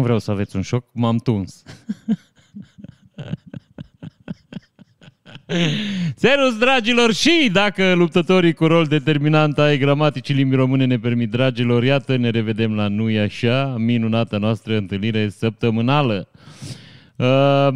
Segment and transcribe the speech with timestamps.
[0.00, 1.62] Nu vreau să aveți un șoc, m-am tuns.
[6.14, 11.84] Serus, dragilor, și dacă luptătorii cu rol determinant ai gramaticii limbii române ne permit, dragilor,
[11.84, 16.28] iată, ne revedem la Nu așa, minunată noastră întâlnire săptămânală.
[17.16, 17.68] Uh,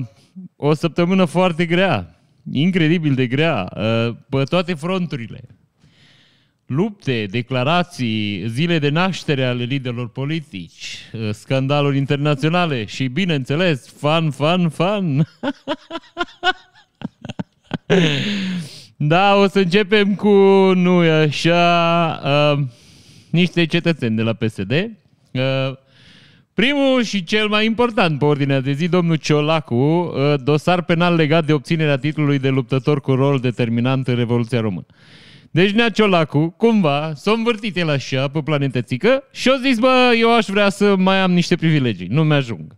[0.57, 2.21] o săptămână foarte grea,
[2.53, 5.41] incredibil de grea, uh, pe toate fronturile.
[6.67, 14.69] Lupte, declarații, zile de naștere ale liderilor politici, uh, scandaluri internaționale și, bineînțeles, fan, fan,
[14.69, 15.27] fan.
[18.97, 20.29] Da, o să începem cu,
[20.75, 22.65] nu e așa, uh,
[23.31, 24.71] niște cetățeni de la PSD.
[24.71, 25.41] Uh,
[26.55, 31.45] primul și cel mai important pe ordinea de zi, domnul Ciolacu, uh, dosar penal legat
[31.45, 34.87] de obținerea titlului de luptător cu rol determinant în Revoluția Română.
[35.55, 40.35] Deci Nea Ciolacu, cumva, s-a învârtit el așa pe planetățică și a zis, bă, eu
[40.35, 42.77] aș vrea să mai am niște privilegii, nu mi-ajung.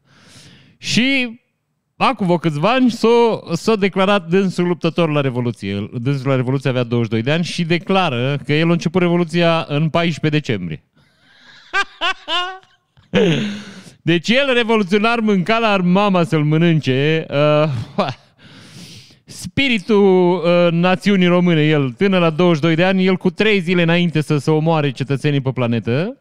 [0.79, 1.41] Și
[1.97, 5.91] acum vreo câțiva ani s-a, s-a declarat dânsul luptător la Revoluție.
[5.93, 9.89] Dânsul la Revoluție avea 22 de ani și declară că el a început Revoluția în
[9.89, 10.85] 14 decembrie.
[14.03, 17.27] Deci el, revoluționar, mânca la mama să-l mănânce.
[17.97, 18.09] Uh,
[19.27, 24.21] spiritul uh, națiunii române, el, tânăr la 22 de ani, el cu trei zile înainte
[24.21, 26.17] să se omoare cetățenii pe planetă,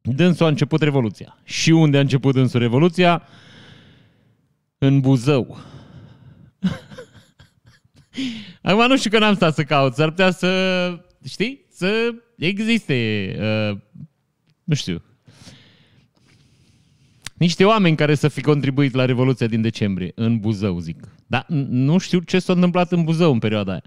[0.00, 1.38] dânsul a început Revoluția.
[1.44, 3.22] Și unde a început dânsul Revoluția?
[4.78, 5.58] în Buzău.
[8.62, 10.90] Acum nu știu că n-am stat să caut, s-ar putea să,
[11.24, 13.78] știi, să existe, uh,
[14.64, 15.02] nu știu,
[17.34, 21.08] niște oameni care să fi contribuit la Revoluția din decembrie, în Buzău, zic.
[21.26, 23.82] Dar nu știu ce s-a întâmplat în Buzău în perioada aia.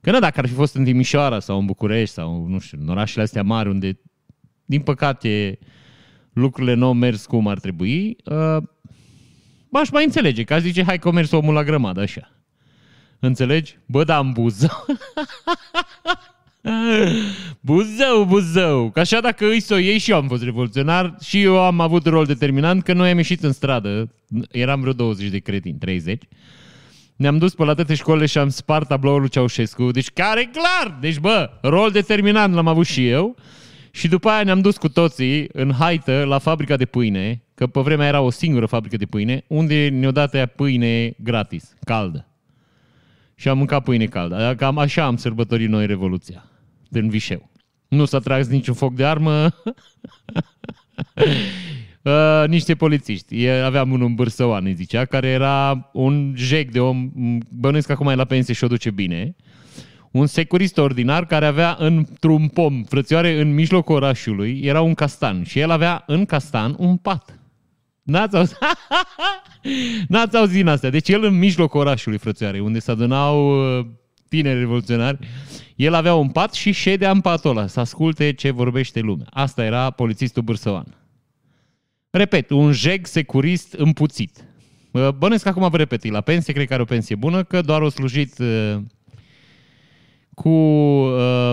[0.00, 2.88] Că nu, dacă ar fi fost în Timișoara sau în București sau, nu știu, în
[2.88, 4.00] orașele astea mari unde,
[4.64, 5.58] din păcate,
[6.32, 8.62] lucrurile nu au mers cum ar trebui, uh,
[9.72, 12.32] aș mai înțelege, că zice, hai că mers omul la grămadă, așa.
[13.20, 13.78] Înțelegi?
[13.86, 14.86] Bă, da, în Buzău.
[17.60, 18.90] Buzău, Buzău.
[18.90, 21.80] Că așa dacă îi să o iei și eu am fost revoluționar și eu am
[21.80, 24.14] avut rol determinant că noi am ieșit în stradă.
[24.50, 26.22] Eram vreo 20 de cretini, 30.
[27.16, 29.90] Ne-am dus pe la toate școlile și am spart tabloul lui Ceaușescu.
[29.90, 30.98] Deci care clar!
[31.00, 33.36] Deci bă, rol determinant l-am avut și eu.
[33.90, 37.80] Și după aia ne-am dus cu toții în haită la fabrica de pâine, că pe
[37.80, 42.26] vremea era o singură fabrică de pâine, unde ne-o dat aia pâine gratis, caldă.
[43.34, 44.54] Și am mâncat pâine caldă.
[44.56, 46.44] Cam așa am sărbătorit noi Revoluția,
[46.88, 47.50] din Vișeu.
[47.88, 49.50] Nu s-a tras niciun foc de armă,
[52.02, 53.48] Uh, niște polițiști.
[53.48, 57.10] Aveam unul în Bârsăoan, îi zicea, care era un jec de om,
[57.48, 59.36] bănuiesc că acum e la pensie și o duce bine
[60.10, 65.58] un securist ordinar care avea într-un pom, frățioare, în mijlocul orașului, era un castan și
[65.58, 67.38] el avea în castan un pat.
[68.02, 68.56] N-ați auzit?
[70.08, 70.90] N-ați auzit din astea.
[70.90, 73.86] Deci el în mijlocul orașului, frățioare, unde se adunau uh,
[74.28, 75.18] tineri revoluționari,
[75.78, 79.26] el avea un pat și ședea în patul ăla să asculte ce vorbește lumea.
[79.30, 80.96] Asta era polițistul Bârsăoan.
[82.10, 84.44] Repet, un jeg securist împuțit.
[85.18, 87.82] Bănesc că acum vă repet, la pensie, cred că are o pensie bună, că doar
[87.82, 88.76] o slujit uh,
[90.34, 91.52] cu uh,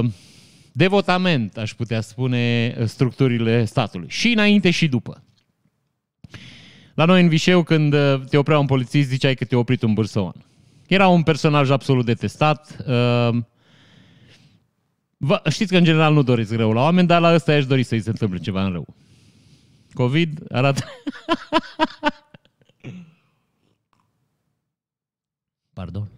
[0.71, 4.07] devotament, aș putea spune, structurile statului.
[4.09, 5.23] Și înainte și după.
[6.93, 9.93] La noi în Vișeu, când uh, te oprea un polițist, ziceai că te-a oprit un
[9.93, 10.45] bârsăoan.
[10.87, 12.85] Era un personaj absolut detestat.
[12.87, 13.37] Uh,
[15.25, 17.83] vă, știți că în general nu doriți rău la oameni, dar la ăsta aș dori
[17.83, 18.95] să-i se întâmple ceva în rău.
[19.93, 20.83] COVID arată...
[25.73, 26.09] Pardon.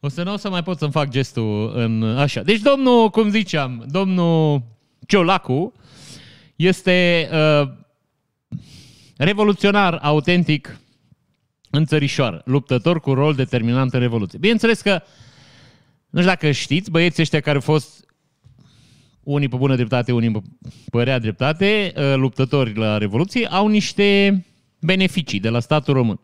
[0.00, 2.42] O să nu o să mai pot să-mi fac gestul în așa.
[2.42, 4.62] Deci domnul, cum ziceam, domnul
[5.06, 5.72] Ciolacu
[6.56, 7.68] este uh,
[9.16, 10.80] revoluționar autentic
[11.70, 14.38] în țărișoară, luptător cu rol determinant în Revoluție.
[14.38, 15.02] Bineînțeles că,
[16.10, 18.04] nu știu dacă știți, băieții ăștia care au fost
[19.22, 20.40] unii pe bună dreptate, unii pe
[20.90, 24.44] părea dreptate, uh, luptători la Revoluție, au niște
[24.80, 26.20] beneficii de la statul român.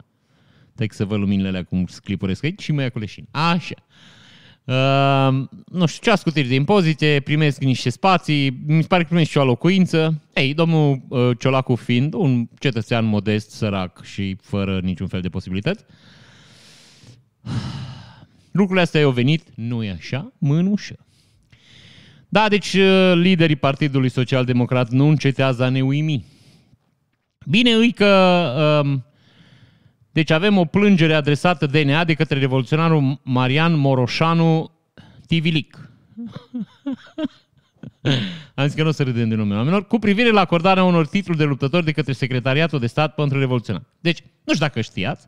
[0.75, 3.29] Stai să văd luminile alea cum sclipuresc aici și mă ia cu leșin.
[3.31, 3.75] Așa.
[4.65, 9.31] Uh, nu știu, ce scutiri de impozite, primesc niște spații, mi se pare că primesc
[9.31, 10.23] și o locuință.
[10.35, 15.85] Ei, domnul uh, Ciolacu fiind un cetățean modest, sărac și fără niciun fel de posibilități,
[18.57, 20.97] lucrurile astea au venit, nu e așa, mânușă.
[22.29, 26.25] Da, deci uh, liderii Partidului Social Democrat nu încetează a ne uimi.
[27.47, 28.99] Bine îi că uh,
[30.11, 34.71] deci avem o plângere adresată DNA de către revoluționarul Marian Moroșanu
[35.27, 35.91] Tivilic.
[38.55, 41.07] Am zis că nu o să râdem de numele oamenilor, cu privire la acordarea unor
[41.07, 43.83] titluri de luptători de către Secretariatul de Stat pentru Revoluționar.
[44.01, 45.27] Deci, nu știu dacă știați,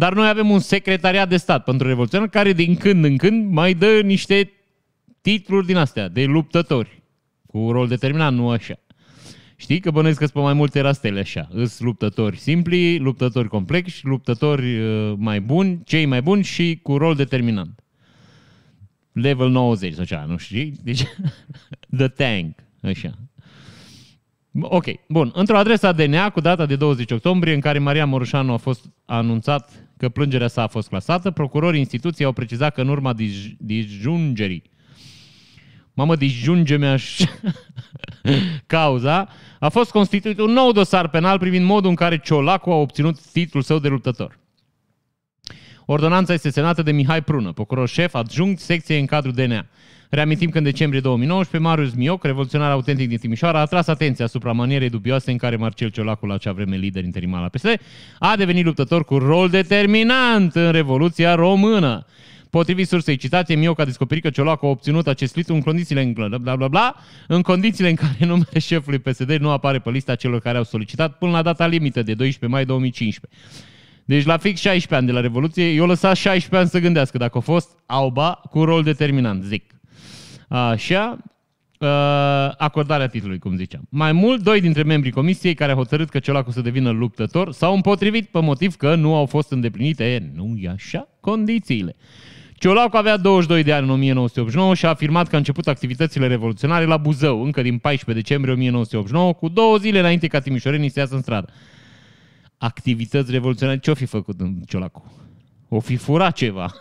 [0.00, 3.74] dar noi avem un secretariat de stat pentru revoluționar care din când în când mai
[3.74, 4.52] dă niște
[5.20, 7.02] titluri din astea de luptători
[7.46, 8.74] cu rol determinat, nu așa.
[9.56, 11.48] Știi că bănuiesc că pe mai multe rastele așa.
[11.52, 17.14] Îs luptători simpli, luptători complexi, luptători uh, mai buni, cei mai buni și cu rol
[17.14, 17.80] determinant.
[19.12, 20.74] Level 90 sau ceva, nu știi?
[20.82, 21.02] Deci,
[21.98, 23.10] the tank, așa.
[24.60, 25.30] Ok, bun.
[25.34, 29.89] Într-o adresă DNA cu data de 20 octombrie, în care Maria Morușanu a fost anunțat
[30.00, 33.14] că plângerea sa a fost clasată, procurorii instituției au precizat că în urma
[33.58, 34.70] disjungerii
[36.00, 36.96] mamă, disjunge mi
[38.66, 43.20] cauza, a fost constituit un nou dosar penal privind modul în care Ciolacu a obținut
[43.32, 44.38] titlul său de luptător.
[45.84, 49.66] Ordonanța este semnată de Mihai Prună, procuror șef adjunct secției în cadrul DNA.
[50.10, 54.52] Reamintim că în decembrie 2019, Marius Mioc, revoluționar autentic din Timișoara, a atras atenția asupra
[54.52, 57.80] manierei dubioase în care Marcel Ciolacu, la acea vreme lider interimar la PSD,
[58.18, 62.06] a devenit luptător cu rol determinant în Revoluția Română.
[62.50, 66.12] Potrivit sursei citate, Mioc a descoperit că Ciolacu a obținut acest titlu în condițiile în,
[66.12, 66.94] bla, bla, bla, bla,
[67.26, 71.18] în condițiile în care numele șefului PSD nu apare pe lista celor care au solicitat
[71.18, 73.40] până la data limită de 12 mai 2015.
[74.04, 77.38] Deci la fix 16 ani de la Revoluție, eu lăsat 16 ani să gândească dacă
[77.38, 79.79] a fost auba cu rol determinant, zic.
[80.52, 81.18] Așa,
[81.78, 81.88] uh,
[82.56, 83.86] acordarea titlului, cum ziceam.
[83.88, 87.74] Mai mult, doi dintre membrii comisiei care au hotărât că Ciolacu să devină luptător s-au
[87.74, 91.96] împotrivit pe motiv că nu au fost îndeplinite, nu e așa, condițiile.
[92.54, 96.84] Ciolacu avea 22 de ani în 1989 și a afirmat că a început activitățile revoluționare
[96.84, 101.14] la Buzău, încă din 14 decembrie 1989, cu două zile înainte ca timișorenii să iasă
[101.14, 101.52] în stradă.
[102.58, 105.12] Activități revoluționare, ce-o fi făcut în Ciolacu?
[105.68, 106.72] O fi furat ceva.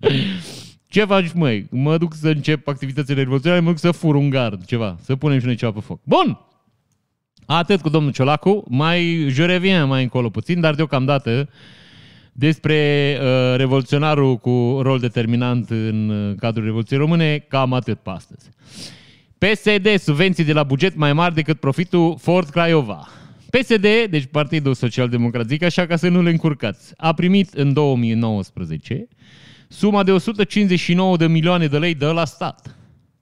[0.94, 1.66] Ce faci, măi?
[1.70, 5.38] Mă duc să încep activitățile revoluționare, mă duc să fur un gard, ceva, să punem
[5.38, 6.00] și noi ceva pe foc.
[6.04, 6.38] Bun!
[7.46, 11.48] Atât cu domnul Ciolacu, mai je reviens mai încolo puțin, dar deocamdată
[12.32, 18.48] despre uh, revoluționarul cu rol determinant în uh, cadrul Revoluției Române, cam atât pe astăzi.
[19.38, 23.08] PSD, subvenții de la buget mai mari decât profitul Ford Craiova.
[23.50, 27.72] PSD, deci Partidul Social Democrat, zic așa ca să nu le încurcați, a primit în
[27.72, 29.08] 2019
[29.68, 32.76] suma de 159 de milioane de lei de la stat.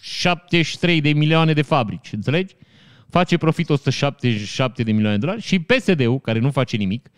[0.00, 2.54] 73 de milioane de fabrici, înțelegi?
[3.10, 7.10] Face profit 177 de milioane de dolari și PSD-ul, care nu face nimic,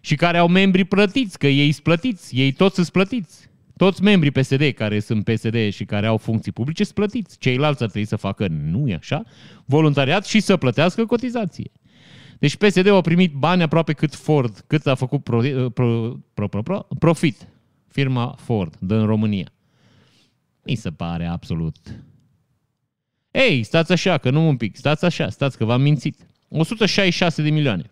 [0.00, 3.50] și care au membri plătiți, că ei sunt plătiți, ei toți sunt plătiți.
[3.76, 7.38] Toți membrii PSD care sunt PSD și care au funcții publice sunt plătiți.
[7.38, 9.22] Ceilalți ar trebui să facă, nu e așa,
[9.64, 11.70] voluntariat și să plătească cotizație.
[12.38, 15.40] Deci PSD au primit bani aproape cât Ford, cât a făcut pro,
[15.74, 17.48] pro, pro, pro, pro, profit
[17.88, 19.52] firma Ford din România.
[20.64, 21.76] Mi se pare absolut
[23.32, 26.26] ei, stați așa, că nu un pic, stați așa, stați că v-am mințit.
[26.48, 27.84] 166 de milioane.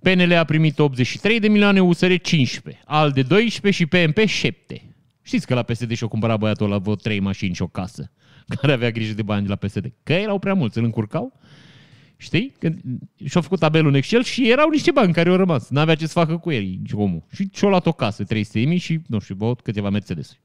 [0.00, 4.94] PNL a primit 83 de milioane, USR 15, al de 12 și PMP 7.
[5.22, 8.12] Știți că la PSD și-o cumpăra băiatul ăla vreo 3 mașini și o casă,
[8.60, 9.92] care avea grijă de bani de la PSD.
[10.02, 11.40] Că erau prea mulți, îl încurcau.
[12.16, 12.52] Știi?
[13.24, 15.68] și-au făcut tabelul în Excel și erau niște bani care au rămas.
[15.68, 17.24] N-avea ce să facă cu ei, omul.
[17.32, 20.40] Și și-a luat o casă, 300 mii și, nu știu, băut câteva Mercedes-uri.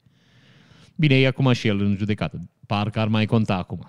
[0.98, 2.48] Bine, e acum și el în judecată.
[2.66, 3.88] Parcă ar mai conta acum.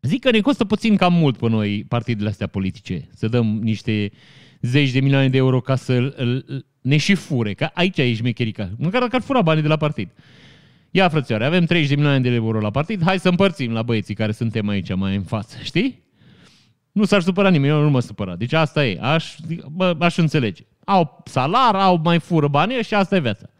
[0.00, 4.10] Zic că ne costă puțin cam mult pe noi partidele astea politice să dăm niște
[4.60, 6.14] zeci de milioane de euro ca să
[6.80, 8.70] ne și fure, că aici e șmecherica.
[8.78, 10.08] Măcar dacă ar fura banii de la partid.
[10.90, 14.14] Ia, frățioare, avem 30 de milioane de euro la partid, hai să împărțim la băieții
[14.14, 16.04] care suntem aici mai în față, știi?
[16.92, 18.36] Nu s-ar supăra nimeni, eu nu mă supăra.
[18.36, 19.34] Deci asta e, aș,
[19.70, 20.62] bă, aș înțelege.
[20.84, 23.50] Au salar, au mai fură banii și asta e viața.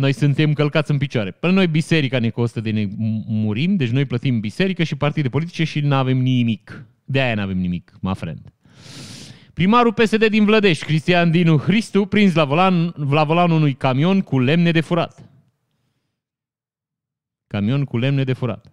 [0.00, 1.30] Noi suntem călcați în picioare.
[1.30, 2.88] Până noi biserica ne costă de ne
[3.26, 6.84] murim, deci noi plătim biserică și partide politice și nu avem nimic.
[7.04, 8.52] De aia nu avem nimic, my friend.
[9.52, 14.38] Primarul PSD din Vlădești, Cristian Dinu Hristu, prins la volan, la volanul unui camion cu
[14.38, 15.30] lemne de furat.
[17.46, 18.72] Camion cu lemne de furat.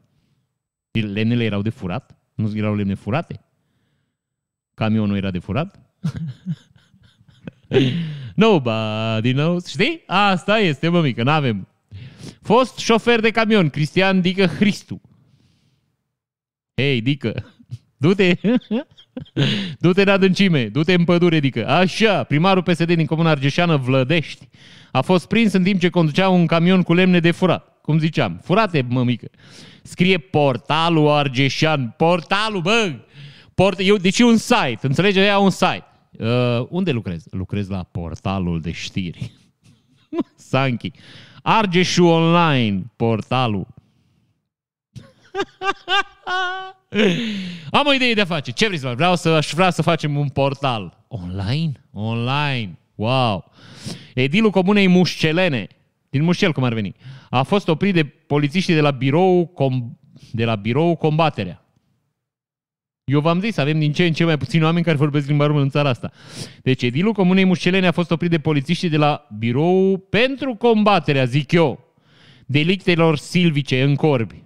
[0.92, 2.18] Lemnele erau de furat?
[2.36, 3.42] Nu erau lemne furate?
[4.74, 5.80] Camionul era de furat?
[8.38, 9.68] Nobody knows.
[9.68, 10.04] Știi?
[10.06, 11.68] Asta este, mă mică, n-avem.
[12.42, 15.02] Fost șofer de camion, Cristian Dică Hristu.
[16.76, 17.46] Hei, Dică,
[17.98, 18.36] Du-te!
[19.80, 21.68] du-te în adâncime, du-te în pădure, adică.
[21.68, 24.50] Așa, primarul PSD din Comuna Argeșeană, Vlădești,
[24.92, 27.80] a fost prins în timp ce conducea un camion cu lemne de furat.
[27.82, 29.28] Cum ziceam, furate, mămică.
[29.82, 32.94] Scrie portalul argeșan, portalul, bă!
[33.56, 35.22] Port, eu, deci e un site, înțelege?
[35.22, 35.87] Ea un site.
[36.20, 37.24] Uh, unde lucrez?
[37.32, 39.32] Lucrez la portalul de știri.
[40.36, 40.92] Sanchi.
[41.44, 43.68] Argeșu Online, portalul.
[47.72, 48.52] Am o idee de a face.
[48.52, 48.96] Ce vrei să faci?
[48.96, 51.06] Vreau să, aș vrea să facem un portal.
[51.08, 51.72] Online?
[51.92, 52.78] Online.
[52.96, 53.52] Wow.
[54.14, 55.68] Edilul Comunei Mușcelene,
[56.10, 56.96] din Mușcel cum ar veni,
[57.30, 59.98] a fost oprit de polițiștii de la birou, com,
[60.32, 61.67] de la birou Combaterea.
[63.12, 65.64] Eu v-am zis, avem din ce în ce mai puțini oameni care vorbesc limba română
[65.64, 66.12] în țara asta.
[66.64, 71.52] Deci edilul Comunei Mușcelene a fost oprit de polițiștii de la birou pentru combaterea, zic
[71.52, 71.96] eu,
[72.46, 74.44] delictelor silvice în corbi.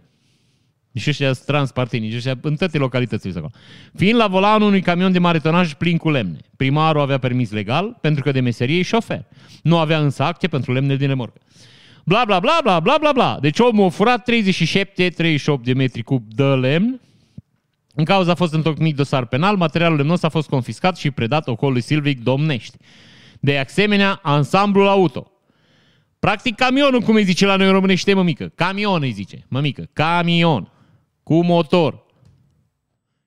[0.92, 3.52] Deci ăștia sunt transpartinici, ăștia în toate localitățile acolo.
[3.96, 6.38] Fiind la volanul unui camion de mare tonaj plin cu lemne.
[6.56, 9.26] Primarul avea permis legal, pentru că de meserie e șofer.
[9.64, 11.40] Nu avea însă acte pentru lemne din remorcă.
[12.04, 13.38] Bla, bla, bla, bla, bla, bla, bla.
[13.42, 14.34] Deci omul a furat 37-38
[15.64, 17.00] de metri cub de lemn.
[18.02, 21.82] În cauza a fost întocmit dosar penal, materialul lemnos a fost confiscat și predat ocolului
[21.82, 22.78] Silvic Domnești.
[23.40, 25.32] De asemenea, ansamblul auto.
[26.20, 28.52] Practic camionul, cum îi zice la noi în românește, mămică.
[28.56, 30.72] Camion îi zice, mămică, camion
[31.24, 32.06] cu motor.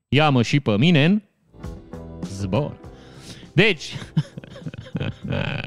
[0.08, 1.22] Ia-mă și pe mine în
[2.24, 2.76] zbor.
[3.52, 3.92] Deci,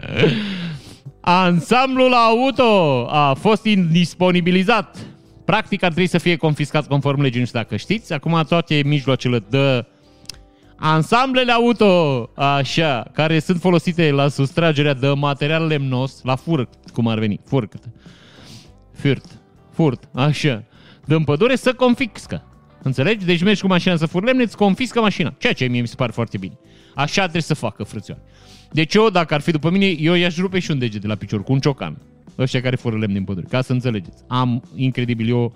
[1.21, 5.05] ansamblul auto a fost indisponibilizat.
[5.47, 8.13] Practic ar trebui să fie confiscat conform legii, nu știu dacă știți.
[8.13, 9.85] Acum toate mijloacele de
[10.75, 17.19] ansamblele auto, așa, care sunt folosite la sustragerea de material lemnos, la furt, cum ar
[17.19, 17.73] veni, furt,
[18.93, 19.25] furt,
[19.71, 20.63] furt, așa,
[21.05, 22.43] din pădure să confiscă.
[22.83, 23.25] Înțelegi?
[23.25, 25.35] Deci mergi cu mașina să furi lemne, îți confiscă mașina.
[25.37, 26.57] Ceea ce mie mi se pare foarte bine.
[26.95, 28.21] Așa trebuie să facă, frățioare.
[28.71, 31.15] Deci eu, dacă ar fi după mine, eu i-aș rupe și un deget de la
[31.15, 31.97] picior cu un ciocan.
[32.38, 33.46] Ăștia care fură lemne în pădure.
[33.50, 34.24] Ca să înțelegeți.
[34.27, 35.56] Am incredibil eu...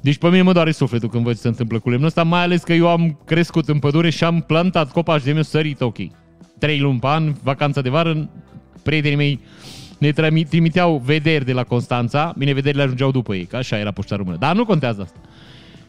[0.00, 2.42] Deci pe mine mă doare sufletul când văd ce se întâmplă cu lemnul ăsta, mai
[2.42, 5.96] ales că eu am crescut în pădure și am plantat copaci de meu sărit ok.
[6.58, 8.30] Trei luni pe an, vacanța de vară,
[8.82, 9.40] prietenii mei
[9.98, 14.16] ne trimiteau vederi de la Constanța, bine, vederile ajungeau după ei, că așa era poșta
[14.16, 14.36] română.
[14.36, 15.20] Dar nu contează asta.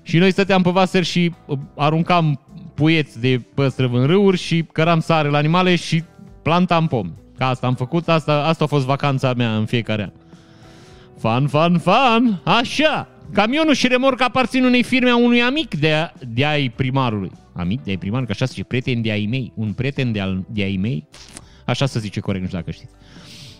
[0.02, 2.40] Și noi stăteam pe vaser și uh, aruncam
[2.74, 6.04] puieți de păstrăv în râuri și căram sare la animale și
[6.42, 7.12] plantam pom.
[7.38, 10.12] Ca asta am făcut, asta, asta a fost vacanța mea în fiecare an.
[11.20, 13.08] Fan, fan, fan, așa.
[13.34, 17.32] Camionul și remorca aparțin unei firme a unui amic de, de ai primarului.
[17.54, 19.52] Amic de ai primarului, că așa se zice, prieten de ai mei.
[19.56, 21.08] Un prieten de, al, de ai mei.
[21.66, 22.94] Așa se zice corect, nu știu dacă știți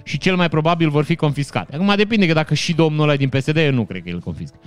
[0.08, 1.76] și cel mai probabil vor fi confiscate.
[1.76, 4.58] Acum depinde că dacă și domnul ăla din PSD, eu nu cred că el confiscă.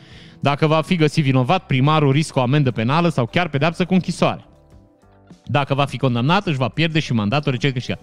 [0.40, 4.44] Dacă va fi găsit vinovat, primarul riscă o amendă penală sau chiar pedeapsă cu închisoare.
[5.44, 8.00] Dacă va fi condamnat, își va pierde și mandatul recent câștigat.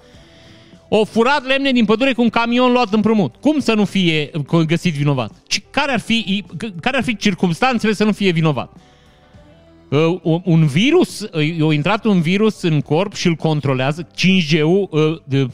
[0.98, 3.36] O furat lemne din pădure cu un camion luat împrumut.
[3.36, 4.32] Cum să nu fie
[4.68, 5.32] găsit vinovat?
[5.72, 6.44] Care ar fi,
[6.82, 8.74] care ar fi circumstanțele să nu fie vinovat?
[9.90, 14.90] Uh, un virus, uh, a intrat un virus în corp și îl controlează, 5G-ul,
[15.32, 15.48] uh,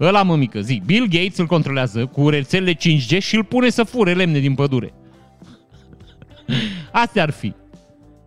[0.00, 4.12] Ăla mămică, zic, Bill Gates îl controlează cu rețelele 5G și îl pune să fure
[4.12, 4.94] lemne din pădure.
[7.02, 7.52] Astea ar fi.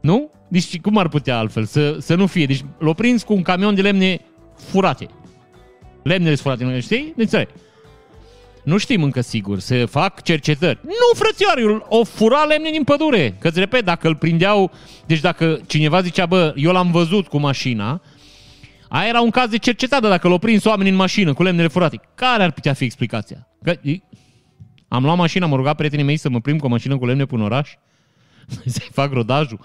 [0.01, 0.31] Nu?
[0.47, 2.45] Deci cum ar putea altfel să, să nu fie?
[2.45, 4.19] Deci l-o prins cu un camion de lemne
[4.55, 5.07] furate.
[6.09, 7.13] Lemnele furate, nu știi?
[7.15, 7.47] Deci,
[8.63, 10.79] nu știm încă sigur, se fac cercetări.
[10.83, 13.35] Nu, frățioare, o fura lemne din pădure.
[13.39, 14.71] Că-ți repet, dacă îl prindeau,
[15.05, 18.01] deci dacă cineva zicea, bă, eu l-am văzut cu mașina,
[18.91, 21.99] Aia era un caz de cercetare dacă l-au prins oameni în mașină cu lemnele furate.
[22.15, 23.47] Care ar putea fi explicația?
[23.63, 23.73] Că,
[24.87, 27.25] am luat mașina, am rugat prietenii mei să mă plimb cu o mașină cu lemne
[27.25, 27.73] până oraș,
[28.65, 29.59] să-i fac rodajul.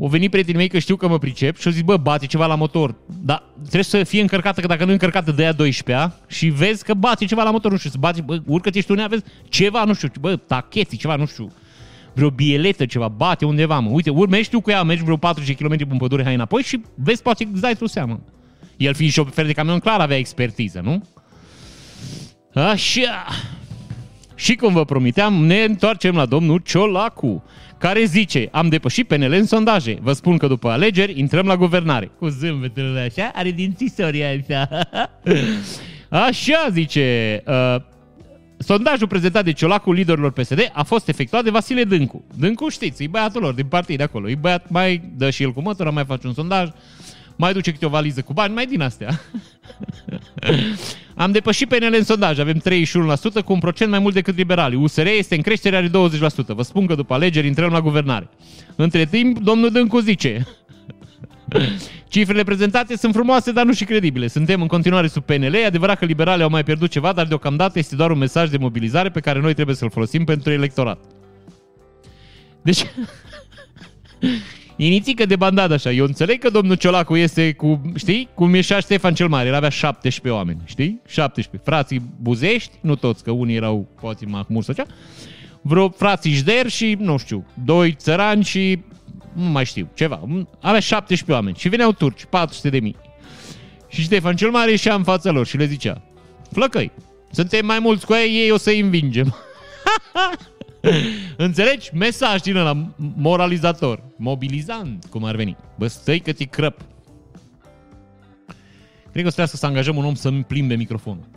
[0.00, 2.46] Au venit prietenii mei că știu că mă pricep și au zis, bă, bate ceva
[2.46, 2.94] la motor.
[3.24, 6.84] Dar trebuie să fie încărcată, că dacă nu e încărcată de aia 12 și vezi
[6.84, 9.84] că bate ceva la motor, nu știu, să bate, bă, urcă-te și tu vezi ceva,
[9.84, 11.52] nu știu, bă, tacheții, ceva, nu știu,
[12.14, 13.90] vreo bieletă, ceva, bate undeva, mă.
[13.90, 17.22] Uite, urmești tu cu ea, mergi vreo 40 km pe pădure, hai înapoi și vezi,
[17.22, 18.20] poate îți dai tu seama.
[18.76, 21.04] El fiind șofer de camion, clar avea expertiză, nu?
[22.54, 23.26] Așa.
[24.34, 27.44] Și cum vă promiteam, ne întoarcem la domnul Ciolacu,
[27.78, 29.98] care zice, am depășit PNL în sondaje.
[30.00, 32.10] Vă spun că după alegeri intrăm la guvernare.
[32.18, 34.68] Cu zâmbetele așa, are dințisori așa.
[36.08, 37.76] Așa zice, uh,
[38.58, 42.24] Sondajul prezentat de Ciolacu liderilor PSD a fost efectuat de Vasile Dâncu.
[42.38, 44.30] Dâncu știți, e băiatul lor din partid de acolo.
[44.30, 46.68] E băiat, mai dă și el cu mătura, mai face un sondaj,
[47.36, 49.20] mai duce câte o valiză cu bani, mai din astea.
[51.14, 52.62] Am depășit PNL în sondaj, avem
[53.40, 54.78] 31% cu un procent mai mult decât liberalii.
[54.78, 55.90] USR este în creștere, are 20%.
[56.46, 58.28] Vă spun că după alegeri intrăm la guvernare.
[58.76, 60.46] Între timp, domnul Dâncu zice,
[62.08, 64.26] Cifrele prezentate sunt frumoase, dar nu și credibile.
[64.26, 65.54] Suntem în continuare sub PNL.
[65.54, 68.56] E adevărat că liberalii au mai pierdut ceva, dar deocamdată este doar un mesaj de
[68.56, 70.98] mobilizare pe care noi trebuie să-l folosim pentru electorat.
[72.62, 72.84] Deci,
[74.76, 75.90] inițică de bandadă așa.
[75.90, 79.48] Eu înțeleg că domnul Ciolacu este cu, știi, cum e și Ștefan cel Mare.
[79.48, 81.00] El avea 17 oameni, știi?
[81.06, 81.70] 17.
[81.70, 84.86] Frații Buzești, nu toți, că unii erau poate Mahmur sau cea.
[85.60, 88.78] Vreo frații Jder și, nu știu, doi țărani și
[89.32, 90.20] nu mai știu, ceva.
[90.60, 92.96] Avea 17 oameni și veneau turci, 400 de mii.
[93.88, 96.02] Și Ștefan cel Mare ieșea în fața lor și le zicea,
[96.52, 96.92] flăcăi,
[97.30, 99.34] suntem mai mulți cu ei, ei o să învingem.
[101.46, 101.90] Înțelegi?
[101.94, 105.56] Mesaj din ăla moralizator, mobilizant, cum ar veni.
[105.78, 106.80] Bă, stai că ți crăp.
[109.12, 111.28] Cred că o să trebuie să angajăm un om să-mi plimbe microfonul.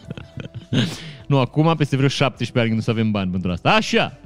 [1.28, 3.70] nu, acum, peste vreo 17 ani, când nu să avem bani pentru asta.
[3.70, 4.18] Așa!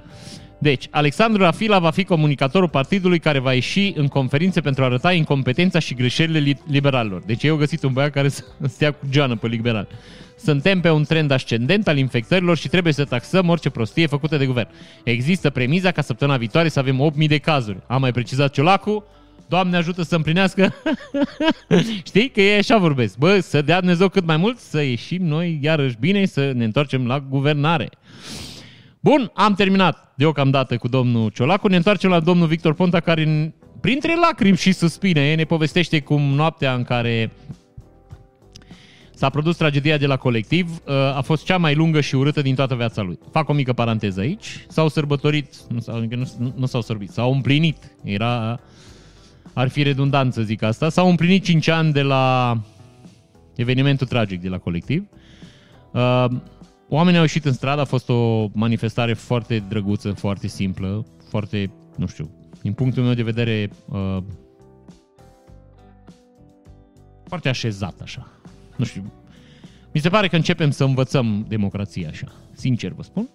[0.59, 5.13] Deci, Alexandru Rafila va fi comunicatorul partidului care va ieși în conferințe pentru a arăta
[5.13, 7.23] incompetența și greșelile liberalilor.
[7.23, 9.89] Deci eu găsit un băiat care să stea cu geană pe liberal.
[10.45, 14.47] Suntem pe un trend ascendent al infectărilor și trebuie să taxăm orice prostie făcută de
[14.47, 14.69] guvern.
[15.05, 17.79] Există premiza ca săptămâna viitoare să avem 8.000 de cazuri.
[17.87, 19.05] Am mai precizat Ciolacu,
[19.49, 20.75] Doamne ajută să împlinească.
[22.07, 23.19] Știi că ei așa vorbesc.
[23.19, 27.07] Bă, să dea Dumnezeu cât mai mult, să ieșim noi iarăși bine, să ne întoarcem
[27.07, 27.91] la guvernare.
[29.01, 31.69] Bun, am terminat deocamdată cu domnul Ciolacu.
[31.69, 36.75] Ne întoarcem la domnul Victor Ponta, care printre lacrimi și suspine ne povestește cum noaptea
[36.75, 37.31] în care
[39.15, 42.55] s-a produs tragedia de la colectiv uh, a fost cea mai lungă și urâtă din
[42.55, 43.19] toată viața lui.
[43.31, 44.67] Fac o mică paranteză aici.
[44.69, 46.07] S-au sărbătorit, nu, s-au,
[46.39, 47.77] nu, nu s-au sărbit, s-au împlinit.
[48.03, 48.61] Era,
[49.53, 50.89] ar fi redundant să zic asta.
[50.89, 52.57] S-au împlinit 5 ani de la
[53.57, 55.07] evenimentul tragic de la colectiv.
[55.93, 56.27] Uh,
[56.89, 62.07] Oamenii au ieșit în stradă, a fost o manifestare foarte drăguță, foarte simplă, foarte, nu
[62.07, 62.31] știu,
[62.63, 64.19] din punctul meu de vedere, uh,
[67.25, 68.34] foarte așezat așa.
[68.77, 69.13] Nu știu,
[69.93, 73.29] mi se pare că începem să învățăm democrația așa, sincer vă spun.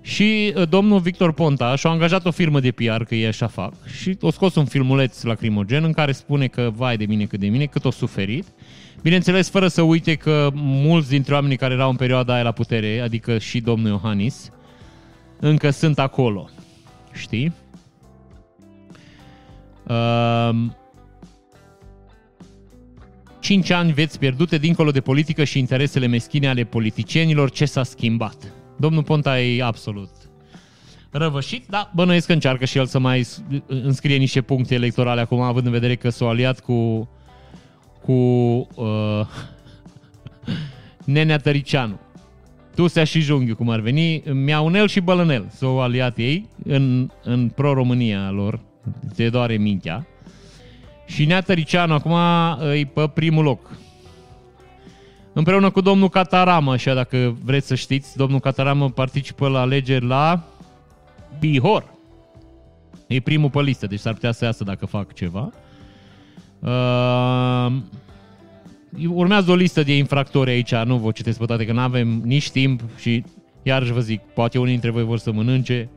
[0.00, 3.72] Și uh, domnul Victor Ponta și-a angajat o firmă de PR, că ei așa fac,
[4.00, 7.48] și a scos un filmuleț lacrimogen în care spune că, vai de mine cât de
[7.48, 8.44] mine, cât o suferit,
[9.02, 13.00] Bineînțeles, fără să uite că mulți dintre oamenii care erau în perioada aia la putere,
[13.00, 14.50] adică și domnul Iohannis,
[15.40, 16.48] încă sunt acolo.
[17.12, 17.52] Știi?
[19.88, 20.50] Uh,
[23.40, 27.50] cinci ani veți pierdute dincolo de politică și interesele meschine ale politicienilor.
[27.50, 28.52] Ce s-a schimbat?
[28.76, 30.10] Domnul Ponta e absolut
[31.10, 33.26] răvășit, dar bănuiesc că încearcă și el să mai
[33.66, 37.08] înscrie niște puncte electorale acum, având în vedere că s-a aliat cu
[38.02, 39.26] cu uh,
[41.04, 42.00] Nenea Tăricianu.
[42.74, 48.30] Tusea și Junghiu, cum ar veni, Miaunel și Bălănel s-au aliat ei în, în pro-România
[48.30, 48.60] lor,
[49.14, 50.06] se doare mintea.
[51.12, 52.16] Și Nea Tăricianu acum
[52.74, 53.70] e pe primul loc.
[55.32, 60.44] Împreună cu domnul Cataramă, așa dacă vreți să știți, domnul Cataramă participă la alegeri la
[61.38, 61.94] Bihor.
[63.06, 65.50] E primul pe listă, deci s-ar putea să iasă dacă fac ceva.
[66.58, 67.72] Uh,
[69.08, 72.50] urmează o listă de infractori aici, nu vă citesc pe toate, că nu avem nici
[72.50, 73.24] timp și
[73.62, 75.88] iarăși vă zic, poate unii dintre voi vor să mănânce.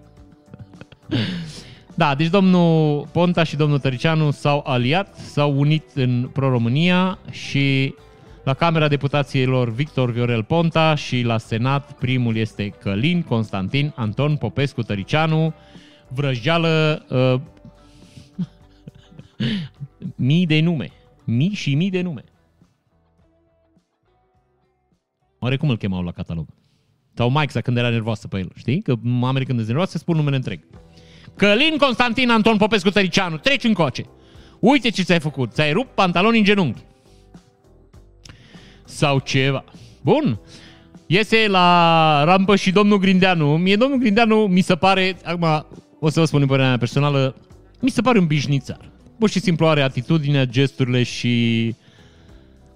[1.96, 7.96] Da, deci domnul Ponta și domnul Tăricianu s-au aliat, s-au unit în Pro-România și
[8.44, 14.82] la Camera Deputațiilor Victor Viorel Ponta și la Senat primul este Călin, Constantin, Anton, Popescu,
[14.82, 15.54] Tăricianu,
[16.08, 17.40] vrăjeală, uh,
[20.16, 20.92] mii de nume.
[21.24, 22.24] Mii și mii de nume.
[25.40, 26.48] Oare cum îl chemau la catalog?
[27.14, 28.82] Sau Mike când era nervoasă pe el, știi?
[28.82, 30.60] Că mamele când sunt nervoase spun numele întreg.
[31.36, 34.06] Călin Constantin Anton Popescu Tăricianu, treci în coace.
[34.60, 36.82] Uite ce ți-ai făcut, ți-ai rupt pantaloni în genunchi.
[38.86, 39.64] Sau ceva.
[40.02, 40.40] Bun.
[41.06, 43.58] Iese la rampă și domnul Grindeanu.
[43.58, 45.66] Mie domnul Grindeanu mi se pare, acum
[46.00, 47.36] o să vă spun în părerea mea personală,
[47.80, 48.92] mi se pare un bișnițar
[49.24, 51.76] pur și simplu are atitudinea, gesturile și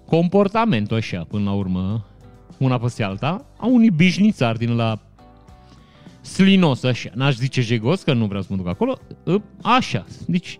[0.06, 2.06] comportamentul așa, până la urmă,
[2.58, 4.98] una peste alta, a unui bișnițar din la
[6.32, 10.58] slinos așa, n-aș zice jegos, că nu vreau să mă duc acolo, ă, așa, deci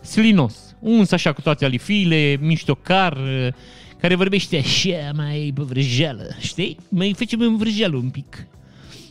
[0.00, 3.54] slinos, uns așa cu toate alifiile, miștocar, ă,
[4.00, 6.76] care vorbește așa mai pe vrăjeală, știi?
[6.88, 8.46] Mai facem în vrăjeală un pic.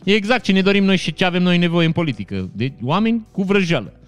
[0.04, 2.50] E exact ce ne dorim noi și ce avem noi nevoie în politică.
[2.54, 3.98] De oameni cu vrăjeală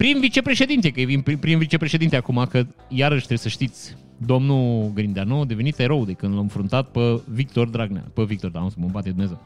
[0.00, 5.40] prim vicepreședinte, că e prim, prim vicepreședinte acum, că iarăși trebuie să știți, domnul Grindeanu
[5.40, 8.04] a devenit erou de când l-a înfruntat pe Victor Dragnea.
[8.14, 9.42] Pe Victor, da, nu să mă bate Dumnezeu.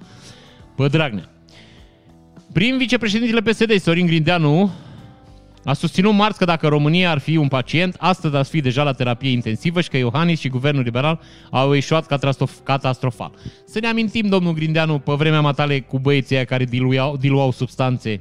[0.77, 1.34] Pe Dragnea.
[2.55, 4.71] Prim vicepreședintele PSD, Sorin Grindeanu,
[5.65, 8.93] A susținut marți că dacă România ar fi un pacient, astăzi ar fi deja la
[8.93, 12.07] terapie intensivă și că Iohannis și guvernul liberal au ieșuat
[12.65, 13.33] catastrofal.
[13.67, 18.21] Să ne amintim, domnul Grindeanu, pe vremea matale cu băieții aia care diluau, diluau substanțe.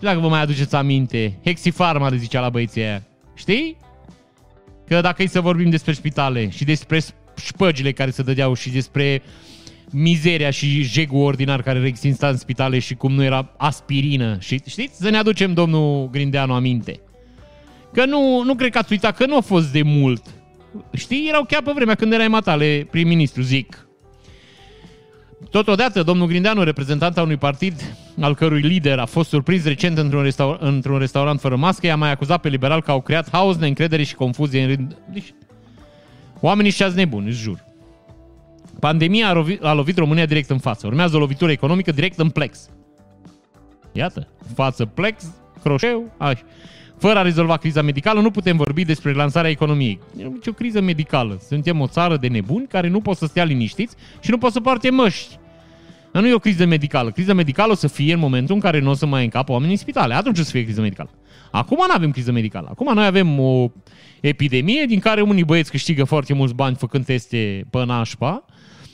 [0.00, 3.02] Dacă vă mai aduceți aminte, Hexifarma le zicea la băieții aia.
[3.34, 3.76] Știi?
[4.86, 7.00] Că dacă e să vorbim despre spitale și despre
[7.36, 9.22] șpăgile care se dădeau și despre
[9.92, 14.36] mizeria și jegul ordinar care exista în spitale și cum nu era aspirină.
[14.40, 14.96] Și știți?
[14.96, 17.00] Să ne aducem domnul Grindeanu aminte.
[17.92, 20.22] Că nu, nu cred că ați uitat, că nu a fost de mult.
[20.92, 23.88] Știi, erau chiar pe vremea când erai matale prim-ministru, zic.
[25.50, 30.22] Totodată, domnul Grindeanu, reprezentant al unui partid al cărui lider a fost surprins recent într-un,
[30.22, 34.02] restaur- într-un restaurant fără mască, i-a mai acuzat pe liberal că au creat haos, neîncredere
[34.02, 34.96] și confuzie în rând.
[35.12, 35.34] Deci,
[36.40, 37.64] oamenii și nebuni, îți jur.
[38.80, 40.86] Pandemia a, rovi- a lovit România direct în față.
[40.86, 42.68] Urmează o lovitură economică direct în plex.
[43.92, 45.24] Iată, față plex,
[45.62, 46.42] croșeu, așa.
[46.98, 50.00] Fără a rezolva criza medicală, nu putem vorbi despre lansarea economiei.
[50.14, 51.38] Nu e nicio criză medicală.
[51.48, 54.60] Suntem o țară de nebuni care nu pot să stea liniștiți și nu pot să
[54.60, 55.38] poarte măști.
[56.12, 57.10] Dar nu e o criză medicală.
[57.10, 59.74] Criza medicală o să fie în momentul în care nu o să mai încapă oamenii
[59.74, 60.14] în spitale.
[60.14, 61.10] Atunci o să fie criză medicală.
[61.50, 62.68] Acum nu avem criză medicală.
[62.70, 63.70] Acum noi avem o
[64.20, 68.44] epidemie din care unii băieți câștigă foarte mulți bani făcând teste pe nașpa,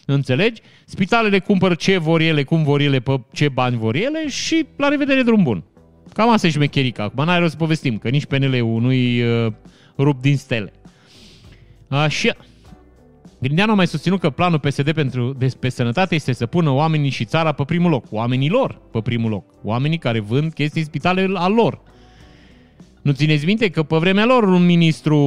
[0.06, 0.60] înțelegi?
[0.84, 4.88] Spitalele cumpără ce vor ele, cum vor ele, pe ce bani vor ele și la
[4.88, 5.64] revedere drum bun.
[6.12, 7.02] Cam asta e șmecherica.
[7.02, 9.52] Acum n-ai rost să povestim, că nici PNL-ul nu-i uh,
[9.98, 10.72] rup din stele.
[11.88, 12.36] Așa.
[13.38, 17.10] Grindeanu a mai susținut că planul PSD pentru, de, pe sănătate este să pună oamenii
[17.10, 18.04] și țara pe primul loc.
[18.10, 19.44] Oamenii lor pe primul loc.
[19.62, 21.80] Oamenii care vând chestii în spitale al lor.
[23.06, 25.18] Nu țineți minte că pe vremea lor un ministru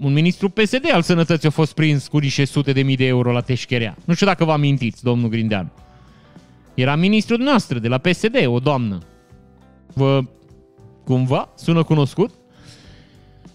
[0.00, 3.32] un ministru PSD al sănătății a fost prins cu niște sute de mii de euro
[3.32, 3.96] la teșcherea.
[4.04, 5.70] Nu știu dacă vă amintiți, domnul Grindeanu.
[6.74, 8.98] Era ministrul noastră de la PSD, o doamnă.
[9.94, 10.20] Vă
[11.04, 12.30] cumva sună cunoscut?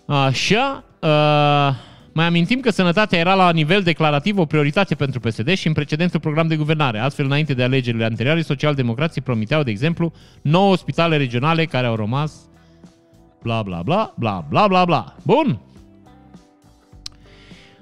[0.06, 1.10] Așa, uh,
[2.14, 6.20] mai amintim că sănătatea era la nivel declarativ o prioritate pentru PSD și în precedentul
[6.20, 7.00] program de guvernare.
[7.00, 12.34] Astfel, înainte de alegerile anterioare, socialdemocrații promiteau, de exemplu, nouă spitale regionale care au rămas
[13.46, 15.16] bla bla bla bla bla bla bla.
[15.24, 15.60] Bun!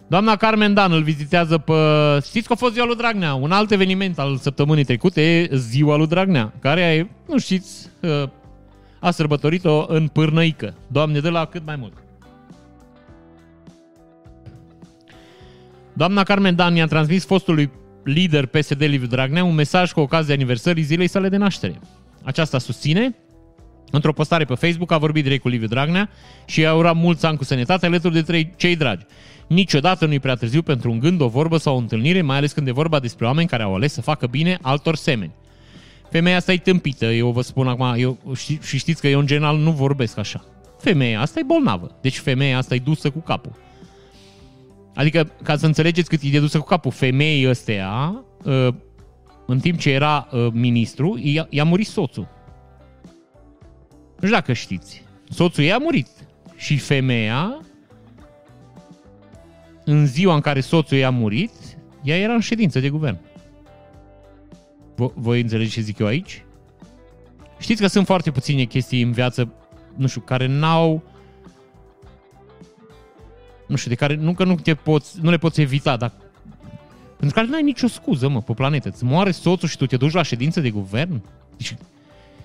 [0.08, 1.74] Doamna Carmen Dan îl vizitează pe...
[2.26, 5.96] Știți că a fost ziua lui Dragnea, un alt eveniment al săptămânii trecute e ziua
[5.96, 8.30] lui Dragnea, care, nu știți, uh,
[9.00, 10.74] a sărbătorit-o în pârnăică.
[10.88, 11.94] Doamne, de la cât mai mult.
[15.94, 17.72] Doamna Carmen Dan i-a transmis fostului
[18.04, 21.80] lider PSD Liviu Dragnea un mesaj cu ocazia aniversării zilei sale de naștere.
[22.24, 23.16] Aceasta susține,
[23.96, 26.10] într-o postare pe Facebook, a vorbit direct cu Liviu Dragnea
[26.46, 29.06] și i-a urat mulți ani cu sănătate alături de trei, cei dragi.
[29.48, 32.68] Niciodată nu-i prea târziu pentru un gând, o vorbă sau o întâlnire, mai ales când
[32.68, 35.32] e vorba despre oameni care au ales să facă bine altor semeni.
[36.10, 39.26] Femeia asta e tâmpită, eu vă spun acum, eu, și, și știți că eu în
[39.26, 40.46] general nu vorbesc așa.
[40.80, 43.56] Femeia asta e bolnavă, deci femeia asta e dusă cu capul.
[44.96, 48.68] Adică, ca să înțelegeți cât e de dusă cu capul, femeii ăstea, uh,
[49.48, 52.28] în timp ce era uh, ministru, i-a, i-a murit soțul.
[54.24, 55.04] Nu știu dacă știți.
[55.30, 56.08] Soțul ei a murit.
[56.56, 57.62] Și femeia,
[59.86, 61.52] în ziua în care soțul ei a murit,
[62.04, 63.18] ea era în ședință de guvern.
[64.96, 66.46] Voi înțelegeți ce zic eu aici?
[67.60, 69.54] Știți că sunt foarte puține chestii în viață,
[69.96, 71.04] nu știu, care n-au
[73.68, 76.12] nu știu, de care nu că nu, te poți, nu le poți evita, dar
[77.18, 78.90] pentru care nu ai nicio scuză, mă, pe planetă.
[78.90, 81.22] Îți moare soțul și tu te duci la ședință de guvern?
[81.58, 81.76] Deci,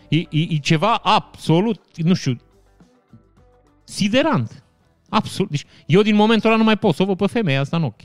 [0.09, 2.37] e, e, e ceva absolut, nu știu,
[3.85, 4.63] siderant.
[5.09, 5.51] Absolut.
[5.51, 7.83] Deci, eu din momentul ăla nu mai pot să o văd pe femeia asta în
[7.83, 8.03] ochi.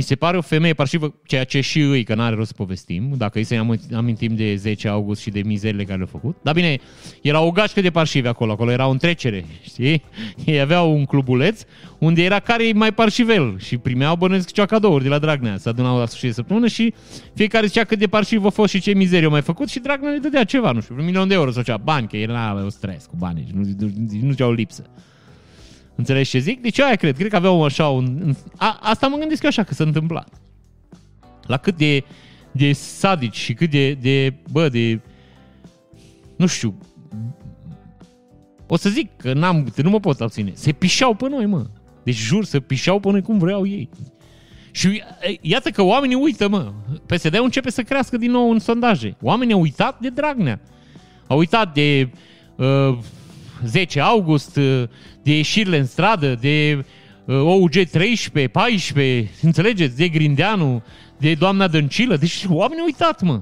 [0.00, 3.14] Mi se pare o femeie parșivă, ceea ce și îi, că n-are rost să povestim,
[3.16, 6.36] dacă îi să amintim de 10 august și de mizerile care le-au făcut.
[6.42, 6.78] Dar bine,
[7.22, 10.02] era o gașcă de parșivi acolo, acolo era o întrecere, știi?
[10.44, 11.62] Ei aveau un clubuleț
[11.98, 15.56] unde era care e mai parșivel și primeau bănuiesc cea cadouri de la Dragnea.
[15.56, 16.94] Se adunau la sfârșit de săptămână și
[17.34, 20.10] fiecare zicea cât de parșiv a fost și ce mizerie au mai făcut și Dragnea
[20.10, 22.68] le dădea ceva, nu știu, un milion de euro sau ceva, bani, că era o
[22.68, 24.84] stres cu bani, nu, nu, nu, nu lipsă.
[26.00, 26.62] Înțelegi ce zic?
[26.62, 27.16] Deci aia cred.
[27.16, 28.34] Cred că aveau așa un...
[28.56, 30.28] A, asta mă gândesc eu așa că s-a întâmplat.
[31.46, 32.04] La cât de,
[32.52, 35.00] de sadici și cât de, de, bă, de,
[36.36, 36.78] nu știu,
[38.66, 40.52] o să zic că n-am, nu mă pot abține.
[40.54, 41.66] Se pișau pe noi, mă.
[42.02, 43.88] Deci jur, se pișau pe noi cum vreau ei.
[44.70, 45.02] Și
[45.40, 46.72] iată că oamenii uită, mă.
[47.06, 49.16] PSD-ul începe să crească din nou în sondaje.
[49.22, 50.60] Oamenii au uitat de Dragnea.
[51.26, 52.10] Au uitat de
[52.56, 52.98] uh,
[53.64, 54.82] 10 august, uh,
[55.22, 56.84] de ieșirile în stradă, de
[57.24, 60.82] uh, OUG 13, 14, înțelegeți, de Grindeanu,
[61.18, 62.16] de doamna Dăncilă.
[62.16, 63.40] Deci oamenii au uitat, mă.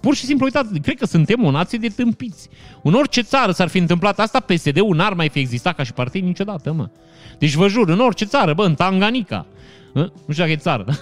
[0.00, 2.48] Pur și simplu, uitați, cred că suntem o nație de tâmpiți.
[2.82, 6.24] În orice țară s-ar fi întâmplat asta, PSD-ul n-ar mai fi existat ca și partid
[6.24, 6.88] niciodată, mă.
[7.38, 9.46] Deci vă jur, în orice țară, bă, în Tanganica,
[9.92, 10.92] nu știu dacă e țară, da?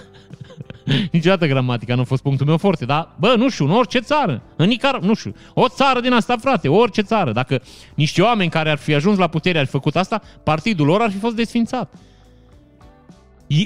[1.11, 4.41] Niciodată gramatica nu a fost punctul meu forte, dar, bă, nu știu, în orice țară,
[4.55, 7.31] în Nicar, nu știu, o țară din asta, frate, orice țară.
[7.31, 7.61] Dacă
[7.95, 11.11] niște oameni care ar fi ajuns la putere ar fi făcut asta, partidul lor ar
[11.11, 11.93] fi fost desfințat.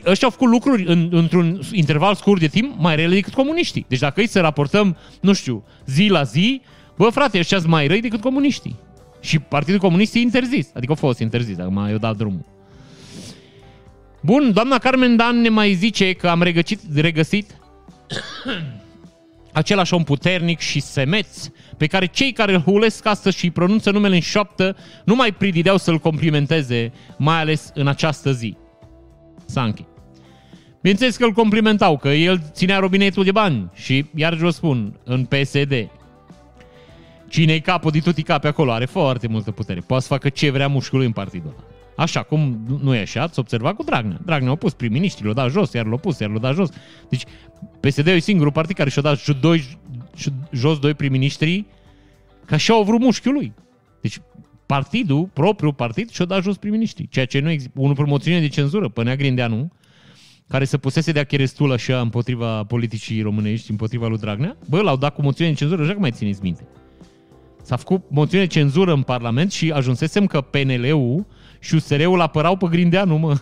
[0.06, 3.86] Ăștia au făcut lucruri în, într-un interval scurt de timp mai rele decât comuniștii.
[3.88, 6.62] Deci dacă îi să raportăm, nu știu, zi la zi,
[6.98, 8.80] bă, frate, ăștia sunt mai răi decât comuniștii.
[9.20, 12.46] Și Partidul Comunist e interzis, adică a fost interzis, dacă mai eu dat drumul.
[14.22, 17.56] Bun, doamna Carmen Dan ne mai zice că am regăsit, regăsit
[19.54, 23.92] același om puternic și semeț pe care cei care îl hulesc astăzi și îi pronunță
[23.92, 28.58] numele în șoaptă nu mai pridideau să-l complimenteze, mai ales în această zi.
[29.46, 29.86] Sanchi.
[30.82, 35.26] Bineînțeles că îl complimentau, că el ținea robinetul de bani și, iar vă spun, în
[35.26, 35.90] PSD,
[37.30, 39.80] cine-i capul de tuti capi acolo are foarte multă putere.
[39.80, 41.71] Poate să facă ce vrea mușchiul în partidul ăla.
[41.96, 44.20] Așa cum nu e așa, ați observat cu Dragnea.
[44.26, 46.70] Dragnea a pus prim-ministri, l-a dat jos, iar l-a pus, iar l-a dat jos.
[47.10, 47.24] Deci
[47.80, 49.78] PSD-ul e singurul partid care și-a dat doi,
[50.52, 51.66] jos doi prim-ministri
[52.46, 53.54] ca și au vrut mușchiul lui.
[54.02, 54.18] Deci
[54.66, 57.08] partidul, propriul partid, și-a dat jos prim-ministri.
[57.08, 57.74] Ceea ce nu există.
[57.80, 59.72] Unul promoțiune de cenzură, Pânea Grindeanu,
[60.48, 65.14] care se pusese de-a cherestulă așa împotriva politicii românești, împotriva lui Dragnea, bă, l-au dat
[65.14, 66.68] cu moțiune de cenzură, așa că mai țineți minte.
[67.64, 71.26] S-a făcut moțiune de cenzură în Parlament și ajunsesem că PNL-ul
[71.62, 73.38] și USR-ul apărau pe Grindeanu, mă.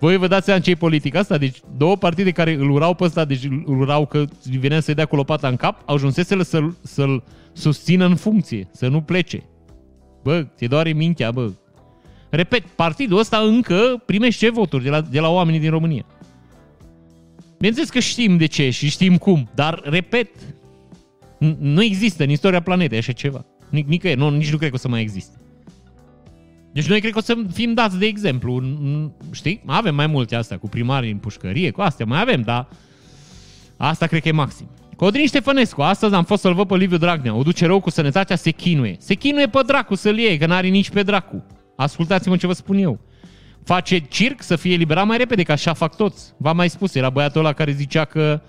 [0.00, 1.38] Voi vă dați seama ce e politica asta?
[1.38, 4.24] Deci două partide care îl urau pe ăsta, deci îl urau că
[4.60, 9.00] venea să-i dea cu lopata în cap, ajunsese să-l, să-l susțină în funcție, să nu
[9.00, 9.42] plece.
[10.22, 11.50] Bă, ți doare mintea, bă.
[12.30, 16.04] Repet, partidul ăsta încă primește voturi de la, de la oamenii din România.
[17.56, 20.28] Bineînțeles că știm de ce și știm cum, dar, repet,
[21.58, 23.44] nu există în istoria planetei așa ceva.
[23.70, 25.36] Nic- nicăieri, nu, nici nu cred că o să mai existe.
[26.76, 28.62] Deci noi cred că o să fim dați de exemplu,
[29.32, 29.62] știi?
[29.66, 32.68] Avem mai multe astea cu primarii în pușcărie, cu astea mai avem, dar
[33.76, 34.70] asta cred că e maxim.
[34.96, 38.36] Codrin Ștefănescu, astăzi am fost să-l văd pe Liviu Dragnea, o duce rău cu sănătatea,
[38.36, 38.96] se chinuie.
[38.98, 41.44] Se chinuie pe dracu să-l iei, că n-are nici pe dracu.
[41.76, 43.00] Ascultați-mă ce vă spun eu.
[43.64, 46.32] Face circ să fie eliberat mai repede, că așa fac toți.
[46.36, 48.40] V-am mai spus, era băiatul ăla care zicea că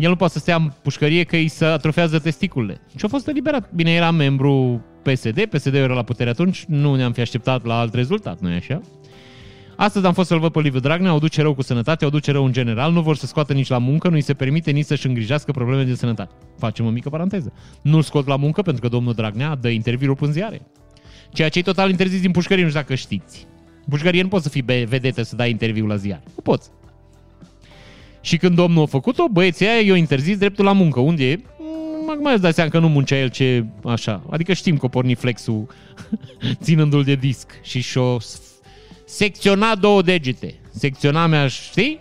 [0.00, 2.80] el nu poate să stea în pușcărie că îi se atrofează testiculele.
[2.96, 3.70] Și a fost eliberat.
[3.74, 7.94] Bine, era membru PSD, PSD era la putere atunci, nu ne-am fi așteptat la alt
[7.94, 8.80] rezultat, nu-i așa?
[9.76, 12.30] Astăzi am fost să-l văd pe Liviu Dragnea, o duce rău cu sănătate, o duce
[12.32, 14.84] rău în general, nu vor să scoată nici la muncă, nu îi se permite nici
[14.84, 16.34] să-și îngrijească probleme de sănătate.
[16.58, 17.52] Facem o mică paranteză.
[17.82, 20.60] Nu-l scot la muncă pentru că domnul Dragnea dă interviuri în ziare.
[21.32, 23.46] Ceea ce e total interzis din pușcărie, nu știu dacă știți.
[23.88, 26.20] pușcărie nu poți să fii vedetă să dai interviu la ziar.
[26.36, 26.70] Nu poți.
[28.20, 31.00] Și când domnul a făcut-o, băieții aia i-au interzis dreptul la muncă.
[31.00, 31.40] Unde e?
[31.58, 34.22] Mm, mai îți dai seama că nu muncea el ce așa.
[34.30, 35.66] Adică știm că porni flexul
[36.62, 38.16] ținându-l de disc și și-o
[39.06, 40.54] secționa două degete.
[40.70, 42.00] Secționa mea, știi?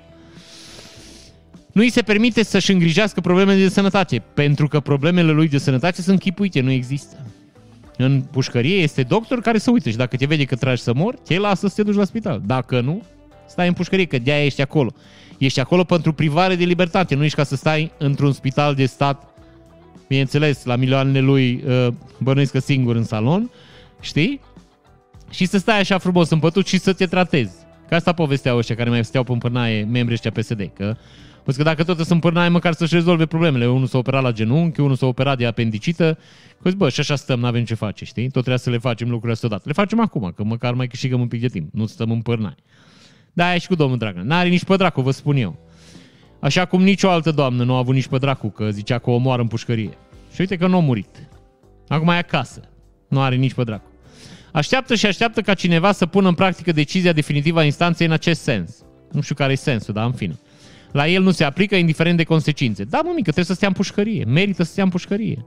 [1.71, 6.01] Nu îi se permite să-și îngrijească problemele de sănătate, pentru că problemele lui de sănătate
[6.01, 7.25] sunt chipuite, nu există.
[7.97, 11.15] În pușcărie este doctor care se uită și dacă te vede că tragi să mor,
[11.15, 12.41] te lasă să te duci la spital.
[12.45, 13.03] Dacă nu,
[13.47, 14.93] stai în pușcărie, că de-aia ești acolo.
[15.39, 19.33] Ești acolo pentru privare de libertate, nu ești ca să stai într-un spital de stat,
[20.07, 21.87] bineînțeles, la milioanele lui, uh,
[22.19, 23.51] bănuiesc că singur în salon,
[24.01, 24.41] știi?
[25.29, 27.53] Și să stai așa frumos în pătut și să te tratezi.
[27.89, 30.95] Ca asta povesteau ăștia care mai steau pe împârnaie membrii ăștia PSD, că
[31.43, 33.67] Păi că dacă tot sunt împârnaie, măcar să-și rezolve problemele.
[33.67, 36.17] Unul s-a operat la genunchi, unul s-a operat de apendicită.
[36.61, 38.23] Păi, bă, și așa stăm, n-avem ce face, știi?
[38.23, 39.63] Tot trebuie să le facem lucrurile astea odată.
[39.65, 41.73] Le facem acum, că măcar mai câștigăm un pic de timp.
[41.73, 42.55] Nu stăm împârnaie.
[43.33, 44.23] Da, e și cu domnul Dragnea.
[44.23, 45.57] N-are nici pe dracu, vă spun eu.
[46.39, 49.13] Așa cum nicio altă doamnă nu a avut nici pe dracu, că zicea că o
[49.13, 49.97] omoară în pușcărie.
[50.33, 51.29] Și uite că nu a murit.
[51.87, 52.61] Acum e acasă.
[53.07, 53.91] Nu are nici pe dracu.
[54.51, 58.41] Așteaptă și așteaptă ca cineva să pună în practică decizia definitivă a instanței în acest
[58.41, 58.83] sens.
[59.11, 60.39] Nu știu care e sensul, dar în fine.
[60.91, 62.83] La el nu se aplică indiferent de consecințe.
[62.83, 64.23] Da, mă, mică, trebuie să stea în pușcărie.
[64.23, 65.45] Merită să stea în pușcărie.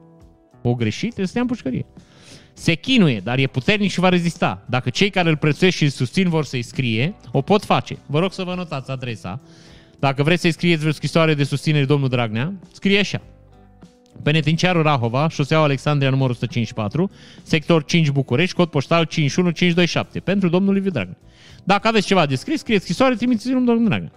[0.62, 1.86] O greșit, trebuie să stea în pușcărie.
[2.54, 4.64] Se chinuie, dar e puternic și va rezista.
[4.66, 7.98] Dacă cei care îl prețuiesc și îl susțin vor să-i scrie, o pot face.
[8.06, 9.40] Vă rog să vă notați adresa.
[9.98, 13.20] Dacă vreți să-i scrieți vreo scrisoare de susținere domnul Dragnea, scrie așa.
[14.22, 17.10] Penetenciarul Rahova, șoseaua Alexandria numărul 154,
[17.42, 21.18] sector 5 București, cod poștal 51527, pentru domnul Liviu Dragnea.
[21.64, 24.12] Dacă aveți ceva de scris, scrieți scrisoare, trimiteți-l domnul Dragnea.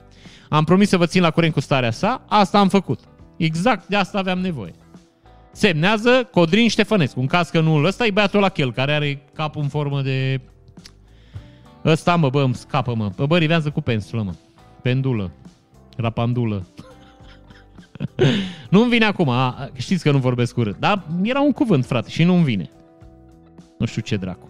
[0.50, 3.00] Am promis să vă țin la curent cu starea sa, asta am făcut.
[3.38, 4.74] Exact de asta aveam nevoie.
[5.56, 7.20] Semnează Codrin Ștefănescu.
[7.20, 10.42] În caz că nu ăsta e băiatul la chel, care are capul în formă de...
[11.86, 13.12] Ăsta, mă, bă, îmi scapă, mă.
[13.16, 14.34] Bă, bă rivează cu pensulă, mă.
[14.82, 15.32] Pendulă.
[15.98, 16.68] Rapandulă.
[18.70, 19.32] Nu-mi vine acum,
[19.74, 22.70] știți că nu vorbesc urât, dar era un cuvânt, frate, și nu-mi vine.
[23.78, 24.50] Nu știu ce dracu.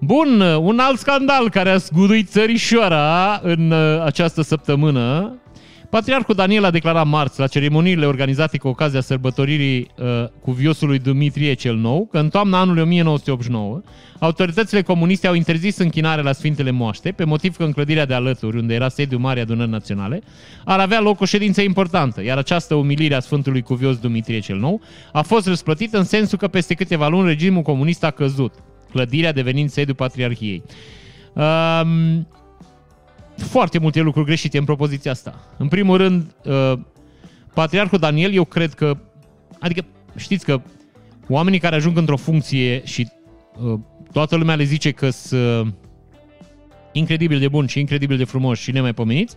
[0.00, 5.38] Bun, un alt scandal care a zguduit țărișoara în uh, această săptămână.
[5.94, 10.06] Patriarhul Daniel a declarat marți la ceremoniile organizate cu ocazia sărbătoririi uh,
[10.40, 13.82] cuviosului Dumitrie cel Nou că în toamna anului 1989
[14.18, 18.56] autoritățile comuniste au interzis închinarea la Sfintele Moaște pe motiv că în clădirea de alături,
[18.56, 20.22] unde era sediul Marii Adunări Naționale,
[20.64, 24.80] ar avea loc o ședință importantă, iar această umilire a Sfântului Cuvios Dumitrie cel Nou
[25.12, 28.54] a fost răsplătită în sensul că peste câteva luni regimul comunist a căzut
[28.90, 30.62] clădirea devenind sediul Patriarhiei.
[31.34, 32.26] Um,
[33.36, 35.54] foarte multe lucruri greșite în propoziția asta.
[35.58, 36.72] În primul rând, uh,
[37.54, 38.96] Patriarhul Daniel, eu cred că,
[39.60, 39.84] adică
[40.16, 40.60] știți că
[41.28, 43.08] oamenii care ajung într-o funcție și
[43.64, 43.78] uh,
[44.12, 45.74] toată lumea le zice că sunt
[46.92, 49.36] incredibil de buni și incredibil de frumoși și nemaipomeniți,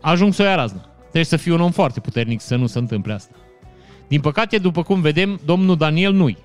[0.00, 0.88] ajung să o ia raznă.
[1.00, 3.34] Trebuie să fii un om foarte puternic să nu se întâmple asta.
[4.08, 6.36] Din păcate, după cum vedem, domnul Daniel nu-i.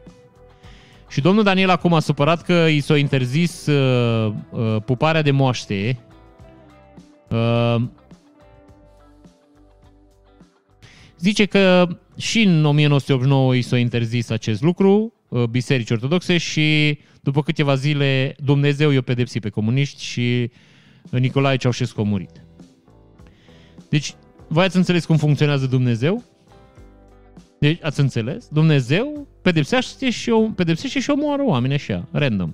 [1.10, 6.00] Și domnul Daniel acum a supărat că i s-a interzis uh, uh, puparea de moaște.
[7.32, 7.82] Uh,
[11.20, 11.88] zice că
[12.18, 18.36] și în 1989 și s-a interzis acest lucru, uh, biserici ortodoxe, și după câteva zile
[18.44, 20.52] Dumnezeu i-a pedepsit pe comuniști și
[21.10, 22.44] Nicolae Ceaușescu a murit.
[23.90, 24.16] Deci,
[24.48, 26.24] voi ați înțeles cum funcționează Dumnezeu?
[27.60, 28.48] Deci, ați înțeles?
[28.48, 32.54] Dumnezeu pedepsește și, o, pedepsește și omoară oameni așa, random.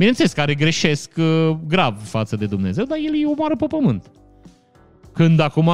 [0.00, 4.10] Bineînțeles, care greșesc uh, grav față de Dumnezeu, dar El îi omoară pe pământ.
[5.12, 5.70] Când acum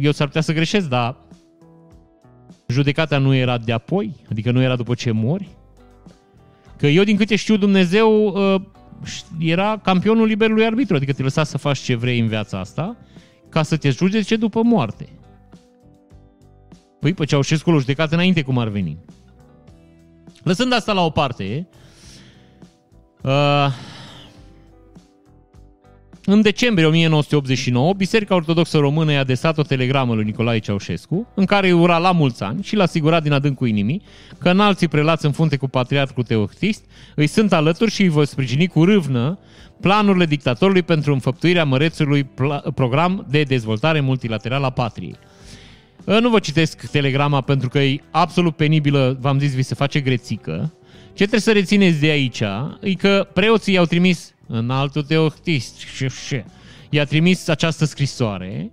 [0.00, 1.16] eu s-ar putea să greșesc, dar
[2.66, 5.48] judecata nu era de apoi, adică nu era după ce mori.
[6.76, 8.60] Că eu, din câte știu, Dumnezeu uh,
[9.38, 12.96] era campionul liberului arbitru, adică te lăsa să faci ce vrei în viața asta,
[13.48, 15.08] ca să te judece după moarte.
[17.00, 18.98] Păi, pe Ceaușescu l-a judecat înainte cum ar veni.
[20.42, 21.68] Lăsând asta la o parte,
[23.28, 23.72] uh,
[26.30, 31.66] în decembrie 1989, Biserica Ortodoxă Română i-a desat o telegramă lui Nicolae Ceaușescu, în care
[31.66, 34.02] îi ura la mulți ani și l-a asigurat din adâncul inimii
[34.38, 38.66] că înalții prelați în funte cu patriarhul Teohtist îi sunt alături și îi vor sprijini
[38.66, 39.38] cu râvnă
[39.80, 42.24] planurile dictatorului pentru înfăptuirea mărețului
[42.74, 45.16] program de dezvoltare multilaterală a patriei.
[46.06, 50.00] Ă, nu vă citesc telegrama pentru că e absolut penibilă, v-am zis, vi se face
[50.00, 50.72] grețică.
[51.18, 52.42] Ce trebuie să rețineți de aici
[52.80, 56.42] e că preoții i-au trimis în altul teohtist și
[56.90, 58.70] i-a trimis această scrisoare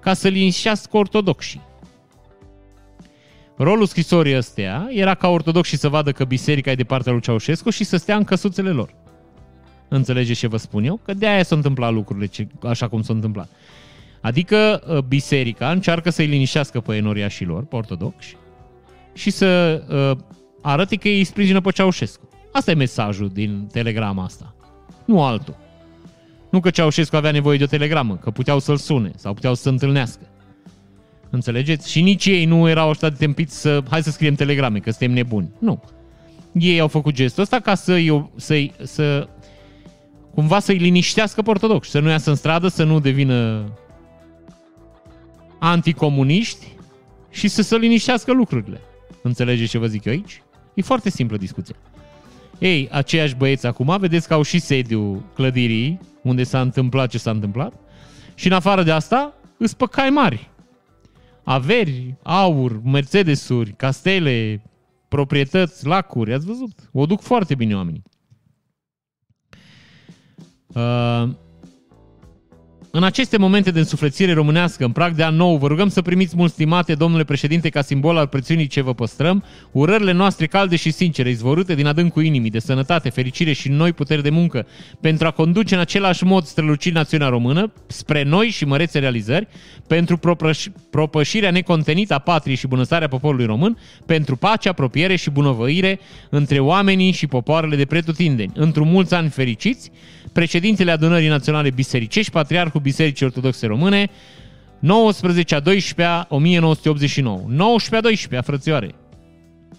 [0.00, 1.60] ca să liniștească ortodoxii.
[3.56, 7.70] Rolul scrisorii ăstea era ca ortodoxii să vadă că biserica e de partea lui Ceaușescu
[7.70, 8.94] și să stea în căsuțele lor.
[9.88, 11.00] Înțelegeți ce vă spun eu?
[11.04, 13.48] Că de aia s-au întâmplat lucrurile așa cum s-au întâmplat.
[14.20, 18.36] Adică uh, biserica încearcă să-i linișească pe enoriașilor, pe ortodoxi,
[19.14, 20.36] și să uh,
[20.70, 22.28] arate că ei sprijină pe Ceaușescu.
[22.52, 24.54] Asta e mesajul din telegrama asta.
[25.04, 25.56] Nu altul.
[26.50, 29.62] Nu că Ceaușescu avea nevoie de o telegramă, că puteau să-l sune sau puteau să
[29.62, 30.22] se întâlnească.
[31.30, 31.90] Înțelegeți?
[31.90, 35.12] Și nici ei nu erau așa de tempiți să hai să scriem telegrame, că suntem
[35.12, 35.50] nebuni.
[35.58, 35.82] Nu.
[36.52, 37.98] Ei au făcut gestul ăsta ca să,
[38.36, 39.28] să, să
[40.34, 43.64] cumva să-i liniștească pe ortodoxi, să nu iasă în stradă, să nu devină
[45.58, 46.66] anticomuniști
[47.30, 48.80] și să se liniștească lucrurile.
[49.22, 50.42] Înțelegeți ce vă zic eu aici?
[50.78, 51.76] E foarte simplă discuția.
[52.58, 57.30] Ei, aceiași băieți acum, vedeți că au și sediu clădirii unde s-a întâmplat ce s-a
[57.30, 57.72] întâmplat
[58.34, 60.50] și în afară de asta îs păcai mari.
[61.44, 64.62] Averi, aur, Mercedesuri, castele,
[65.08, 66.90] proprietăți, lacuri, ați văzut?
[66.92, 68.02] O duc foarte bine oamenii.
[70.66, 71.28] Uh,
[72.90, 76.36] în aceste momente de însuflețire românească, în prag de an nou, vă rugăm să primiți
[76.36, 80.90] mult stimate, domnule președinte, ca simbol al prețiunii ce vă păstrăm, urările noastre calde și
[80.90, 84.66] sincere, izvorâte din adâncul inimii, de sănătate, fericire și noi puteri de muncă,
[85.00, 89.48] pentru a conduce în același mod strălucit națiunea română, spre noi și mărețe realizări,
[89.86, 96.00] pentru propăș- propășirea necontenită a patriei și bunăstarea poporului român, pentru pace, apropiere și bunăvăire
[96.30, 98.52] între oamenii și popoarele de pretutindeni.
[98.54, 99.90] Într-un mulți ani fericiți,
[100.32, 104.10] președintele Adunării Naționale Bisericești, Patriarhul Bisericii Ortodoxe Române,
[104.78, 107.42] 19 a 12 1989.
[107.46, 108.94] 19 a 12 frățioare.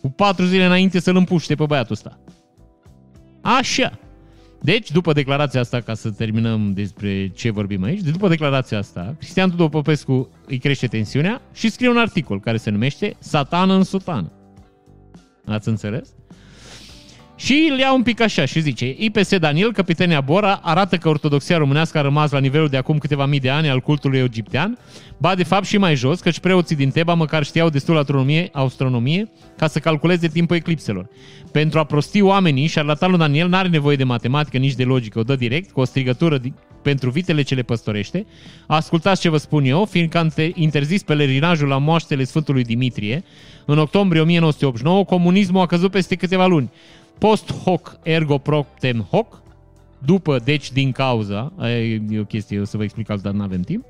[0.02, 2.20] Cu patru zile înainte să-l împuște pe băiatul ăsta.
[3.42, 4.00] Așa.
[4.62, 9.16] Deci, după declarația asta, ca să terminăm despre ce vorbim aici, de după declarația asta,
[9.18, 13.84] Cristian Tudor Popescu îi crește tensiunea și scrie un articol care se numește Satan în
[13.84, 14.32] sutană.
[15.46, 16.10] Ați înțeles?
[17.40, 21.58] Și îl ia un pic așa și zice, IPS Daniel, căpetenia Bora, arată că ortodoxia
[21.58, 24.78] românească a rămas la nivelul de acum câteva mii de ani al cultului egiptean,
[25.18, 29.30] ba de fapt și mai jos, căci preoții din Teba măcar știau destul astronomie, astronomie
[29.58, 31.10] ca să calculeze timpul eclipselor.
[31.52, 35.36] Pentru a prosti oamenii, șarlatanul Daniel n-are nevoie de matematică, nici de logică, o dă
[35.36, 36.40] direct, cu o strigătură
[36.82, 38.26] pentru vitele ce le păstorește.
[38.68, 43.24] Ascultați ce vă spun eu, fiindcă am interzis pelerinajul la moaștele Sfântului Dimitrie,
[43.66, 46.70] în octombrie 1989, comunismul a căzut peste câteva luni.
[47.20, 49.42] Post hoc ergo proptem hoc,
[50.06, 51.54] după, deci din cauza,
[52.10, 53.86] e o chestie, o să vă explic altă, dar nu avem timp,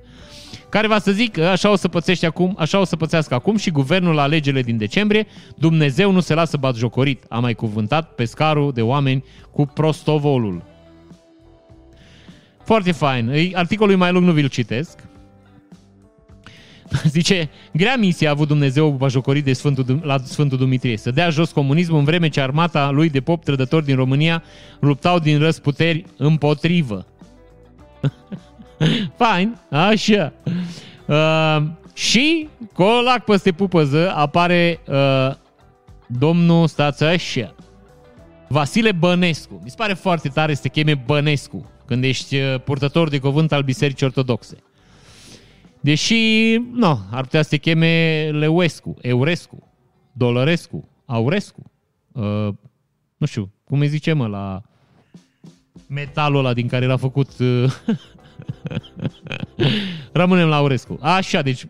[0.70, 3.58] care va să zic că așa o să pățește acum, așa o să pățească acum
[3.58, 8.72] și guvernul la alegerile din decembrie, Dumnezeu nu se lasă batjocorit, a mai cuvântat pescarul
[8.72, 10.64] de oameni cu prostovolul.
[12.64, 13.52] Foarte fain.
[13.54, 15.08] Articolul e mai lung, nu vi-l citesc.
[17.16, 21.52] Zice, grea misie a avut Dumnezeu bajocorit de Sfântul, la Sfântul Dumitrie, să dea jos
[21.52, 24.44] comunismul în vreme ce armata lui de pop trădători din România
[24.80, 27.06] luptau din răsputeri împotrivă.
[29.18, 30.34] Fain, așa.
[31.06, 31.64] Uh,
[31.94, 35.36] și, colac peste pupăză, apare uh,
[36.08, 37.56] domnul, stați așa,
[38.48, 39.60] Vasile Bănescu.
[39.64, 43.52] Mi se pare foarte tare să te cheme Bănescu când ești uh, purtător de cuvânt
[43.52, 44.58] al Bisericii Ortodoxe.
[45.82, 49.74] Deși, nu, ar putea să te cheme Leuescu, Eurescu,
[50.12, 51.72] Dolărescu, Aurescu.
[52.12, 52.48] Uh,
[53.18, 54.62] nu știu, cum îi zice mă la
[55.88, 57.74] metalul ăla din care era făcut uh,
[60.12, 60.98] Rămânem la Aurescu.
[61.02, 61.66] Așa, deci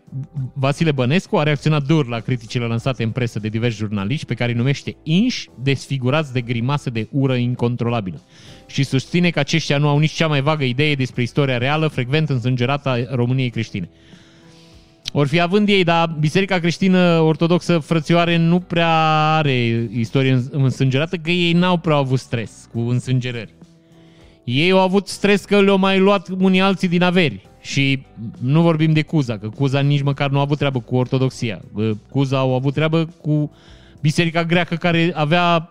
[0.54, 4.50] Vasile Bănescu a reacționat dur la criticile lansate în presă de diversi jurnaliști pe care
[4.50, 8.20] îi numește inși desfigurați de grimasă de ură incontrolabilă
[8.70, 12.28] și susține că aceștia nu au nici cea mai vagă idee despre istoria reală, frecvent
[12.28, 13.88] însângerată a României creștine.
[15.12, 18.90] Or fi având ei, dar Biserica Creștină Ortodoxă Frățioare nu prea
[19.36, 23.54] are istorie însângerată, că ei n-au prea avut stres cu însângerări.
[24.44, 27.48] Ei au avut stres că le-au mai luat unii alții din averi.
[27.60, 28.02] Și
[28.40, 31.60] nu vorbim de Cuza, că Cuza nici măcar nu a avut treabă cu ortodoxia.
[32.10, 33.52] Cuza au avut treabă cu
[34.00, 35.70] biserica greacă care avea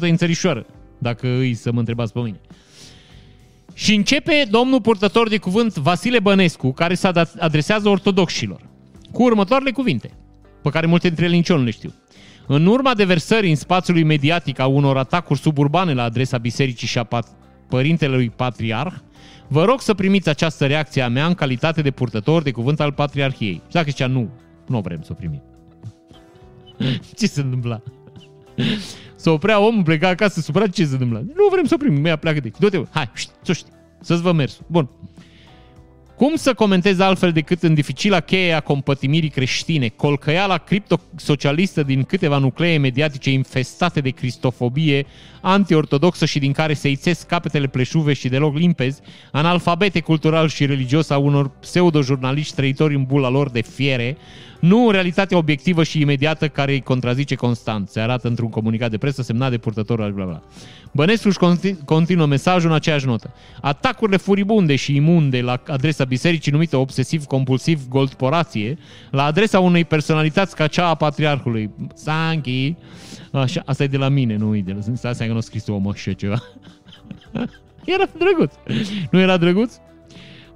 [0.00, 0.66] în țărișoară,
[0.98, 2.40] dacă îi să mă întrebați pe mine.
[3.74, 8.60] Și începe domnul purtător de cuvânt Vasile Bănescu, care se adresează ortodoxilor,
[9.12, 10.10] cu următoarele cuvinte,
[10.62, 11.94] pe care multe dintre ele nici eu nu le știu.
[12.46, 17.08] În urma deversării în spațiului mediatic a unor atacuri suburbane la adresa bisericii și a
[17.68, 18.94] părintelui patriarh,
[19.48, 22.92] vă rog să primiți această reacție a mea în calitate de purtător de cuvânt al
[22.92, 23.62] patriarhiei.
[23.66, 24.30] Și dacă zicea nu,
[24.66, 25.42] nu vrem să o primim.
[27.18, 27.82] ce se întâmpla?
[29.26, 31.18] Să oprea omul, pleca acasă, supărat, ce se întâmpla?
[31.18, 33.10] Nu vrem să o primim, mai pleacă de Du-te, hai,
[33.42, 34.60] să știi, să-ți vă mers.
[34.66, 34.88] Bun.
[36.16, 42.38] Cum să comentez altfel decât în dificila cheie a compătimirii creștine, colcăiala criptosocialistă din câteva
[42.38, 45.06] nuclee mediatice infestate de cristofobie
[45.40, 49.00] antiortodoxă și din care se ițesc capetele pleșuve și deloc limpezi,
[49.32, 54.16] analfabete cultural și religios a unor pseudo-jurnaliști trăitori în bula lor de fiere,
[54.66, 59.22] nu realitatea obiectivă și imediată care îi contrazice constant, se arată într-un comunicat de presă
[59.22, 60.42] semnat de purtătorul bla bla.
[60.92, 61.38] Bănescu își
[61.84, 63.34] continuă mesajul în aceeași notă.
[63.60, 68.78] Atacurile furibunde și imunde la adresa bisericii numită obsesiv-compulsiv goldporație,
[69.10, 72.74] la adresa unei personalități ca cea a patriarhului, Sanchi,
[73.32, 74.94] așa, asta e de la mine, nu e de la...
[75.12, 76.42] Stai că nu a scris omul așa ceva.
[77.94, 78.52] era drăguț.
[79.10, 79.74] Nu era drăguț?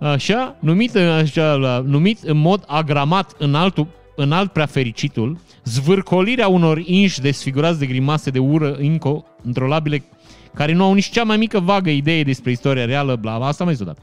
[0.01, 3.87] Așa, numit, așa, numit în mod agramat în altul
[4.21, 10.03] în alt prea fericitul, zvârcolirea unor inși desfigurați de grimase de ură incontrolabile
[10.55, 13.65] care nu au nici cea mai mică vagă idee despre istoria reală, bla, bla, asta
[13.65, 14.03] mai zis odată.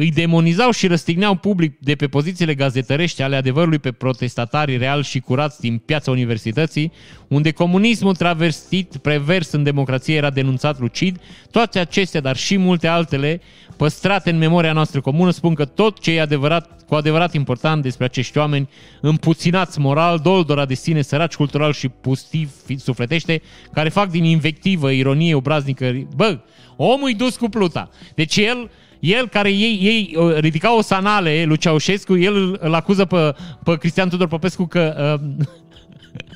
[0.00, 5.20] Îi demonizau și răstigneau public de pe pozițiile gazetărești ale adevărului pe protestatarii real și
[5.20, 6.92] curați din piața universității,
[7.28, 11.20] unde comunismul travestit, prevers în democrație, era denunțat lucid,
[11.50, 13.40] toate acestea, dar și multe altele,
[13.76, 18.04] păstrate în memoria noastră comună, spun că tot ce e adevărat, cu adevărat important despre
[18.04, 18.68] acești oameni,
[19.00, 23.42] împuținați moral, doldora de sine, săraci cultural și pustiv sufletește,
[23.72, 26.38] care fac din invectivă, ironie obraznică, bă,
[26.76, 27.90] omul dus cu pluta.
[28.14, 28.70] Deci el
[29.00, 33.34] el care ei, ei ridica o sanale, lui Ceaușescu, el îl acuză pe,
[33.64, 35.44] pe Cristian Tudor Popescu că, uh,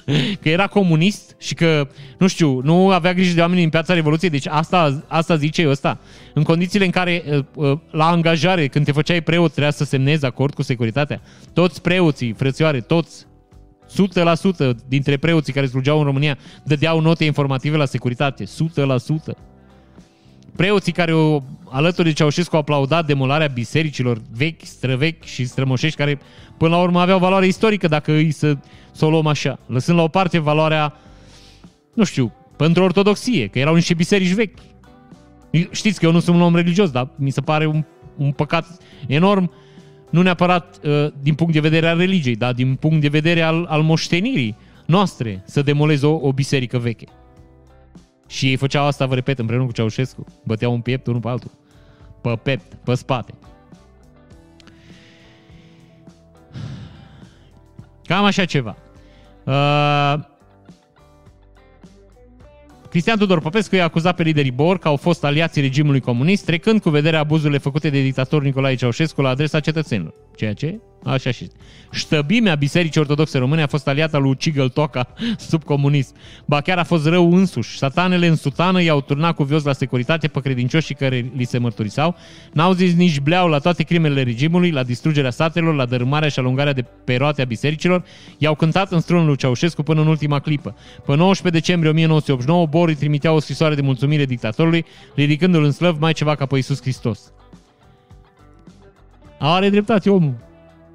[0.43, 1.89] că era comunist și că,
[2.19, 4.31] nu știu, nu avea grijă de oamenii în piața Revoluției.
[4.31, 5.99] Deci asta, asta zice ăsta.
[6.35, 10.25] În condițiile în care uh, uh, la angajare, când te făceai preot, trebuia să semnezi
[10.25, 11.21] acord cu securitatea.
[11.53, 13.27] Toți preoții, frățioare, toți
[13.93, 18.45] 100% dintre preoții care slujeau în România dădeau note informative la securitate.
[18.45, 18.49] 100%.
[20.57, 26.21] Preoții care o, alături de Ceaușescu au aplaudat demolarea bisericilor vechi, străvechi și strămoșești, care
[26.57, 28.57] până la urmă aveau valoare istorică dacă îi să,
[28.93, 29.59] să o luăm așa.
[29.67, 30.97] Lăsând la o parte valoarea,
[31.95, 34.59] nu știu, pentru ortodoxie, că erau niște biserici vechi.
[35.71, 37.85] Știți că eu nu sunt un om religios, dar mi se pare un,
[38.17, 38.67] un păcat
[39.07, 39.53] enorm,
[40.11, 43.67] nu neapărat uh, din punct de vedere al religiei, dar din punct de vedere al,
[43.69, 47.07] al moștenirii noastre, să demolezi o, o biserică veche.
[48.33, 50.25] Și ei făceau asta, vă repet, împreună cu Ceaușescu.
[50.45, 51.51] Băteau un piept unul pe altul.
[52.21, 53.35] Pe piept, pe spate.
[58.05, 58.77] Cam așa ceva.
[59.45, 60.15] Uh,
[62.89, 66.81] Cristian Tudor Popescu i-a acuzat pe liderii BOR că au fost aliații regimului comunist, trecând
[66.81, 70.15] cu vederea abuzurile făcute de dictatorul Nicolae Ceaușescu la adresa cetățenilor.
[70.37, 71.51] Ceea ce Așa și
[71.93, 75.09] Ștăbimea Bisericii Ortodoxe Române a fost aliată lui Cigăl Toca
[75.49, 76.15] sub comunism.
[76.45, 77.79] Ba chiar a fost rău însuși.
[77.79, 82.17] Satanele în sutană i-au turnat cu vios la securitate pe credincioșii care li se mărturisau.
[82.53, 86.73] N-au zis nici bleau la toate crimele regimului, la distrugerea satelor, la dărâmarea și alungarea
[86.73, 88.05] de peroate a bisericilor.
[88.39, 90.77] I-au cântat în strunul lui Ceaușescu până în ultima clipă.
[91.07, 94.85] Pe 19 decembrie 1989, Borii trimitea o scrisoare de mulțumire dictatorului,
[95.15, 97.33] ridicându-l în slăv mai ceva ca pe Iisus Hristos.
[99.39, 100.52] Are dreptate omul.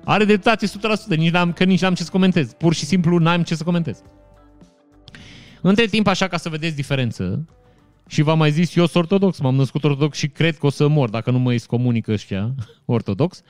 [0.09, 0.69] Are dreptate 100%,
[1.15, 2.53] nici n-am, că nici n-am ce să comentez.
[2.53, 4.01] Pur și simplu n-am ce să comentez.
[5.61, 7.45] Între timp, așa ca să vedeți diferență,
[8.07, 10.87] și v-am mai zis, eu sunt ortodox, m-am născut ortodox și cred că o să
[10.87, 12.55] mor dacă nu mă comunică ăștia
[12.85, 13.41] ortodox.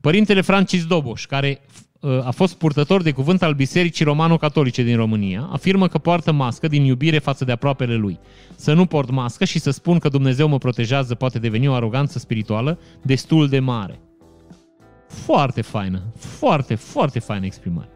[0.00, 1.60] Părintele Francis Doboș, care
[2.00, 6.68] uh, a fost purtător de cuvânt al Bisericii Romano-Catolice din România, afirmă că poartă mască
[6.68, 8.18] din iubire față de aproapele lui.
[8.56, 12.18] Să nu port mască și să spun că Dumnezeu mă protejează poate deveni o aroganță
[12.18, 13.98] spirituală destul de mare.
[15.14, 16.02] Foarte faină.
[16.16, 17.88] Foarte, foarte faină exprimare.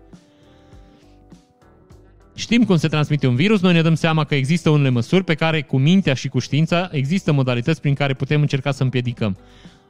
[2.35, 5.35] Știm cum se transmite un virus, noi ne dăm seama că există unele măsuri pe
[5.35, 9.37] care cu mintea și cu știința există modalități prin care putem încerca să împiedicăm.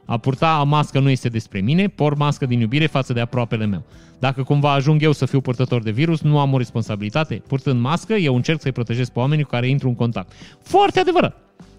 [0.05, 3.83] A purta mască nu este despre mine, por mască din iubire față de aproapele meu.
[4.19, 7.35] Dacă cumva ajung eu să fiu purtător de virus, nu am o responsabilitate.
[7.47, 10.31] Purtând mască, eu încerc să-i protejez pe oamenii cu care intru în contact.
[10.61, 11.37] Foarte adevărat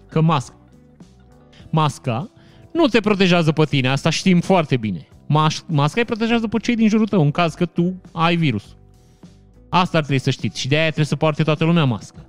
[0.09, 0.55] că mască.
[1.69, 2.29] Masca
[2.73, 5.07] nu te protejează pe tine, asta știm foarte bine.
[5.33, 8.63] Mas- masca îi protejează pe cei din jurul tău, în caz că tu ai virus.
[9.69, 12.25] Asta ar trebui să știți și de aia trebuie să poarte toată lumea mască.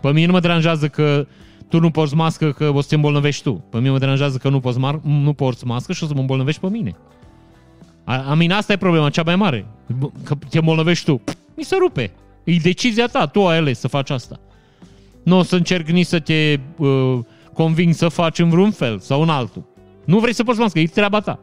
[0.00, 1.26] Pe mine nu mă deranjează că
[1.68, 3.52] tu nu porți mască că o să te îmbolnăvești tu.
[3.70, 6.20] Pe mine mă deranjează că nu, poți mar- nu porți mască și o să mă
[6.20, 6.96] îmbolnăvești pe mine.
[8.04, 9.66] A, mine asta e problema cea mai mare.
[10.24, 11.20] Că te îmbolnăvești tu.
[11.56, 12.12] Mi se rupe.
[12.44, 13.26] E decizia ta.
[13.26, 14.40] Tu ai ales să faci asta.
[15.22, 17.18] Nu o să încerc nici să te uh,
[17.52, 19.64] conving să faci în vreun fel sau în altul.
[20.04, 21.38] Nu vrei să porți mască, e treaba ta.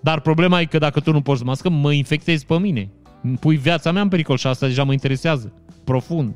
[0.00, 2.90] Dar problema e că dacă tu nu porți mască, mă infectezi pe mine.
[3.40, 5.52] Pui viața mea în pericol și asta deja mă interesează.
[5.84, 6.34] Profund.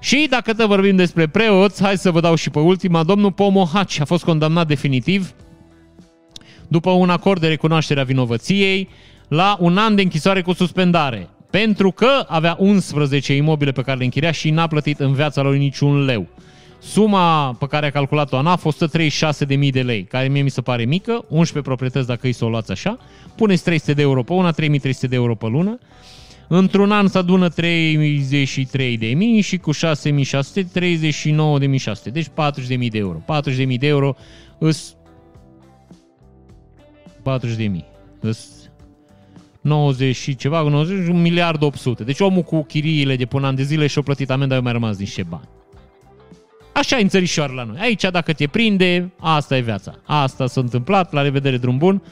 [0.00, 3.02] Și dacă te vorbim despre preoți, hai să vă dau și pe ultima.
[3.02, 5.34] Domnul Pomohaci a fost condamnat definitiv
[6.68, 8.88] după un acord de recunoaștere a vinovăției
[9.28, 11.28] la un an de închisoare cu suspendare.
[11.50, 15.58] Pentru că avea 11 imobile pe care le închiria și n-a plătit în viața lui
[15.58, 16.26] niciun leu.
[16.86, 18.66] Suma pe care a calculat-o ANAF,
[19.58, 22.48] 136.000 de lei, care mie mi se pare mică, 11 proprietăți dacă îi să o
[22.48, 22.98] luați așa,
[23.36, 25.78] puneți 300 de euro pe una, 3300 de euro pe lună,
[26.48, 32.68] într-un an se adună 33 de mii și cu 6600, 39 de 600, deci 40
[32.68, 33.22] de mii de euro.
[33.26, 34.16] 40 de mii de euro
[34.58, 34.96] îs
[37.22, 37.84] 40 de mii.
[38.20, 38.70] Îs
[39.60, 42.04] 90 și ceva, 90, un miliard 800.
[42.04, 44.98] Deci omul cu chiriile de până an de zile și-o plătit amenda, eu mai rămas
[44.98, 45.48] niște bani.
[46.76, 47.76] Așa e în țărișoară la noi.
[47.80, 49.94] Aici, dacă te prinde, asta e viața.
[50.04, 52.02] Asta s-a întâmplat, la revedere, drum bun.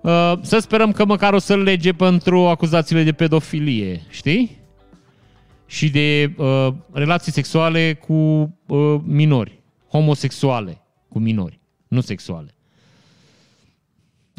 [0.00, 4.58] Uh, să sperăm că măcar o să-l lege pentru acuzațiile de pedofilie, știi?
[5.66, 8.14] Și de uh, relații sexuale cu
[8.66, 9.60] uh, minori,
[9.90, 12.54] homosexuale cu minori, nu sexuale.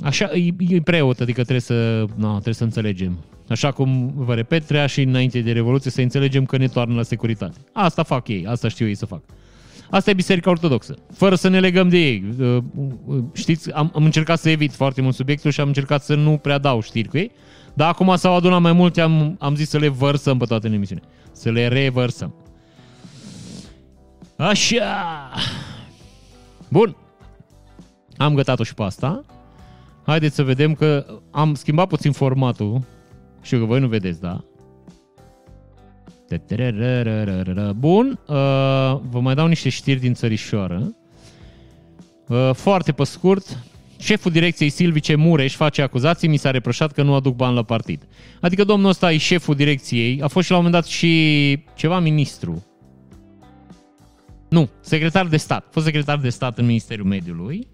[0.04, 3.18] Așa, e, e preot, adică trebuie să, na, trebuie să înțelegem.
[3.48, 7.04] Așa cum vă repet, treia și înainte de Revoluție să înțelegem că ne toarnă la
[7.04, 7.58] securitate.
[7.74, 9.22] Asta fac ei, asta știu ei să fac.
[9.90, 10.96] Asta e Biserica Ortodoxă.
[11.14, 12.24] Fără să ne legăm de ei.
[12.40, 12.58] Uh,
[13.06, 16.38] uh, știți, am, am încercat să evit foarte mult subiectul și am încercat să nu
[16.38, 17.32] prea dau știri cu ei.
[17.74, 20.74] Dar acum s-au adunat mai multe, am, am zis să le vărsăm pe toate în
[20.74, 21.02] emisiune.
[21.32, 22.34] Să le revărsăm.
[24.36, 25.32] Așa.
[26.70, 26.96] Bun.
[28.18, 29.26] Am gătat-o și pe asta.
[30.06, 32.82] Haideți să vedem că am schimbat puțin formatul.
[33.42, 34.44] Știu că voi nu vedeți, da?
[37.76, 38.36] Bun, uh,
[39.10, 40.96] vă mai dau niște știri din țărișoară.
[42.28, 43.58] Uh, foarte pe scurt,
[44.00, 48.08] șeful direcției Silvice Mureș face acuzații, mi s-a reproșat că nu aduc bani la partid.
[48.42, 52.00] Adică domnul ăsta e șeful direcției, a fost și la un moment dat și ceva
[52.00, 52.64] ministru.
[54.50, 55.66] Nu, secretar de stat.
[55.68, 57.68] A fost secretar de stat în Ministerul Mediului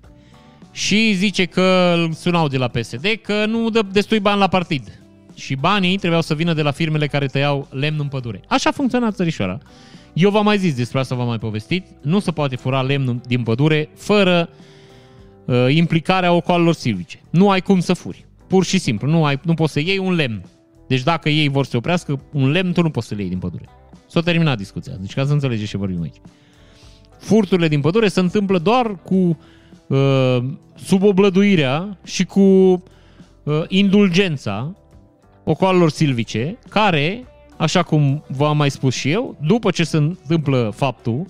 [0.71, 5.04] și zice că îl sunau de la PSD că nu dă destui bani la partid.
[5.35, 8.41] Și banii trebuiau să vină de la firmele care tăiau lemn în pădure.
[8.47, 9.57] Așa funcționa țărișoara.
[10.13, 11.85] Eu v-am mai zis despre asta, v-am mai povestit.
[12.01, 14.49] Nu se poate fura lemn din pădure fără
[15.45, 17.19] uh, implicarea ocoalelor silvice.
[17.29, 18.25] Nu ai cum să furi.
[18.47, 19.07] Pur și simplu.
[19.07, 20.45] Nu, ai, nu poți să iei un lemn.
[20.87, 23.29] Deci dacă ei vor să se oprească, un lemn tu nu poți să le iei
[23.29, 23.69] din pădure.
[24.07, 24.93] S-a terminat discuția.
[24.99, 26.21] Deci ca să înțelegeți ce vorbim aici.
[27.19, 29.37] Furturile din pădure se întâmplă doar cu
[29.87, 30.37] uh,
[30.75, 34.75] suboblăduirea și cu uh, indulgența
[35.45, 37.23] ocoalelor silvice, care,
[37.57, 41.25] așa cum v-am mai spus și eu, după ce se întâmplă faptul,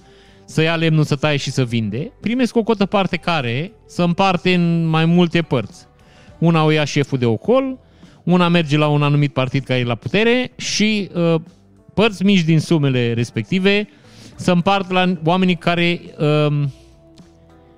[0.45, 4.53] să ia lemnul, să taie și să vinde, primesc o cotă parte care să împarte
[4.53, 5.85] în mai multe părți.
[6.39, 7.77] Una o ia șeful de ocol,
[8.23, 11.41] una merge la un anumit partid care e la putere și uh,
[11.93, 13.87] părți mici din sumele respective
[14.35, 16.63] să împart la oamenii care uh,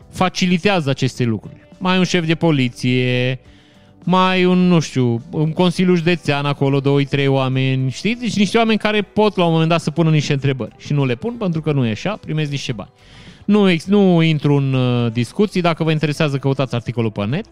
[0.10, 1.68] facilitează aceste lucruri.
[1.78, 3.40] Mai un șef de poliție,
[4.04, 8.22] mai un, nu știu, un consiliu județean acolo, doi, trei oameni, știți?
[8.22, 11.06] Deci niște oameni care pot la un moment dat să pună niște întrebări și nu
[11.06, 12.91] le pun pentru că nu e așa, primesc niște bani.
[13.45, 17.45] Nu, nu intru în uh, discuții, dacă vă interesează căutați articolul pe net.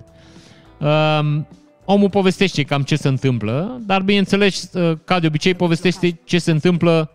[0.79, 1.41] Uh,
[1.85, 6.51] omul povestește cam ce se întâmplă, dar bineînțeles, uh, ca de obicei, povestește ce se
[6.51, 7.11] întâmplă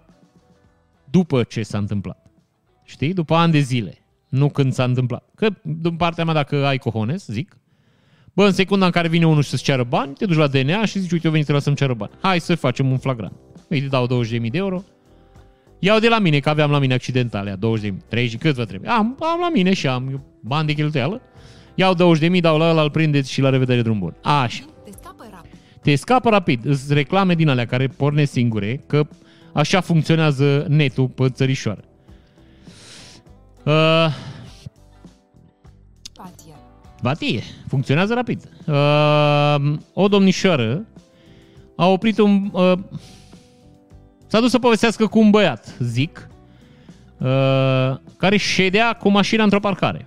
[1.05, 2.27] după ce s-a întâmplat.
[2.85, 3.13] Știi?
[3.13, 3.95] După ani de zile.
[4.29, 5.25] Nu când s-a întâmplat.
[5.35, 7.57] Că, din partea mea, dacă ai cojones, zic,
[8.33, 10.85] Bă, în secunda în care vine unul și să-ți ceară bani, te duci la DNA
[10.85, 12.13] și zici, uite, eu venit la să-mi ceară bani.
[12.21, 13.33] Hai să facem un flagrant.
[13.69, 14.83] Îi dau 20.000 de euro.
[15.79, 18.91] Iau de la mine, că aveam la mine accidentale, 20.000, 30, cât vă trebuie?
[18.91, 21.21] Am, am la mine și am eu, bani de cheltuială.
[21.75, 24.15] Iau 20.000, dau la ăla, îl prindeți și la revedere drum bun.
[24.23, 24.65] Așa.
[24.85, 25.59] Te scapă rapid.
[25.83, 26.67] Te scapă rapid.
[26.67, 29.07] Îți reclame din alea care porne singure, că
[29.53, 31.85] așa funcționează netul pe țărișoară.
[33.65, 34.07] Uh,
[37.03, 38.49] Batie, funcționează rapid.
[38.67, 40.87] Uh, o domnișoară
[41.77, 42.51] a oprit un...
[42.53, 42.73] Uh,
[44.27, 46.29] s-a dus să povestească cu un băiat, zic,
[47.19, 47.29] uh,
[48.17, 50.05] care ședea cu mașina într-o parcare.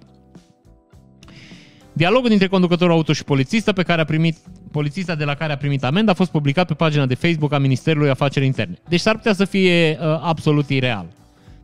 [1.93, 4.37] Dialogul dintre conducătorul auto și polițistă pe care a primit
[4.71, 7.57] polițista de la care a primit amendă a fost publicat pe pagina de Facebook a
[7.57, 8.77] Ministerului Afaceri Interne.
[8.87, 11.05] Deci s-ar putea să fie uh, absolut ireal.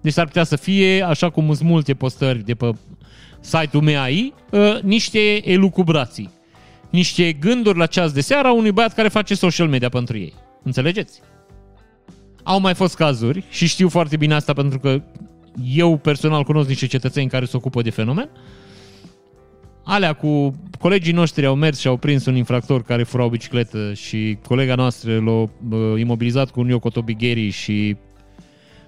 [0.02, 2.72] Deci s-ar putea să fie, așa cum sunt multe postări de pe
[3.40, 6.30] site-ul MEAI, uh, niște elucubrații.
[6.90, 10.34] Niște gânduri la ceas de seara unui băiat care face social media pentru ei.
[10.64, 11.22] Înțelegeți?
[12.44, 15.02] Au mai fost cazuri și știu foarte bine asta pentru că
[15.66, 18.30] eu personal cunosc niște cetățeni care se ocupă de fenomen.
[19.84, 23.94] Alea cu colegii noștri au mers și au prins un infractor care fura o bicicletă
[23.94, 25.50] și colega noastră l-a uh,
[26.00, 27.96] imobilizat cu un Yokotobi și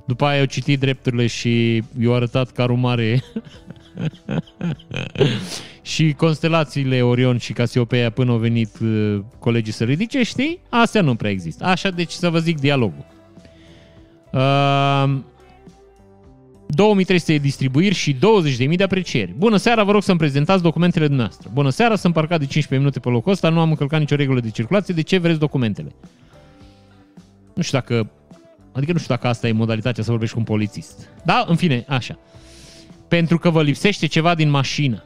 [0.06, 3.24] după aia au citit drepturile și i-au arătat carul mare
[5.82, 10.60] și constelațiile Orion și Casiopeia până au venit uh, colegii să ridice, știi?
[10.70, 11.66] Astea nu prea există.
[11.66, 13.06] Așa, deci să vă zic dialogul.
[14.32, 15.20] Uh,
[16.68, 19.34] 2300 de distribuiri și 20.000 de aprecieri.
[19.38, 21.50] Bună seara, vă rog să-mi prezentați documentele dumneavoastră.
[21.54, 24.40] Bună seara, sunt parcat de 15 minute pe locul ăsta, nu am încălcat nicio regulă
[24.40, 25.96] de circulație, de ce vreți documentele?
[27.54, 28.10] Nu știu dacă...
[28.74, 31.10] Adică nu știu dacă asta e modalitatea să vorbești cu un polițist.
[31.24, 32.20] Da, în fine, așa
[33.12, 35.04] pentru că vă lipsește ceva din mașină.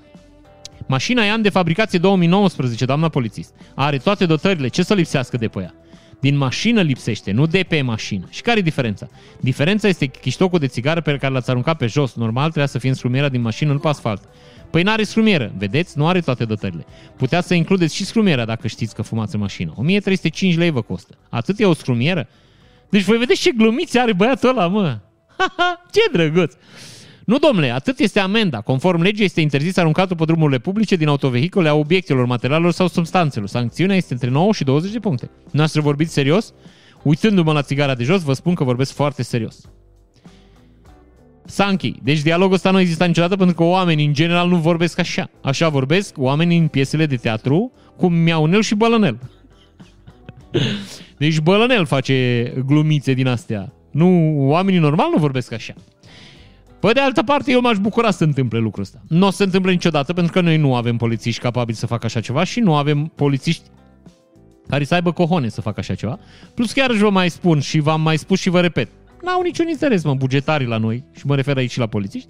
[0.88, 3.54] Mașina e an de fabricație 2019, doamna polițist.
[3.76, 4.68] Are toate dotările.
[4.68, 5.74] Ce să lipsească de pe ea?
[6.20, 8.28] Din mașină lipsește, nu de pe mașină.
[8.30, 9.10] Și care e diferența?
[9.40, 12.14] Diferența este chiștocul de țigară pe care l-ați aruncat pe jos.
[12.14, 14.22] Normal trebuia să fie în scrumiera din mașină, nu pe asfalt.
[14.70, 15.98] Păi n-are scrumieră, vedeți?
[15.98, 16.86] Nu are toate dotările.
[17.18, 19.74] Puteți să includeți și scrumierea dacă știți că fumați în mașină.
[19.76, 21.18] 1305 lei vă costă.
[21.30, 22.28] Atât e o scrumieră?
[22.90, 24.98] Deci voi vedeți ce glumiți are băiatul ăla, mă!
[25.94, 26.54] ce drăguț!
[27.26, 28.62] Nu, domnule, atât este amenda.
[28.62, 33.48] Conform legii este interzis aruncatul pe drumurile publice din autovehicule a obiectelor, materialelor sau substanțelor.
[33.48, 35.30] Sancțiunea este între 9 și 20 de puncte.
[35.52, 36.54] Noastră vorbiți serios?
[37.04, 39.70] Uitându-mă la țigara de jos, vă spun că vorbesc foarte serios.
[41.46, 41.94] Sanchi.
[42.04, 45.30] Deci dialogul ăsta nu există niciodată pentru că oamenii în general nu vorbesc așa.
[45.42, 49.20] Așa vorbesc oamenii în piesele de teatru cu Miaunel și Bălănel.
[51.18, 53.74] Deci Bălănel face glumițe din astea.
[53.92, 55.74] Nu, oamenii normal nu vorbesc așa.
[56.86, 59.02] Pe de altă parte, eu m-aș bucura să se întâmple lucrul ăsta.
[59.08, 62.06] Nu o să se întâmple niciodată, pentru că noi nu avem polițiști capabili să facă
[62.06, 63.64] așa ceva și nu avem polițiști
[64.68, 66.20] care să aibă cohone să facă așa ceva.
[66.54, 68.90] Plus chiar își vă mai spun și v-am mai spus și vă repet,
[69.24, 72.28] n-au niciun interes, mă, bugetarii la noi, și mă refer aici și la polițiști,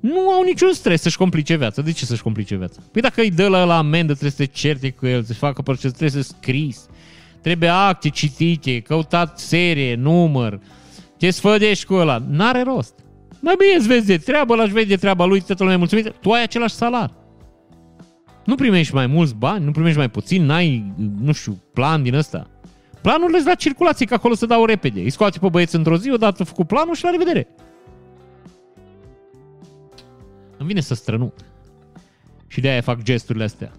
[0.00, 1.82] nu au niciun stres să-și complice viața.
[1.82, 2.80] De ce să-și complice viața?
[2.92, 5.62] Păi dacă îi dă la, la amendă, trebuie să te certe cu el, să-și facă
[5.62, 6.86] proces, trebuie să scris,
[7.42, 10.60] trebuie acte citite, căutat serie, număr,
[11.18, 12.22] te sfădești cu ăla.
[12.28, 12.94] N-are rost.
[13.40, 16.14] Mai bine îți vezi de treabă, l-aș vede de treaba lui, toată lumea mulțumită.
[16.20, 17.14] Tu ai același salar.
[18.44, 22.50] Nu primești mai mulți bani, nu primești mai puțin, n-ai, nu știu, plan din ăsta.
[23.02, 25.00] Planurile la circulație, că acolo se dau repede.
[25.00, 27.48] Îi scoate pe băieți într-o zi, odată făcut planul și la revedere.
[30.56, 31.38] Îmi vine să strănut.
[32.46, 33.70] Și de aia fac gesturile astea.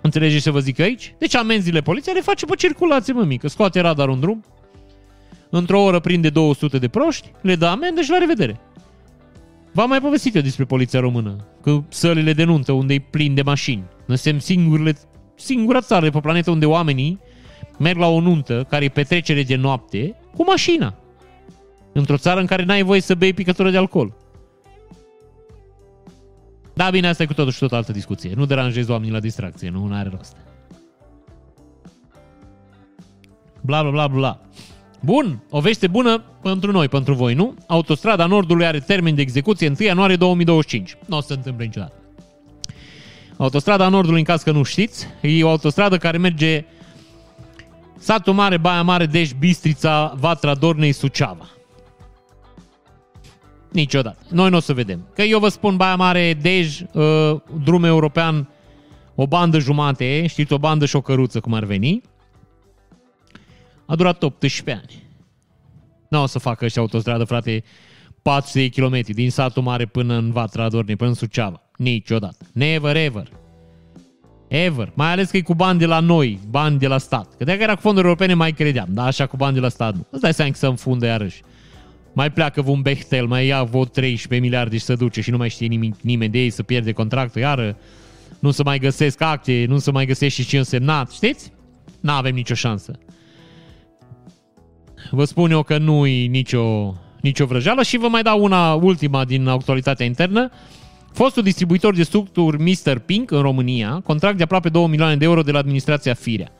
[0.00, 1.14] Înțelegeți ce vă zic aici?
[1.18, 3.48] Deci amenziile poliția le face pe circulație, mă mică.
[3.48, 4.44] Scoate radarul în drum,
[5.50, 8.60] într-o oră prinde 200 de proști, le dă amendă și la revedere.
[9.72, 13.42] V-am mai povestit eu despre poliția română, că sălile de nuntă unde e plin de
[13.42, 13.84] mașini.
[14.06, 14.96] Noi suntem singurile,
[15.34, 17.20] singura țară pe planetă unde oamenii
[17.78, 20.94] merg la o nuntă care e petrecere de noapte cu mașina.
[21.92, 24.16] Într-o țară în care n-ai voie să bei picătură de alcool.
[26.74, 28.32] Da, bine, asta e cu totul și tot altă discuție.
[28.34, 30.36] Nu deranjezi oamenii la distracție, nu are rost.
[33.60, 34.40] Bla, bla, bla, bla.
[35.00, 37.54] Bun, o veste bună pentru noi, pentru voi, nu?
[37.66, 40.96] Autostrada Nordului are termen de execuție 1 ianuarie 2025.
[41.06, 41.92] Nu o să se întâmple niciodată.
[43.36, 46.64] Autostrada Nordului, în caz că nu știți, e o autostradă care merge
[47.98, 51.48] Satul Mare, Baia Mare, Dej, Bistrița, Vatra, Dornei, Suceava.
[53.72, 54.18] Niciodată.
[54.30, 55.08] Noi nu o să vedem.
[55.14, 58.48] Că eu vă spun Baia Mare, Dej, uh, drum european,
[59.14, 62.00] o bandă jumate, știți, o bandă și o căruță, cum ar veni.
[63.90, 65.02] A durat 18 ani.
[66.08, 67.64] Nu o să facă ăștia autostradă, frate,
[68.22, 71.62] 400 de kilometri din satul mare până în Vatra Dornei, până în Suceava.
[71.76, 72.46] Niciodată.
[72.52, 73.28] Never ever.
[74.48, 74.92] Ever.
[74.94, 77.36] Mai ales că e cu bani de la noi, bani de la stat.
[77.36, 79.94] Că dacă era cu fonduri europene mai credeam, dar așa cu bani de la stat
[79.94, 80.06] nu.
[80.10, 81.42] Îți dai seama că se înfundă iarăși.
[82.12, 85.48] Mai pleacă un Bechtel, mai ia vreo 13 miliarde și se duce și nu mai
[85.48, 87.76] știe nimic, nimeni de ei să pierde contractul, iară
[88.38, 91.52] nu se mai găsesc acte, nu se mai găsește și ce însemnat, știți?
[92.00, 92.98] Nu avem nicio șansă.
[95.10, 99.24] Vă spun eu că nu e nicio, nicio vrăjeală și vă mai dau una ultima
[99.24, 100.50] din actualitatea internă.
[101.12, 102.98] Fostul distribuitor de structuri Mr.
[102.98, 106.52] Pink în România, contract de aproape 2 milioane de euro de la administrația Firea.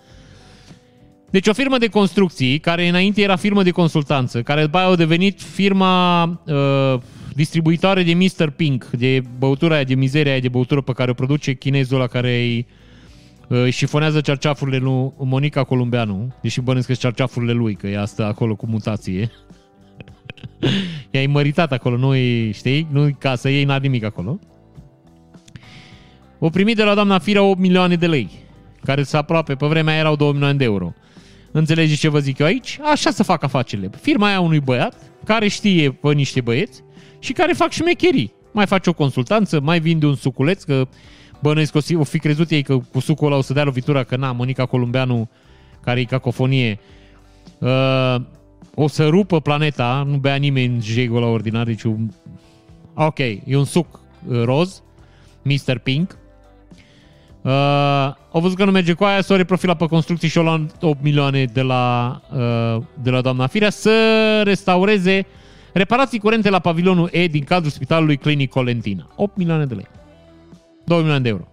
[1.30, 4.96] Deci o firmă de construcții, care înainte era firmă de consultanță, care după aia a
[4.96, 7.00] devenit firma uh,
[7.34, 8.50] distribuitoare de Mr.
[8.50, 12.06] Pink, de băutura aia, de mizeria aia de băutură pe care o produce chinezul la
[12.06, 12.66] care îi
[13.48, 18.54] uh, șifonează cerceafurile lui Monica Columbeanu, deși bănesc că cerceafurile lui, că e asta acolo
[18.54, 19.30] cu mutație.
[21.10, 22.14] I-ai măritat acolo, nu
[22.52, 22.86] știi?
[22.90, 24.38] Nu ca să iei n nimic acolo.
[26.38, 28.28] O primit de la doamna Firea 8 milioane de lei,
[28.84, 30.92] care se aproape, pe vremea erau 2 milioane de euro.
[31.52, 32.78] Înțelegeți ce vă zic eu aici?
[32.82, 33.90] Așa să fac afacerile.
[34.00, 34.94] Firma aia unui băiat
[35.24, 36.82] care știe pe niște băieți
[37.18, 38.32] și care fac șmecherii.
[38.52, 40.88] Mai face o consultanță, mai vinde un suculeț, că
[41.40, 44.16] bănuiesc că o fi crezut ei că cu sucul ăla o să dea lovitura, că
[44.16, 45.28] na, Monica Columbeanu,
[45.80, 46.78] care e cacofonie,
[47.58, 48.16] uh,
[48.74, 52.08] o să rupă planeta, nu bea nimeni jegul la ordinar, deci un...
[52.94, 54.82] Ok, e un suc uh, roz,
[55.42, 55.78] Mr.
[55.78, 56.18] Pink.
[57.42, 57.52] Uh,
[58.32, 61.02] au văzut că nu merge cu aia, s-au reprofilat pe construcții și au luat 8
[61.02, 65.26] milioane de la, uh, de la doamna Firea să restaureze
[65.72, 69.08] reparații curente la pavilionul E din cadrul spitalului Clinic Colentina.
[69.16, 69.86] 8 milioane de lei.
[70.88, 71.48] 2 milioane de euro.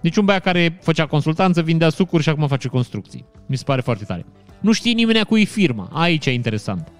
[0.00, 3.24] Deci un băiat care făcea consultanță, vindea sucuri și acum face construcții.
[3.46, 4.26] Mi se pare foarte tare.
[4.60, 5.88] Nu știe nimeni a cui firma.
[5.92, 6.92] Aici e interesant.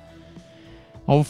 [1.04, 1.26] Au,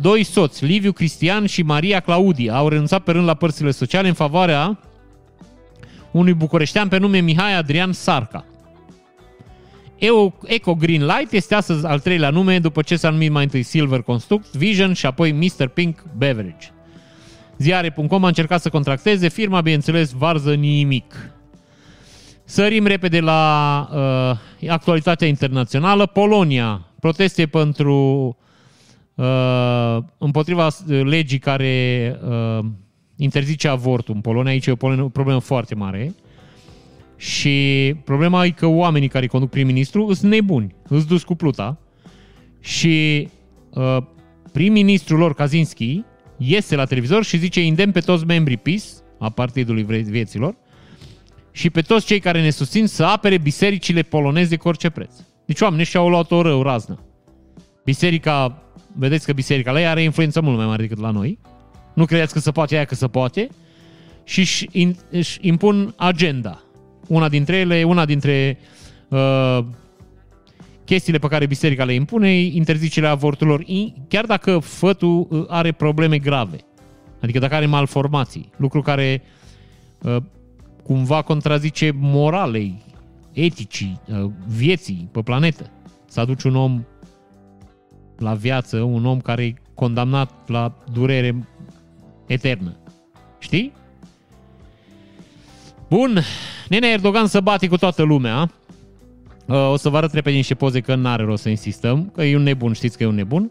[0.00, 4.14] doi soți, Liviu Cristian și Maria Claudia, au renunțat pe rând la părțile sociale în
[4.14, 4.78] favoarea
[6.10, 8.44] unui bucureștean pe nume Mihai Adrian Sarca.
[10.44, 14.00] Eco Green Light este astăzi al treilea nume după ce s-a numit mai întâi Silver
[14.02, 15.66] Construct, Vision și apoi Mr.
[15.66, 16.75] Pink Beverage.
[17.58, 21.30] Ziare.com a încercat să contracteze, firma, bineînțeles, varză nimic.
[22.44, 23.88] Sărim repede la
[24.62, 26.06] uh, actualitatea internațională.
[26.06, 28.36] Polonia, proteste pentru
[29.14, 32.64] uh, împotriva legii care uh,
[33.16, 34.50] interzice avortul în Polonia.
[34.50, 36.14] Aici e o problemă foarte mare.
[37.16, 41.78] Și problema e că oamenii care conduc prim-ministru sunt nebuni, îți dus cu pluta.
[42.60, 43.28] Și
[43.70, 43.96] uh,
[44.52, 46.04] prim-ministrul lor, Kaczynski,
[46.36, 50.56] iese la televizor și zice indemn pe toți membrii PIS, a Partidului Vieților,
[51.50, 55.14] și pe toți cei care ne susțin să apere bisericile poloneze cu orice preț.
[55.46, 57.04] Deci oamenii și au luat o rău raznă.
[57.84, 58.62] Biserica,
[58.92, 61.38] vedeți că biserica la ei are influență mult mai mare decât la noi.
[61.94, 63.48] Nu credeți că se poate aia că se poate.
[64.24, 64.68] Și își,
[65.10, 66.62] își impun agenda.
[67.06, 68.58] Una dintre ele, una dintre
[69.08, 69.58] uh,
[70.86, 73.64] chestiile pe care biserica le impune, interzicerea avorturilor,
[74.08, 76.56] chiar dacă fătul uh, are probleme grave.
[77.22, 79.22] Adică dacă are malformații, lucru care
[80.02, 80.16] uh,
[80.82, 82.82] cumva contrazice moralei,
[83.32, 85.70] eticii, uh, vieții pe planetă.
[86.08, 86.84] Să aduci un om
[88.18, 91.46] la viață, un om care condamnat la durere
[92.26, 92.76] eternă.
[93.38, 93.72] Știi?
[95.88, 96.22] Bun,
[96.68, 98.50] Nene Erdogan să bate cu toată lumea.
[99.46, 102.36] Uh, o să vă arăt repede niște poze că n-are rost să insistăm, că e
[102.36, 103.50] un nebun, știți că e un nebun.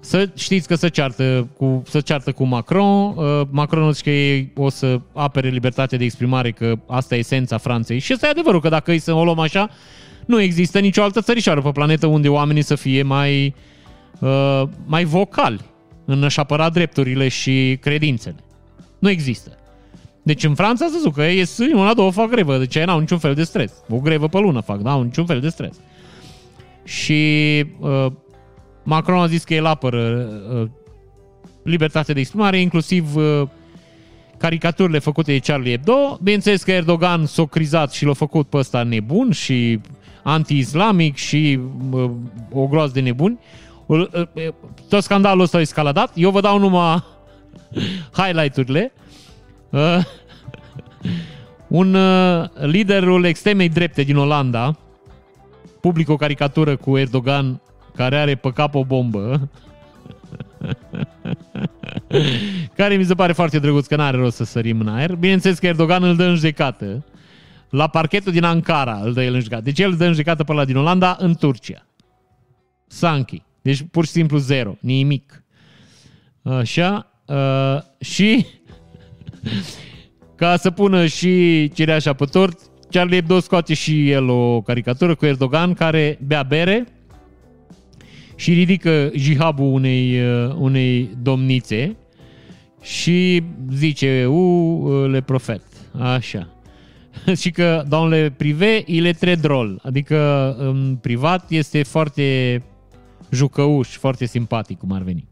[0.00, 3.16] Să știți că se ceartă cu, se ceartă cu Macron.
[3.16, 7.58] Uh, Macron zice că ei o să apere libertatea de exprimare, că asta e esența
[7.58, 7.98] Franței.
[7.98, 9.70] Și ăsta e adevărul, că dacă îi să o luăm așa,
[10.26, 13.54] nu există nicio altă țărișoară pe planetă unde oamenii să fie mai,
[14.20, 15.60] uh, mai vocali
[16.04, 18.36] în a-și apăra drepturile și credințele.
[18.98, 19.50] Nu există.
[20.26, 23.34] Deci în Franța a văzut că ies una, două fac grevă, deci n-au niciun fel
[23.34, 23.72] de stres.
[23.88, 25.80] O grevă pe lună fac, n-au niciun fel de stres.
[26.84, 28.06] Și uh,
[28.82, 30.68] Macron a zis că el apără uh,
[31.62, 33.42] libertatea de exprimare, inclusiv uh,
[34.38, 36.18] caricaturile făcute de Charlie Hebdo.
[36.22, 39.80] Bineînțeles că Erdogan s-a crizat și l-a făcut pe ăsta nebun și
[40.22, 41.60] anti-islamic și
[41.90, 42.10] uh,
[42.52, 43.38] o groază de nebuni.
[43.86, 44.48] Uh, uh,
[44.88, 46.12] tot scandalul ăsta a escaladat.
[46.14, 47.04] Eu vă dau numai
[48.18, 48.92] highlight-urile.
[48.94, 49.04] Uh,
[51.66, 54.78] un uh, liderul extremei drepte din Olanda
[55.80, 57.60] publică o caricatură cu Erdogan
[57.94, 59.48] care are pe cap o bombă
[62.76, 65.14] care mi se pare foarte drăguț că n-are rost să sărim în aer.
[65.14, 67.04] Bineînțeles că Erdogan îl dă în judecată
[67.70, 69.62] la parchetul din Ankara îl dă el în judecată.
[69.62, 71.86] Deci el îl dă în judecată pe la din Olanda în Turcia.
[72.86, 73.42] Sanchi.
[73.62, 74.76] Deci pur și simplu zero.
[74.80, 75.44] Nimic.
[76.42, 77.10] Așa.
[77.24, 78.46] Uh, și
[80.36, 82.58] ca să pună și cireașa pe tort,
[82.90, 86.86] Charlie Hebdo scoate și el o caricatură cu Erdogan care bea bere
[88.36, 91.96] și ridică jihabul unei, uh, unei domnițe
[92.82, 93.42] și
[93.72, 95.62] zice, u, le profet.
[95.98, 96.48] Așa.
[97.40, 99.74] și că dans le privé, il est très drôle.
[99.82, 102.62] Adică în privat este foarte
[103.30, 105.28] jucăuș, foarte simpatic, cum ar veni.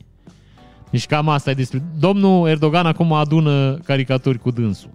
[0.95, 1.83] Deci cam asta e despre...
[1.99, 4.91] Domnul Erdogan acum adună caricaturi cu dânsul.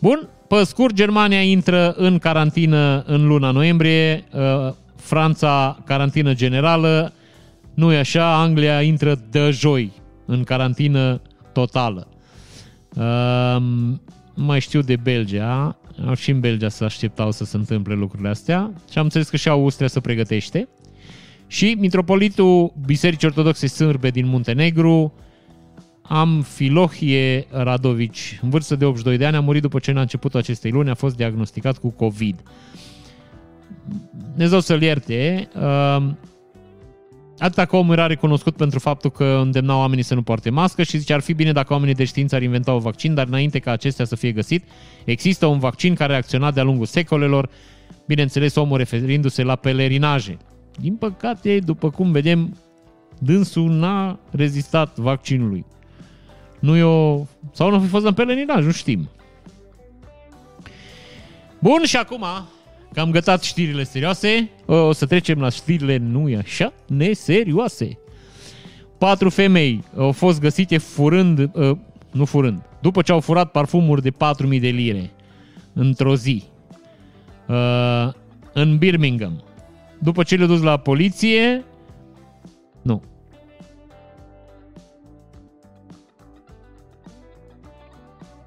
[0.00, 7.12] Bun, pe scurt, Germania intră în carantină în luna noiembrie, uh, Franța carantină generală,
[7.74, 9.92] nu e așa, Anglia intră de joi
[10.26, 11.20] în carantină
[11.52, 12.06] totală.
[12.94, 14.00] Um,
[14.34, 15.76] mai știu de Belgia,
[16.14, 19.48] și în Belgia să așteptau să se întâmple lucrurile astea și am înțeles că și
[19.48, 20.68] Austria se pregătește.
[21.52, 25.12] Și mitropolitul Bisericii Ortodoxe Sârbe din Muntenegru,
[26.02, 30.70] Amfilohie Radovici, în vârstă de 82 de ani, a murit după ce în începutul acestei
[30.70, 32.42] luni a fost diagnosticat cu COVID.
[34.28, 35.48] Dumnezeu să-l ierte.
[35.56, 36.06] Uh,
[37.38, 40.98] atâta că omul era recunoscut pentru faptul că îndemna oamenii să nu poarte mască și
[40.98, 43.70] zice ar fi bine dacă oamenii de știință ar inventa un vaccin, dar înainte ca
[43.70, 44.64] acestea să fie găsit,
[45.04, 47.48] există un vaccin care a reacționat de-a lungul secolelor,
[48.06, 50.38] bineînțeles omul referindu-se la pelerinaje.
[50.80, 52.56] Din păcate, după cum vedem,
[53.18, 55.64] dânsul n-a rezistat vaccinului.
[56.60, 57.24] Nu e o...
[57.52, 59.08] Sau nu a fi fost în pelerinaj, nu știm.
[61.58, 62.24] Bun, și acum
[62.92, 67.98] că am gătat știrile serioase, o să trecem la știrile nu e așa, neserioase.
[68.98, 71.76] Patru femei au fost găsite furând, uh,
[72.10, 75.10] nu furând, după ce au furat parfumuri de 4.000 de lire
[75.72, 76.42] într-o zi
[77.48, 78.12] uh,
[78.52, 79.42] în Birmingham.
[80.02, 81.64] După ce le-au dus la poliție,
[82.82, 83.02] nu.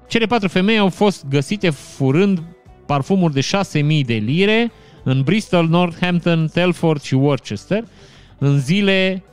[0.08, 2.42] Cele patru femei au fost găsite furând
[2.86, 3.40] parfumuri de
[4.00, 4.72] 6.000 de lire
[5.04, 7.84] în Bristol, Northampton, Telford și Worcester
[8.38, 9.24] în zile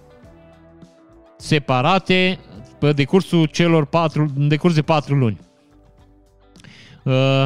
[1.38, 2.40] separate
[2.80, 5.40] pe decursul celor patru, în decurs de patru luni.
[7.04, 7.46] Uh,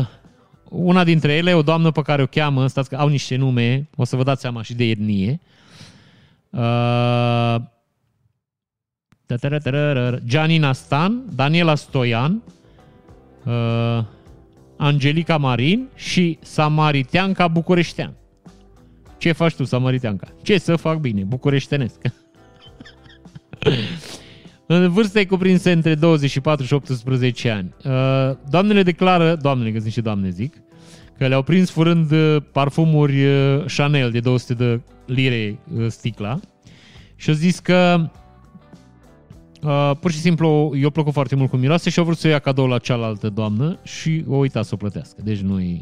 [0.70, 4.04] una dintre ele, o doamnă pe care o cheamă, stați că au niște nume, o
[4.04, 5.40] să vă dați seama și de etnie,
[6.50, 7.56] uh,
[10.28, 12.42] Janina Stan, Daniela Stoian,
[13.46, 14.04] uh,
[14.78, 18.14] Angelica Marin și Samariteanca Bucureștean.
[19.18, 20.28] Ce faci tu, Samariteanca?
[20.42, 21.24] Ce să fac bine?
[21.24, 22.02] Bucureștenesc.
[24.68, 27.74] în vârste cuprinse între 24 și 18 ani.
[27.84, 30.56] Uh, doamnele declară, doamnele, că sunt și doamne zic,
[31.18, 36.40] că le-au prins furând uh, parfumuri uh, Chanel de 200 de lire sticla
[37.16, 38.10] și au zis că
[39.62, 42.40] Uh, pur și simplu, i-a plăcut foarte mult cum miroase și a vrut să ia
[42.40, 45.22] cadou la cealaltă doamnă și o uita să o plătească.
[45.24, 45.82] Deci nu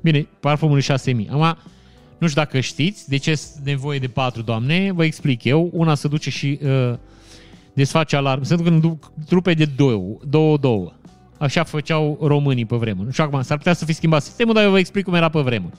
[0.00, 1.28] Bine, parfumul e 6.000.
[1.28, 1.56] Acum,
[2.18, 5.70] nu știu dacă știți de ce e nevoie de patru doamne, vă explic eu.
[5.72, 6.94] Una se duce și uh,
[7.74, 8.42] desface alarm.
[8.42, 10.92] Se duc în trupe de două, două, două.
[11.38, 13.12] Așa făceau românii pe vremuri.
[13.12, 15.40] Și acum, s-ar putea să fi schimbat sistemul, dar eu vă explic cum era pe
[15.40, 15.74] vremuri.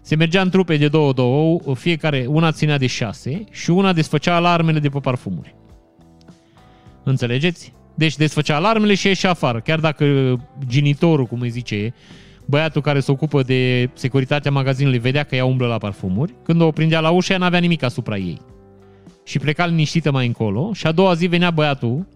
[0.00, 4.34] Se mergea în trupe de două, două, fiecare, una ținea de șase și una desfăcea
[4.34, 5.54] alarmele de pe parfumuri.
[7.02, 7.72] Înțelegeți?
[7.94, 9.60] Deci desfăcea alarmele și ieșea afară.
[9.60, 11.94] Chiar dacă genitorul, cum îi zice,
[12.44, 16.70] băiatul care se ocupă de securitatea magazinului vedea că ea umblă la parfumuri, când o
[16.70, 18.40] prindea la ușă, ea n-avea nimic asupra ei.
[19.28, 22.06] Și pleca liniștită mai încolo și a doua zi venea băiatul,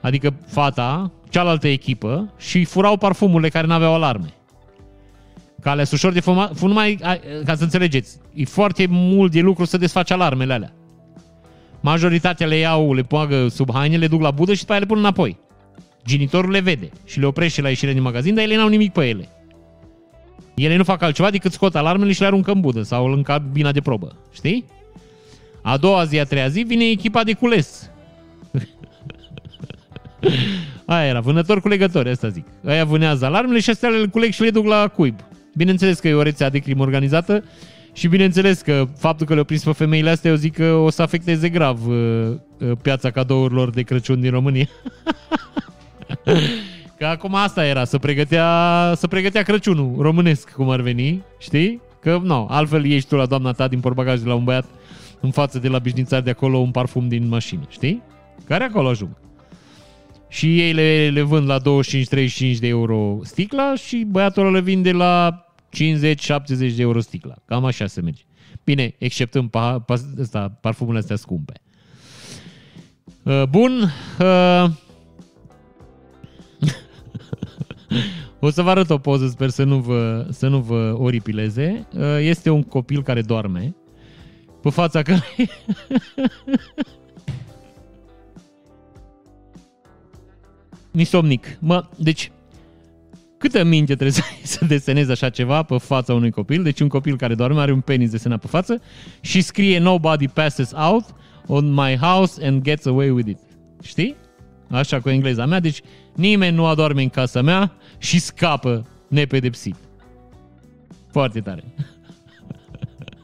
[0.00, 4.34] adică fata, cealaltă echipă și furau parfumurile care n-aveau alarme.
[5.60, 6.98] Că ușor de fumat, numai,
[7.44, 10.72] ca să înțelegeți, e foarte mult de lucru să desfaci alarmele alea.
[11.80, 14.86] Majoritatea le iau, le poagă sub haine, le duc la budă și după aia le
[14.86, 15.38] pun înapoi.
[16.06, 19.08] Genitorul le vede și le oprește la ieșire din magazin, dar ele n-au nimic pe
[19.08, 19.28] ele.
[20.54, 23.72] Ele nu fac altceva decât scot alarmele și le aruncă în budă sau în cabina
[23.72, 24.16] de probă.
[24.32, 24.64] Știi?
[25.66, 27.90] A doua zi, a treia zi, vine echipa de cules.
[30.86, 32.46] Aia era, vânător culegători, asta zic.
[32.66, 35.20] Aia vânează alarmele și astea le culeg și le duc la cuib.
[35.54, 37.44] Bineînțeles că e o rețea de crimă organizată
[37.92, 41.02] și bineînțeles că faptul că le-au prins pe femeile astea, eu zic că o să
[41.02, 41.96] afecteze grav uh,
[42.58, 44.68] uh, piața cadourilor de Crăciun din România.
[46.98, 48.48] că acum asta era, să pregătea,
[48.96, 51.80] să pregătea Crăciunul românesc, cum ar veni, știi?
[52.00, 54.64] Că, nu, altfel ieși tu la doamna ta din portbagaj de la un băiat
[55.24, 58.02] în față de la bișnițari de acolo un parfum din mașină, știi?
[58.46, 59.16] Care acolo ajung.
[60.28, 61.62] Și ei le, le vând la 25-35
[62.58, 65.74] de euro sticla și băiatul le vinde la 50-70
[66.46, 67.34] de euro sticla.
[67.44, 68.22] Cam așa se merge.
[68.64, 71.52] Bine, exceptând pa, pa, ăsta, parfumurile astea scumpe.
[73.22, 73.92] Uh, bun.
[74.20, 74.70] Uh,
[78.40, 81.86] o să vă arăt o poză, sper să nu vă, să nu vă oripileze.
[81.92, 83.74] Uh, este un copil care doarme
[84.64, 85.22] pe fața care...
[90.90, 91.58] Nisomnic.
[91.60, 92.32] Mă, deci
[93.38, 94.22] Câtă minte trebuie să,
[94.56, 96.62] să desenezi așa ceva pe fața unui copil?
[96.62, 98.82] Deci un copil care doarme are un penis desenat pe față
[99.20, 101.04] și scrie Nobody passes out
[101.46, 103.38] on my house and gets away with it.
[103.82, 104.16] Știi?
[104.70, 105.60] Așa cu engleza mea.
[105.60, 105.80] Deci
[106.14, 109.76] nimeni nu adorme în casa mea și scapă nepedepsit.
[111.10, 111.64] Foarte tare.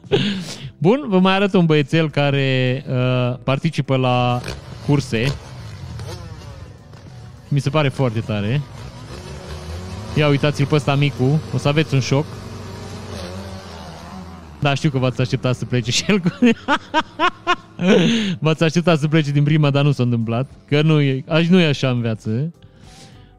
[0.81, 4.41] Bun, vă mai arăt un băiețel care uh, participă la
[4.85, 5.35] curse.
[7.47, 8.61] Mi se pare foarte tare.
[10.15, 12.25] Ia uitați-l pe ăsta micu, o să aveți un șoc.
[14.59, 16.29] Da, știu că v-ați așteptat să plece și el cu...
[18.39, 20.49] v-ați așteptat să plece din prima, dar nu s-a întâmplat.
[20.67, 22.53] Că nu e, aș nu e așa în viață.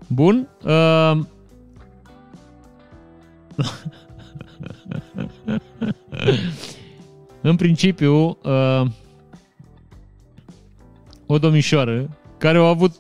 [0.07, 0.49] Bun.
[0.65, 1.19] Uh...
[7.43, 8.87] în principiu, uh...
[11.27, 12.95] o domnișoară care a avut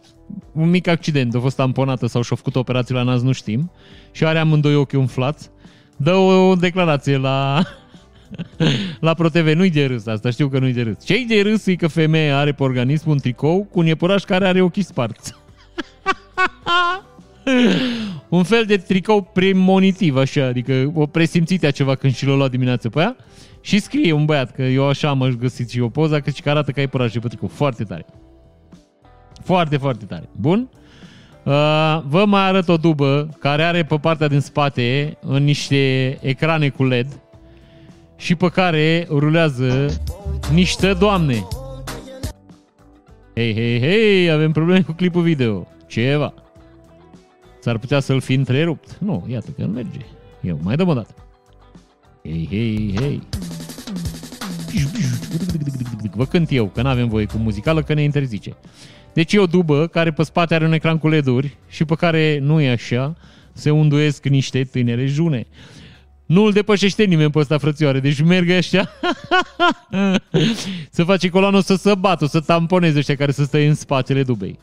[0.53, 3.70] un mic accident, a fost tamponată sau și-a făcut operație la nas, nu știm,
[4.11, 5.51] și are amândoi ochii umflați,
[5.97, 7.62] dă o declarație la,
[9.01, 9.49] la ProTV.
[9.49, 11.05] Nu-i de râs asta, știu că nu-i de râs.
[11.05, 14.47] Ce-i de râs e că femeia are pe organism un tricou cu un iepuraș care
[14.47, 15.34] are ochii sparți.
[18.28, 22.88] un fel de tricou premonitiv, așa, adică o presimțite ceva când și l-a luat dimineața
[22.88, 23.16] pe aia.
[23.63, 26.71] Și scrie un băiat, că eu așa am găsit și o poză, că, că arată
[26.71, 27.49] ca iepuraș pe tricou.
[27.49, 28.07] Foarte tare.
[29.45, 30.29] Foarte, foarte tare.
[30.33, 30.69] Bun?
[31.45, 36.69] Uh, vă mai arăt o dubă care are pe partea din spate în niște ecrane
[36.69, 37.21] cu LED
[38.17, 40.01] și pe care rulează
[40.53, 41.47] niște doamne.
[43.35, 45.67] Hei, hei, hei, avem probleme cu clipul video.
[45.87, 46.35] Ceva.
[47.61, 48.99] S-ar putea să-l fi întrerupt.
[48.99, 49.99] Nu, iată că nu merge.
[50.41, 51.15] Eu mai dăm o dată.
[52.23, 53.23] Hei, hei, hei.
[56.14, 58.57] Vă cânt eu, că nu avem voie cu muzicală, că ne interzice.
[59.12, 62.39] Deci e o dubă care pe spate are un ecran cu LED-uri și pe care
[62.39, 63.16] nu e așa,
[63.53, 65.47] se unduiesc niște tinere june.
[66.27, 68.89] Nu îl depășește nimeni pe ăsta, frățioare, deci merg așa
[70.91, 74.59] să face coloană, să se bată, să tamponeze ăștia care să stă în spatele dubei.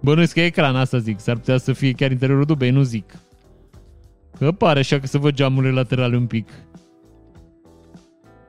[0.00, 3.14] Bănuiesc că e ecran, asta zic, s-ar putea să fie chiar interiorul dubei, nu zic.
[4.38, 6.48] Că pare așa că să văd geamurile laterale un pic.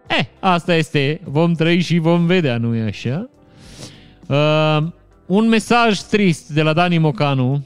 [0.07, 3.29] Eh, asta este, vom trăi și vom vedea, nu e așa?
[4.27, 4.88] Uh,
[5.25, 7.65] un mesaj trist de la Dani Mocanu,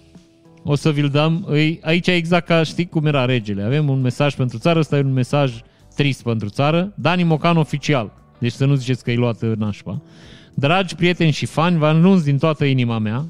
[0.64, 1.46] o să vi-l dăm.
[1.48, 3.64] Îi, aici exact ca știi cum era regele.
[3.64, 5.62] Avem un mesaj pentru țară, ăsta e un mesaj
[5.96, 6.94] trist pentru țară.
[6.96, 8.12] Dani Mocanu oficial.
[8.40, 10.02] Deci să nu ziceți că e luat nașpa.
[10.54, 13.26] Dragi prieteni și fani, vă anunț din toată inima mea.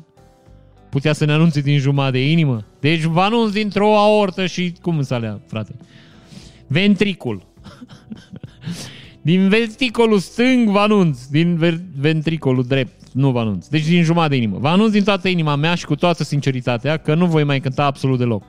[0.91, 2.65] Putea să ne anunțe din jumătate de inimă.
[2.79, 4.73] Deci vă anunț dintr-o aortă și...
[4.81, 5.75] Cum să alea, frate?
[6.67, 7.45] Ventricul.
[9.21, 11.25] din ventricolul stâng vă anunț.
[11.25, 13.67] Din ventricolul drept nu vă anunț.
[13.67, 14.57] Deci din jumătate de inimă.
[14.59, 17.85] Vă anunț din toată inima mea și cu toată sinceritatea că nu voi mai cânta
[17.85, 18.43] absolut deloc.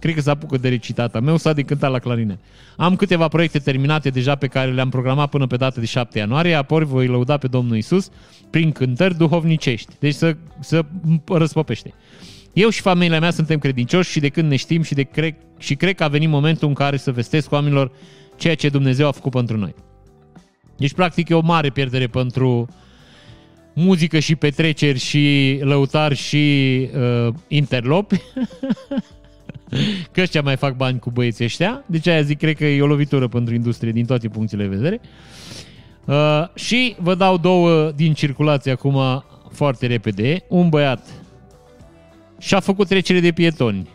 [0.00, 2.38] Cred că s-a apucă de recitata meu sau de cântat la clarinet.
[2.76, 6.54] Am câteva proiecte terminate deja pe care le-am programat până pe data de 7 ianuarie,
[6.54, 8.10] apoi voi lăuda pe Domnul Isus
[8.50, 9.92] prin cântări duhovnicești.
[9.98, 10.84] Deci să, să
[11.26, 11.94] răspopește.
[12.52, 15.74] Eu și familia mea suntem credincioși și de când ne știm și, de cred, și
[15.74, 17.92] cred că a venit momentul în care să vestesc oamenilor
[18.36, 19.74] ceea ce Dumnezeu a făcut pentru noi.
[20.76, 22.68] Deci, practic, e o mare pierdere pentru
[23.72, 26.88] muzică și petreceri și lăutari și
[27.26, 28.20] uh, interlopi.
[30.12, 31.84] că ăștia mai fac bani cu băieții ăștia.
[31.86, 35.00] Deci aia zic, cred că e o lovitură pentru industrie din toate punctele de vedere.
[36.04, 40.44] Uh, și vă dau două din circulație acum foarte repede.
[40.48, 41.08] Un băiat
[42.38, 43.88] și-a făcut trecere de pietoni.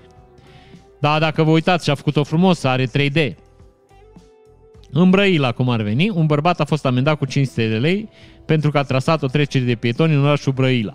[1.00, 3.34] Da, dacă vă uitați, și-a făcut-o frumos, are 3D.
[4.92, 8.10] În Brăila, cum ar veni, un bărbat a fost amendat cu 500 de lei
[8.46, 10.94] pentru că a trasat o trecere de pietoni în orașul Brăila.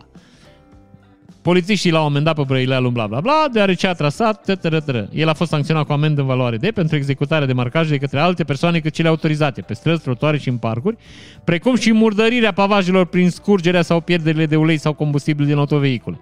[1.42, 5.08] Polițiștii l-au amendat pe Brăilealul, bla bla bla, deoarece a trasat, tătărătără.
[5.12, 8.18] El a fost sancționat cu amendă în valoare de pentru executarea de marcaj de către
[8.18, 10.96] alte persoane cât cele autorizate pe străzi, trotuare și în parcuri,
[11.44, 16.20] precum și murdărirea pavajelor prin scurgerea sau pierderile de ulei sau combustibil din autovehicule.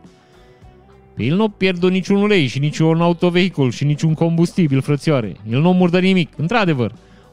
[1.14, 5.36] Pe el nu pierd niciun ulei și niciun autovehicul și niciun combustibil, frățioare.
[5.50, 6.92] El nu murdă nimic, într-adevăr.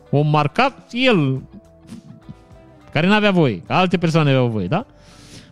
[0.09, 1.41] O marcat el,
[2.91, 4.85] care n-avea voie, ca alte persoane aveau voie, da?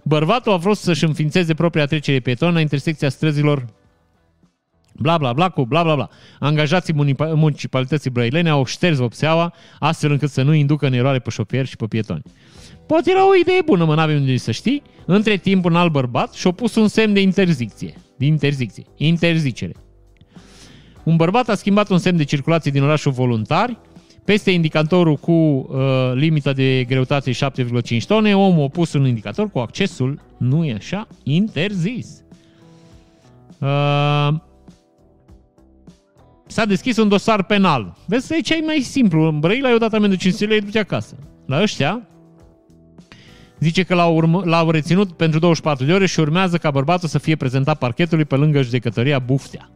[0.03, 3.65] Bărbatul a vrut să-și înființeze propria trecere pieton la intersecția străzilor
[4.95, 6.09] bla bla bla cu bla bla bla.
[6.39, 11.67] Angajații municipalității brăilene au șters vopseaua astfel încât să nu inducă în eroare pe șofieri
[11.67, 12.21] și pe pietoni.
[12.85, 14.81] Poate era o idee bună, mă, n-avem unde să știi.
[15.05, 17.93] Între timp, un alt bărbat și-a pus un semn de interzicție.
[18.17, 18.83] De interzicție.
[18.97, 19.73] Interzicere.
[21.03, 23.77] Un bărbat a schimbat un semn de circulație din orașul Voluntari
[24.25, 25.65] peste indicatorul cu uh,
[26.13, 27.37] limita de greutate 7,5
[28.07, 32.23] tone, omul a pus un indicator cu accesul, nu e așa, interzis.
[33.59, 34.39] Uh,
[36.47, 37.97] s-a deschis un dosar penal.
[38.05, 39.27] Vezi, aici e mai simplu.
[39.27, 41.15] În Brăila i-au dat amendă 500 lei, du acasă.
[41.45, 42.07] La ăștia,
[43.59, 47.17] zice că l-au, urmă, l-au reținut pentru 24 de ore și urmează ca bărbatul să
[47.17, 49.69] fie prezentat parchetului pe lângă judecătoria Buftea.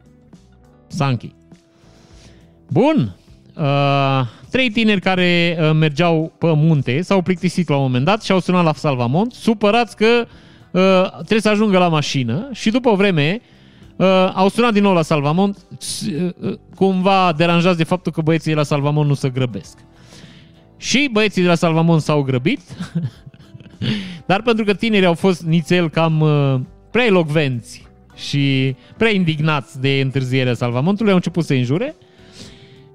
[0.87, 1.35] Sanchi.
[2.69, 3.15] Bun.
[3.59, 8.31] Uh, trei tineri care uh, mergeau pe munte s-au plictisit la un moment dat și
[8.31, 10.25] au sunat la salvamont, supărați că
[10.71, 13.41] uh, trebuie să ajungă la mașină și după o vreme
[13.95, 15.57] uh, au sunat din nou la salvamont,
[16.11, 19.77] uh, cumva deranjați de faptul că băieții de la salvamont nu se grăbesc.
[20.77, 22.61] Și băieții de la salvamont s-au grăbit,
[24.27, 26.59] dar pentru că tinerii au fost nițel cam uh,
[26.91, 31.95] prea elocvenți și prea indignați de întârzierea salvamontului, au început să înjure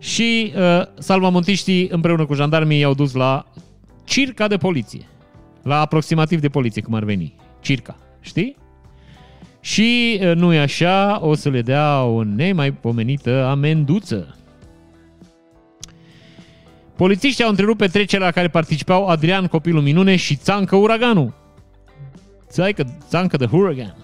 [0.02, 3.46] și uh, salvamontiștii împreună cu jandarmii i-au dus la
[4.04, 5.06] circa de poliție.
[5.62, 7.34] La aproximativ de poliție, cum ar veni.
[7.60, 7.96] Circa.
[8.20, 8.56] Știi?
[9.60, 14.36] Și uh, nu e așa, o să le dea o nemaipomenită amenduță.
[16.96, 21.32] Polițiștii au întrerupt petrecerea la care participau Adrian Copilul Minune și Țancă Uraganul.
[22.48, 23.96] Țaică, Țancă de Huragan.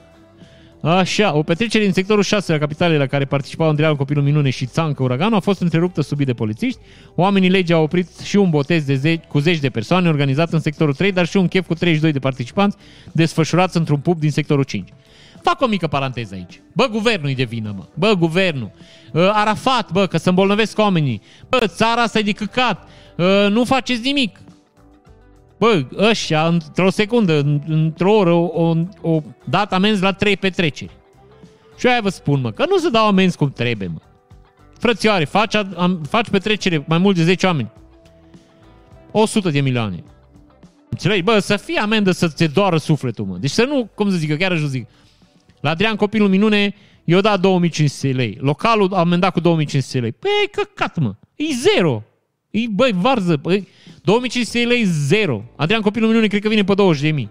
[0.80, 4.66] Așa, o petrecere din sectorul 6 la capitalei la care participau Andreea Copilul Minune și
[4.66, 6.80] Țancă Uraganul a fost întreruptă subit de polițiști.
[7.14, 10.60] Oamenii legii au oprit și un botez de ze- cu zeci de persoane organizat în
[10.60, 12.76] sectorul 3, dar și un chef cu 32 de participanți
[13.12, 14.88] desfășurați într-un pub din sectorul 5.
[15.42, 16.60] Fac o mică paranteză aici.
[16.72, 17.84] Bă, guvernul e de vină, mă.
[17.94, 18.70] Bă, guvernul.
[19.12, 21.22] Uh, Arafat, bă, că să îmbolnăvesc oamenii.
[21.48, 22.88] Bă, țara asta e de căcat.
[23.16, 24.38] Uh, nu faceți nimic.
[25.58, 30.90] Bă, ăștia, într-o secundă, într-o oră, o, o dat amenzi la trei petreceri.
[31.78, 34.00] Și aia vă spun, mă, că nu se dau amenzi cum trebuie, mă.
[34.78, 37.70] Frățioare, faci, am, faci petrecere mai mult de 10 oameni.
[39.10, 40.04] 100 de milioane.
[40.88, 41.22] Înțelegi?
[41.22, 43.36] Bă, să fie amendă să ți doară sufletul, mă.
[43.36, 44.88] Deci să nu, cum să zic, eu chiar aș zic.
[45.60, 46.74] La Adrian Copilul Minune,
[47.04, 48.38] eu dat 2500 lei.
[48.40, 50.12] Localul a amendat cu 2500 lei.
[50.12, 51.14] Păi, căcat, mă.
[51.36, 52.02] E zero.
[52.50, 53.36] E, băi, varză.
[53.36, 53.68] Băi,
[54.02, 55.44] 2500 lei, zero.
[55.56, 57.30] Adrian Copilul Minune cred că vine pe 20 de mii.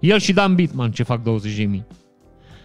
[0.00, 1.86] El și Dan Bitman ce fac 20 de mii.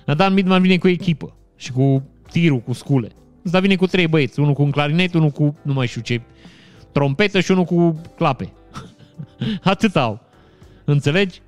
[0.06, 3.10] Dar Dan Bitman vine cu echipă și cu tirul, cu scule.
[3.46, 6.22] Ăsta vine cu trei băieți, unul cu un clarinet, unul cu nu mai știu ce,
[6.92, 8.54] trompetă și unul cu clape.
[9.64, 10.22] Atât au.
[10.86, 11.42] Înțelegi?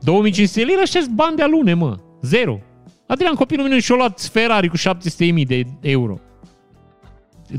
[0.00, 1.98] 2500 lei ăștia bani de alune, mă.
[2.22, 2.60] Zero.
[3.06, 6.18] Adrian Copilul Minune și-a luat Ferrari cu 700.000 de euro.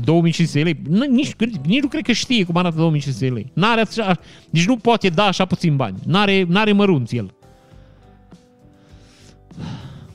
[0.04, 1.08] 2500 lei.
[1.08, 1.34] Nici,
[1.66, 3.50] nici nu cred că știe cum arată 2500 lei.
[3.54, 4.18] N-are așa,
[4.50, 5.96] nici nu poate da așa puțin bani.
[6.06, 7.34] N-are, n-are mărunți el.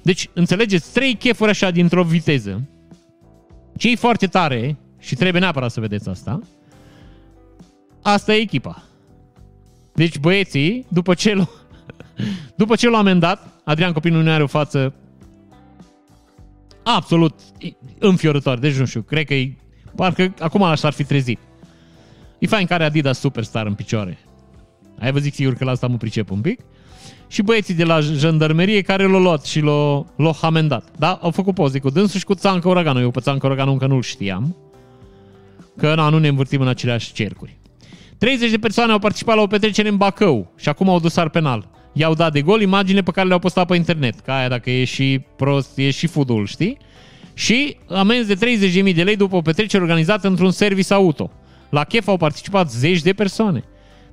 [0.02, 2.62] Deci, înțelegeți, trei chefuri așa dintr-o viteză.
[3.78, 6.42] Ce e foarte tare, și trebuie neapărat să vedeți asta,
[8.02, 8.84] asta e echipa.
[9.94, 11.50] Deci băieții, după ce l
[12.62, 14.94] după ce l-au amendat, Adrian Copilul nu are o față
[16.84, 17.40] absolut
[18.00, 18.58] înfiorător.
[18.58, 19.56] Deci nu știu, cred că e,
[20.00, 21.40] parcă acum așa ar fi trezit.
[22.40, 24.18] E fain care Adidas Superstar în picioare.
[25.00, 26.60] Ai văzut sigur că la asta mă pricep un pic.
[27.28, 30.84] Și băieții de la jandarmerie care l-au luat și l-au, l-au hamendat.
[30.98, 31.20] Da?
[31.22, 33.02] Au făcut poze cu dânsul și cu Țancă Uraganul.
[33.02, 34.56] Eu pe Țancă Uraganul încă nu-l știam.
[35.78, 37.58] Că na, nu ne învârtim în aceleași cercuri.
[38.18, 41.70] 30 de persoane au participat la o petrecere în Bacău și acum au dosar penal.
[41.94, 44.20] I-au dat de gol imagine pe care le-au postat pe internet.
[44.20, 46.78] Ca aia dacă e și prost, e și fudul, știi?
[47.40, 48.58] Și amenzi de
[48.90, 51.32] 30.000 de lei după o petrecere organizată într-un service auto.
[51.70, 53.64] La chef au participat zeci de persoane.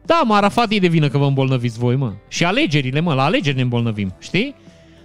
[0.05, 2.13] Da, mă, Arafat e de vină că vă îmbolnăviți voi, mă.
[2.29, 4.55] Și alegerile, mă, la alegeri ne îmbolnăvim, știi?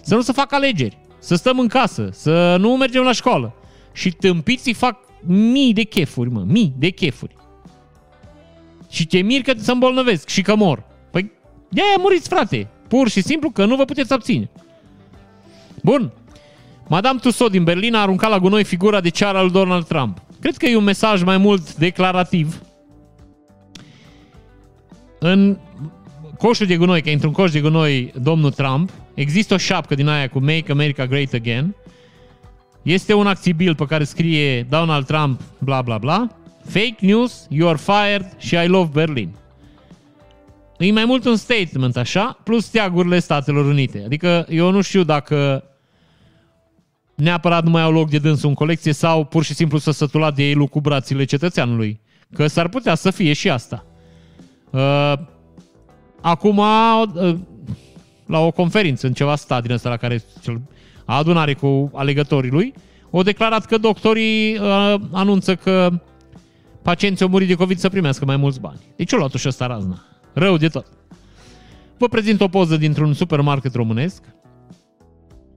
[0.02, 3.54] Să nu se facă alegeri, să stăm în casă, să nu mergem la școală.
[3.94, 7.36] Și tâmpiții fac mii de chefuri, mă, mii de chefuri.
[8.90, 10.84] Și te mir că se îmbolnăvesc și că mor.
[11.12, 11.32] Păi
[11.70, 12.68] de-aia muriți, frate.
[12.88, 14.50] Pur și simplu că nu vă puteți abține.
[15.84, 16.12] Bun.
[16.92, 20.22] Madame Tussaud din Berlin a aruncat la gunoi figura de ceară al Donald Trump.
[20.40, 22.62] Cred că e un mesaj mai mult declarativ.
[25.20, 25.58] În
[26.38, 30.08] coșul de gunoi, că e într-un coș de gunoi domnul Trump, există o șapcă din
[30.08, 31.76] aia cu Make America Great Again.
[32.82, 36.28] Este un acțibil pe care scrie Donald Trump, bla bla bla.
[36.66, 39.30] Fake news, you are fired și I love Berlin.
[40.78, 44.02] E mai mult un statement așa, plus steagurile Statelor Unite.
[44.06, 45.66] Adică eu nu știu dacă
[47.22, 50.32] neapărat nu mai au loc de dânsul în colecție sau pur și simplu să sătula
[50.32, 52.00] de ei cu brațile cetățeanului.
[52.34, 53.86] Că s-ar putea să fie și asta.
[54.70, 55.14] Uh,
[56.22, 57.36] acum, uh,
[58.26, 60.24] la o conferință în ceva stat din ăsta la care
[61.06, 62.74] a adunare cu alegătorii lui,
[63.12, 65.90] au declarat că doctorii uh, anunță că
[66.82, 68.80] pacienții au murit de COVID să primească mai mulți bani.
[68.96, 70.06] Deci o luat și ăsta razna.
[70.34, 70.86] Rău de tot.
[71.98, 74.24] Vă prezint o poză dintr-un supermarket românesc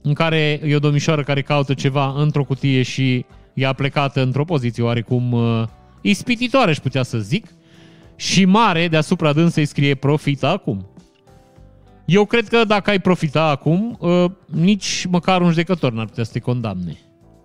[0.07, 3.25] în care e o domnișoară care caută ceva într-o cutie și
[3.55, 5.65] e plecată într-o poziție oarecum uh,
[6.01, 7.47] ispititoare, aș putea să zic,
[8.17, 10.87] și mare deasupra dânsei scrie profita acum.
[12.05, 16.33] Eu cred că dacă ai profita acum, uh, nici măcar un judecător n-ar putea să
[16.33, 16.99] te condamne.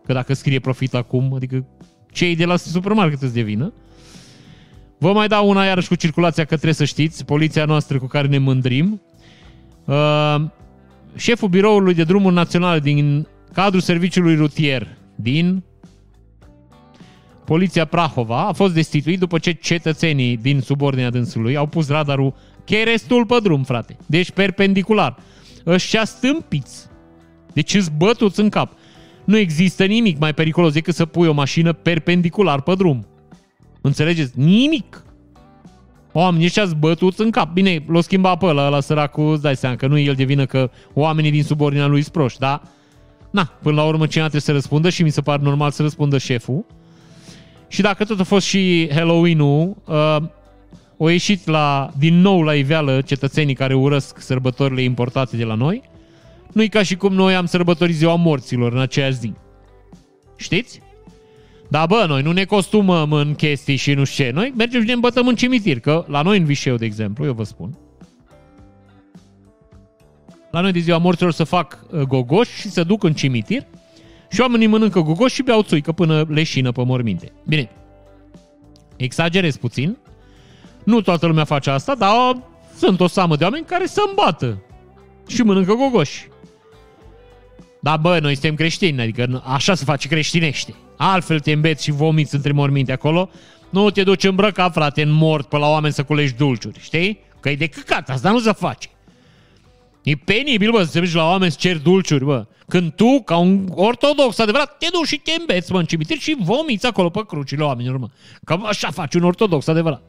[0.06, 1.65] Că dacă scrie profit acum, adică
[2.11, 3.73] cei de la supermarket îți devină.
[4.98, 8.27] Vă mai dau una iarăși cu circulația că trebuie să știți, poliția noastră cu care
[8.27, 9.02] ne mândrim.
[9.86, 9.95] Uh,
[11.20, 15.64] șeful biroului de drumuri naționale din cadrul serviciului rutier din
[17.46, 22.34] Poliția Prahova a fost destituit după ce cetățenii din subordinea dânsului au pus radarul
[22.66, 23.98] cherestul pe drum, frate.
[24.06, 25.18] Deci perpendicular.
[25.66, 26.88] Ăștia stâmpiți.
[27.54, 28.72] Deci îți bătuți în cap.
[29.26, 33.08] Nu există nimic mai periculos decât să pui o mașină perpendicular pe drum.
[33.82, 34.40] Înțelegeți?
[34.40, 35.04] Nimic.
[36.11, 37.53] Oamenii ăștia bătuți în cap.
[37.53, 40.45] Bine, l-o schimba pe ăla, ăla săracul, îți dai seama că nu el de vină
[40.45, 42.61] că oamenii din subordinea lui sunt proști, da?
[43.31, 46.18] Na, până la urmă cineva trebuie să răspundă și mi se pare normal să răspundă
[46.18, 46.65] șeful.
[47.68, 50.18] Și dacă tot a fost și Halloween-ul, uh,
[50.99, 55.81] au ieșit la, din nou la iveală cetățenii care urăsc sărbătorile importate de la noi.
[56.53, 59.34] Nu-i ca și cum noi am sărbătorit ziua morților în aceeași zi.
[60.36, 60.81] Știți?
[61.70, 64.32] Da, bă, noi nu ne costumăm în chestii și nu știu ce.
[64.32, 67.34] Noi mergem și ne îmbătăm în cimitir, că la noi în Vișeu, de exemplu, eu
[67.34, 67.78] vă spun,
[70.52, 73.66] la noi de ziua morților să fac uh, gogoși și să duc în cimitir
[74.30, 77.32] și oamenii mănâncă gogoși și beau țuică până leșină pe morminte.
[77.48, 77.70] Bine,
[78.96, 79.98] exagerez puțin,
[80.84, 82.41] nu toată lumea face asta, dar
[82.78, 84.64] sunt o samă de oameni care să îmbată
[85.28, 86.28] și mănâncă gogoși.
[87.82, 90.74] Da, bă, noi suntem creștini, adică așa se face creștinește.
[91.02, 93.30] Altfel te îmbeți și vomiți între morminte acolo.
[93.70, 97.20] Nu te duci îmbrăcat, frate, în mort pe la oameni să culegi dulciuri, știi?
[97.40, 98.90] Că e de căcat, asta nu se face.
[100.04, 102.46] E penibil, bă, să te duci la oameni să ceri dulciuri, bă.
[102.68, 106.38] Când tu, ca un ortodox adevărat, te duci și te îmbeți, mă, în cimitir și
[106.40, 108.08] vomiți acolo pe crucile oamenilor, mă.
[108.44, 110.02] Că așa faci un ortodox adevărat.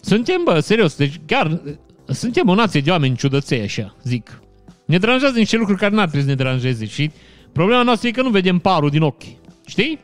[0.00, 1.60] Suntem, bă, serios, deci chiar
[2.06, 4.40] suntem o nație de oameni ciudăței, așa, zic.
[4.84, 7.10] Ne deranjează niște lucruri care n-ar trebui să ne deranjeze și
[7.52, 9.22] problema noastră e că nu vedem parul din ochi.
[9.68, 9.98] Știi?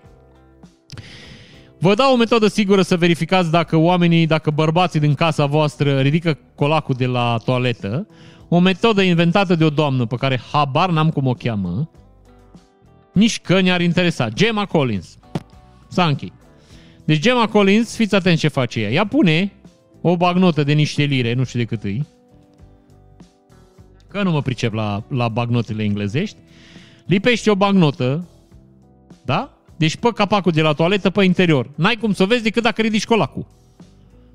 [1.78, 6.38] Vă dau o metodă sigură să verificați dacă oamenii, dacă bărbații din casa voastră ridică
[6.54, 8.06] colacul de la toaletă.
[8.48, 11.90] O metodă inventată de o doamnă pe care habar n-am cum o cheamă.
[13.12, 14.28] Nici că ne-ar interesa.
[14.28, 15.18] Gemma Collins.
[15.88, 16.32] Sanchi.
[17.04, 18.90] Deci Gemma Collins, fiți atenți ce face ea.
[18.90, 19.52] Ea pune
[20.00, 22.06] o bagnotă de niște lire, nu știu de cât îi,
[24.08, 26.36] că nu mă pricep la, la bagnotele englezești,
[27.06, 28.28] lipește o bagnotă,
[29.24, 29.50] da?
[29.76, 31.70] Deci pe capacul de la toaletă, pe interior.
[31.74, 33.46] N-ai cum să o vezi decât dacă ridici colacul.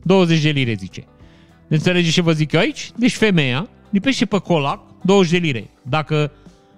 [0.03, 1.07] 20 de lire, zice.
[1.67, 2.91] Înțelegeți ce vă zic eu aici?
[2.95, 5.69] Deci femeia lipește pe colac 20 de lire.
[5.81, 6.31] Dacă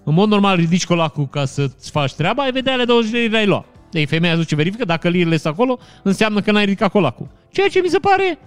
[0.03, 3.27] în mod normal ridici colacul ca să-ți faci treaba, ai vedea ale 20 de lei
[3.27, 3.65] le-ai luat.
[3.91, 7.27] Ei, femeia zice, verifică, dacă lirile sunt acolo, înseamnă că n-ai ridicat colacul.
[7.51, 8.39] Ceea ce mi se pare...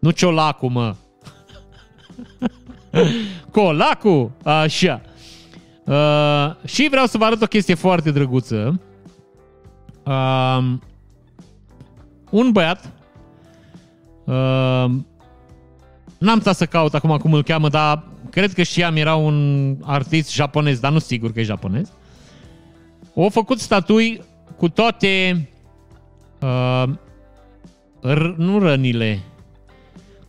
[0.00, 0.94] Nu ciolacul, mă.
[3.50, 4.30] colacul!
[4.42, 5.00] Așa.
[5.86, 8.80] Uh, și vreau să vă arăt o chestie foarte drăguță.
[10.04, 10.74] Uh,
[12.30, 12.92] un băiat
[14.24, 14.90] uh,
[16.18, 20.32] N-am stat să caut acum cum îl cheamă, dar cred că știam, era un artist
[20.32, 21.92] japonez, dar nu sigur că e japonez.
[23.14, 24.22] O făcut statui
[24.56, 25.48] cu toate
[26.40, 26.84] uh,
[28.02, 29.18] r- nu rănile,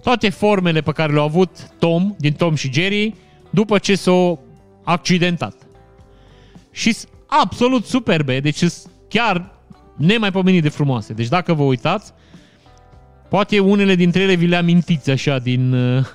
[0.04, 3.16] toate formele pe care le-au avut Tom, din Tom și Jerry,
[3.50, 4.47] după ce s-au
[4.88, 5.56] accidentat.
[6.72, 8.64] Și absolut superbe, deci
[9.10, 9.52] chiar
[9.98, 11.14] nemaipomenit de frumoase.
[11.14, 12.14] Deci dacă vă uitați,
[13.30, 16.06] poate unele dintre ele vi le amintiți așa din, uh,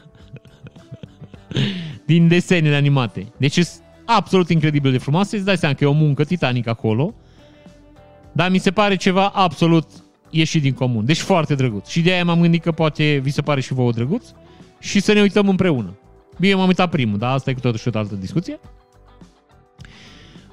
[2.06, 3.32] din desenele animate.
[3.36, 7.14] Deci sunt absolut incredibil de frumoase, îți dai seama că e o muncă titanică acolo,
[8.32, 9.88] dar mi se pare ceva absolut
[10.30, 11.04] ieșit din comun.
[11.04, 11.88] Deci foarte drăguț.
[11.88, 14.26] Și de aia m-am gândit că poate vi se pare și vouă drăguț
[14.78, 15.96] și să ne uităm împreună.
[16.38, 18.60] Bine, m-am uitat primul, dar asta e cu totuși o altă discuție.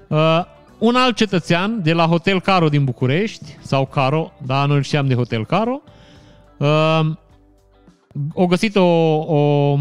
[0.07, 0.41] Uh,
[0.77, 5.15] un alt cetățean de la Hotel Caro din București, sau Caro, dar noi știam de
[5.15, 5.81] Hotel Caro,
[6.57, 7.01] uh,
[8.33, 8.85] o găsit o,
[9.15, 9.77] o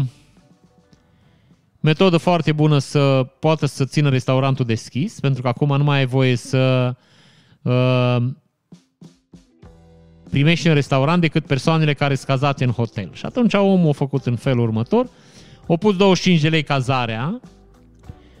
[1.79, 6.05] metodă foarte bună să poată să țină restaurantul deschis, pentru că acum nu mai ai
[6.05, 6.95] voie să
[7.61, 8.17] uh,
[10.29, 13.09] primești în restaurant decât persoanele care sunt cazate în hotel.
[13.13, 15.09] Și atunci omul a făcut în felul următor,
[15.71, 17.39] o pus 25 de lei cazarea,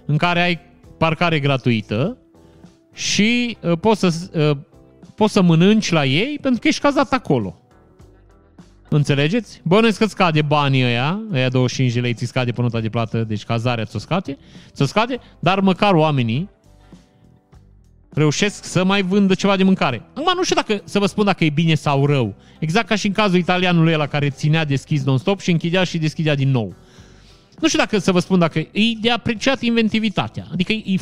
[0.05, 0.59] în care ai
[0.97, 2.17] parcare gratuită
[2.93, 4.57] și uh, poți, să, uh,
[5.15, 7.61] poți să mănânci la ei pentru că ești cazat acolo.
[8.89, 9.61] Înțelegeți?
[9.63, 13.23] Bănuiesc că scade banii ăia, ăia 25 de lei ți scade pe nota de plată,
[13.23, 14.37] deci cazarea ți-o scade,
[14.71, 16.49] ți scade, dar măcar oamenii
[18.09, 20.01] reușesc să mai vândă ceva de mâncare.
[20.13, 22.35] Acum nu știu dacă, să vă spun dacă e bine sau rău.
[22.59, 26.35] Exact ca și în cazul italianului ăla care ținea deschis non-stop și închidea și deschidea
[26.35, 26.75] din nou.
[27.61, 30.47] Nu știu dacă să vă spun dacă e de apreciat inventivitatea.
[30.51, 30.95] Adică e,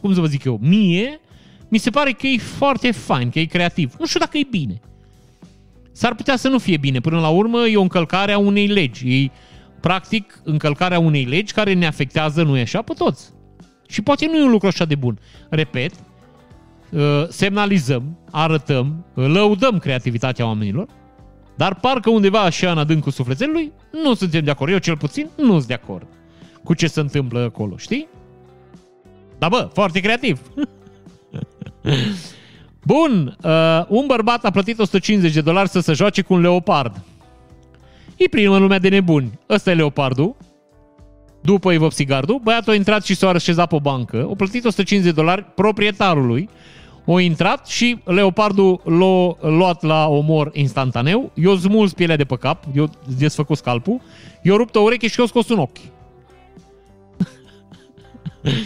[0.00, 1.20] cum să vă zic eu, mie
[1.68, 3.94] mi se pare că e foarte fain, că e creativ.
[3.98, 4.80] Nu știu dacă e bine.
[5.92, 7.00] S-ar putea să nu fie bine.
[7.00, 9.22] Până la urmă e o încălcare a unei legi.
[9.22, 9.30] E
[9.80, 13.30] practic încălcarea unei legi care ne afectează, nu e așa, pe toți.
[13.88, 15.18] Și poate nu e un lucru așa de bun.
[15.48, 15.92] Repet,
[16.90, 20.88] uh, semnalizăm, arătăm, lăudăm creativitatea oamenilor,
[21.56, 23.72] dar parcă undeva așa în adâncul sufletelului
[24.02, 24.72] nu suntem de acord.
[24.72, 26.06] Eu cel puțin nu sunt de acord
[26.64, 28.08] cu ce se întâmplă acolo, știi?
[29.38, 30.40] Da bă, foarte creativ.
[32.84, 37.00] Bun, uh, un bărbat a plătit 150 de dolari să se joace cu un leopard.
[38.16, 39.38] E primă lumea de nebuni.
[39.48, 40.36] Ăsta e leopardul.
[41.42, 42.40] După e gardul.
[42.42, 44.26] Băiatul a intrat și s-a așezat pe o bancă.
[44.30, 46.48] A plătit 150 de dolari proprietarului.
[47.04, 51.30] O intrat și leopardul l-a luat la omor instantaneu.
[51.34, 52.64] I-a smuls pielea de pe cap.
[52.76, 54.00] I-a desfăcut scalpul.
[54.42, 55.78] I-a rupt o ureche și i-a scos un ochi.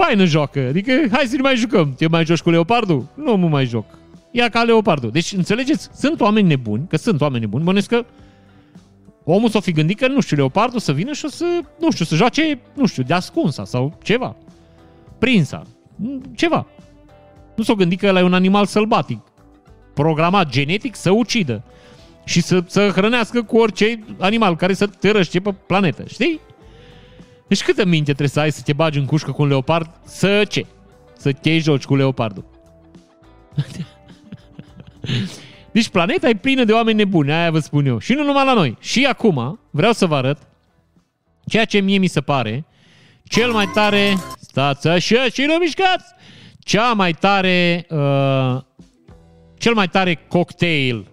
[0.00, 0.66] faină joacă.
[0.68, 1.94] Adică, hai să ne mai jucăm.
[1.94, 3.06] Te mai joci cu leopardul?
[3.14, 3.84] Nu mă mai joc.
[4.30, 5.10] Ia ca leopardul.
[5.10, 5.88] Deci, înțelegeți?
[5.94, 7.64] Sunt oameni nebuni, că sunt oameni nebuni.
[7.64, 8.04] Bănesc că
[9.24, 12.04] omul s-o fi gândit că, nu știu, leopardul să vină și o să, nu știu,
[12.04, 14.36] să joace, nu știu, de ascunsa sau ceva.
[15.18, 15.62] Prinsa.
[16.34, 16.66] Ceva.
[17.60, 19.18] Nu s-o gândit că ăla e un animal sălbatic.
[19.94, 21.64] Programat genetic să ucidă.
[22.24, 26.04] Și să, să hrănească cu orice animal care să te răște pe planetă.
[26.08, 26.40] Știi?
[27.48, 29.90] Deci câtă minte trebuie să ai să te bagi în cușcă cu un leopard?
[30.04, 30.66] Să ce?
[31.16, 32.44] Să te joci cu leopardul.
[35.72, 37.98] Deci planeta e plină de oameni nebuni, aia vă spun eu.
[37.98, 38.76] Și nu numai la noi.
[38.80, 40.38] Și acum vreau să vă arăt
[41.46, 42.64] ceea ce mie mi se pare
[43.24, 44.16] cel mai tare...
[44.40, 46.14] Stați așa și nu mișcați!
[46.70, 47.86] Cea mai tare...
[47.88, 48.60] Uh,
[49.58, 51.06] cel mai tare cocktail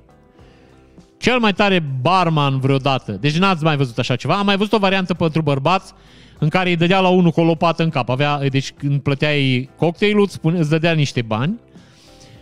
[1.17, 3.11] cel mai tare barman vreodată.
[3.11, 4.37] Deci n-ați mai văzut așa ceva.
[4.37, 5.93] Am mai văzut o variantă pentru bărbați
[6.39, 8.09] în care îi dădea la unul cu o lopată în cap.
[8.09, 11.59] Avea, deci când plăteai cocktailul, îți, spune, îți dădea niște bani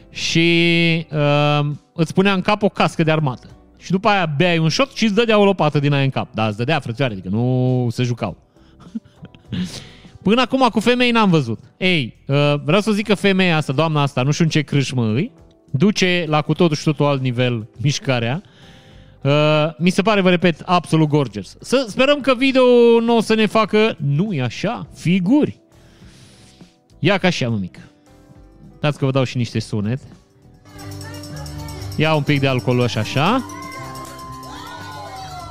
[0.09, 3.47] și uh, îți punea în cap o cască de armată.
[3.77, 6.33] Și după aia beai un shot și îți dădea o lopată din aia în cap.
[6.33, 8.37] Da, îți dădea frățioare, adică nu se jucau.
[10.25, 11.59] Până acum cu femei n-am văzut.
[11.77, 15.05] Ei, uh, vreau să zic că femeia asta, doamna asta, nu știu în ce crâșmă
[15.05, 15.31] îi,
[15.71, 18.43] duce la cu totul și totul alt nivel mișcarea
[19.25, 19.31] Uh,
[19.77, 21.55] mi se pare, vă repet, absolut gorgeous.
[21.59, 22.63] Să sperăm că video
[23.01, 25.59] nu o să ne facă, nu e așa, figuri.
[26.99, 27.79] Ia ca așa, mămică.
[28.79, 29.99] Dați că vă dau și niște sunet.
[31.95, 33.45] Ia un pic de alcool așa, așa.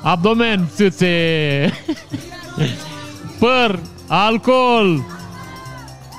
[0.02, 1.70] Abdomen, țâțe.
[3.40, 5.04] Păr, alcool.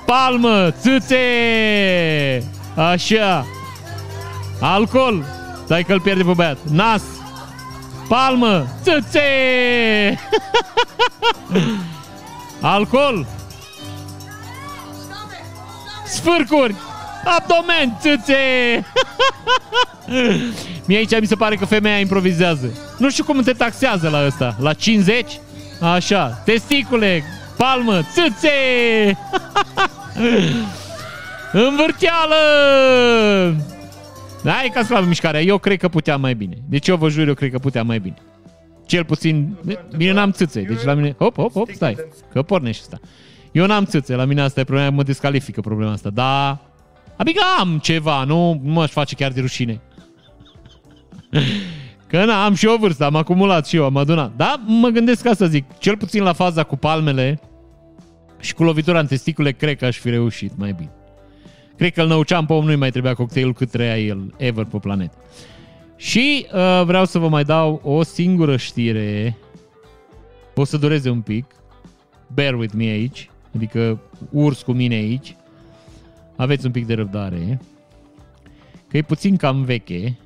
[0.06, 1.16] palmă, țâțe!
[2.74, 3.46] Așa.
[4.60, 5.24] Alcool.
[5.64, 6.58] Stai că-l pierde pe băiat.
[6.70, 7.02] Nas.
[8.08, 8.66] Palmă.
[8.82, 9.20] Țâțe!
[12.60, 13.26] Alcool.
[16.06, 16.74] Sfârcuri.
[17.24, 17.98] Abdomen.
[18.00, 18.36] Țâțe!
[20.86, 22.94] Mie aici mi se pare că femeia improvizează.
[22.98, 24.56] Nu știu cum te taxează la ăsta.
[24.60, 25.40] La 50?
[25.80, 26.42] Așa.
[26.44, 27.24] Testicule.
[27.56, 28.02] Palmă.
[28.02, 28.48] Țâțe!
[31.68, 32.36] Învârteală!
[34.42, 35.40] Da, e ca slavă mișcarea.
[35.40, 36.56] Eu cred că putea mai bine.
[36.68, 38.16] Deci eu vă jur, eu cred că putea mai bine.
[38.86, 39.56] Cel puțin...
[39.96, 40.60] Bine, n-am țâțe.
[40.60, 41.14] Deci la mine...
[41.18, 41.96] Hop, hop, hop, stai.
[42.32, 43.06] Că pornește asta.
[43.52, 44.14] Eu n-am țâțe.
[44.14, 44.90] La mine asta e problema.
[44.90, 46.10] Mă descalifică problema asta.
[46.10, 46.58] Da...
[47.16, 49.80] Adică am ceva, nu mă face chiar de rușine.
[52.16, 54.36] Că na, am și o vârstă, am acumulat și eu, am adunat.
[54.36, 57.40] Da, mă gândesc ca să zic, cel puțin la faza cu palmele
[58.40, 60.90] și cu lovitura în testicule, cred că aș fi reușit mai bine.
[61.76, 64.78] Cred că îl năuceam pe om, nu-i mai trebuia cocktailul cât trăia el ever pe
[64.78, 65.16] planetă.
[65.96, 69.36] Și uh, vreau să vă mai dau o singură știre.
[70.54, 71.44] O să dureze un pic.
[72.34, 73.30] Bear with me aici.
[73.54, 75.36] Adică urs cu mine aici.
[76.36, 77.60] Aveți un pic de răbdare.
[78.88, 80.16] Că e puțin cam veche.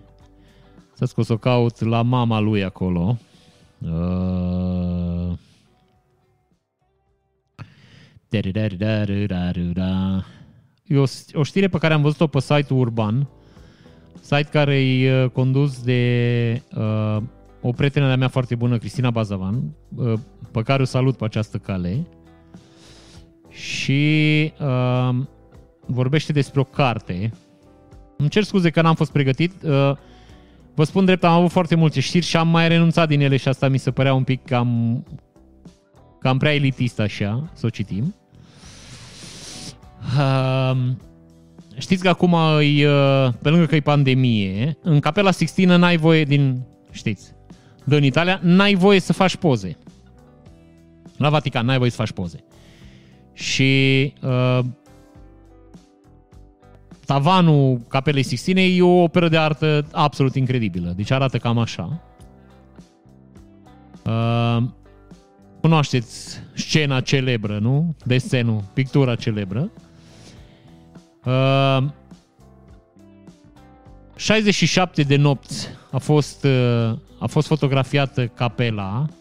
[1.06, 3.18] Să o să o caut la mama lui acolo.
[3.78, 5.39] Uh...
[10.86, 13.28] E o, o știre pe care am văzut-o pe site-ul Urban,
[14.20, 17.16] site care e uh, condus de uh,
[17.60, 19.62] o prietenă de-a mea foarte bună, Cristina Bazavan,
[19.97, 20.12] uh,
[20.51, 22.06] pe care o salut pe această cale.
[23.48, 25.16] Și uh,
[25.86, 27.32] vorbește despre o carte.
[28.16, 29.62] Îmi cer scuze că n-am fost pregătit.
[29.62, 29.93] Uh,
[30.74, 33.48] vă spun drept, am avut foarte multe știri și am mai renunțat din ele și
[33.48, 35.02] asta mi se părea un pic cam,
[36.20, 38.14] cam prea elitist așa, să o citim.
[40.18, 40.76] Uh,
[41.78, 46.24] știți că acum, e, uh, pe lângă că e pandemie, în Capela Sixtină n-ai voie
[46.24, 47.32] din, știți,
[47.84, 49.78] din Italia, n-ai voie să faci poze.
[51.16, 52.44] La Vatican n-ai voie să faci poze.
[53.32, 54.60] Și uh,
[57.11, 60.93] tavanul Capelei Sixtinei e o operă de artă absolut incredibilă.
[60.97, 62.03] Deci arată cam așa.
[64.05, 64.62] Uh,
[65.61, 67.97] cunoașteți scena celebră, nu?
[68.05, 69.70] Desenul, pictura celebră.
[71.24, 71.85] Uh,
[74.16, 79.19] 67 de nopți a fost, uh, a fost fotografiată capela uh,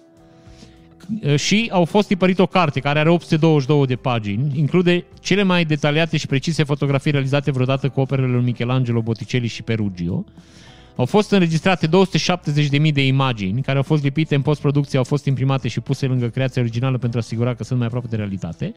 [1.36, 6.18] și au fost tipărit o carte care are 822 de pagini, include cele mai detaliate
[6.18, 10.24] și precise fotografii realizate vreodată cu operele lui Michelangelo, Botticelli și Perugio.
[10.96, 15.68] Au fost înregistrate 270.000 de imagini care au fost lipite în postproducție, au fost imprimate
[15.68, 18.74] și puse lângă creația originală pentru a asigura că sunt mai aproape de realitate.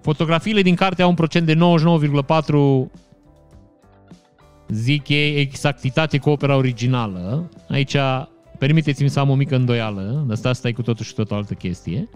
[0.00, 1.60] Fotografiile din carte au un procent de 99,4
[4.68, 7.50] zic e exactitate cu opera originală.
[7.68, 7.96] Aici
[8.62, 11.54] permiteți-mi să am o mică îndoială, dar asta e cu totul și tot o altă
[11.54, 12.08] chestie.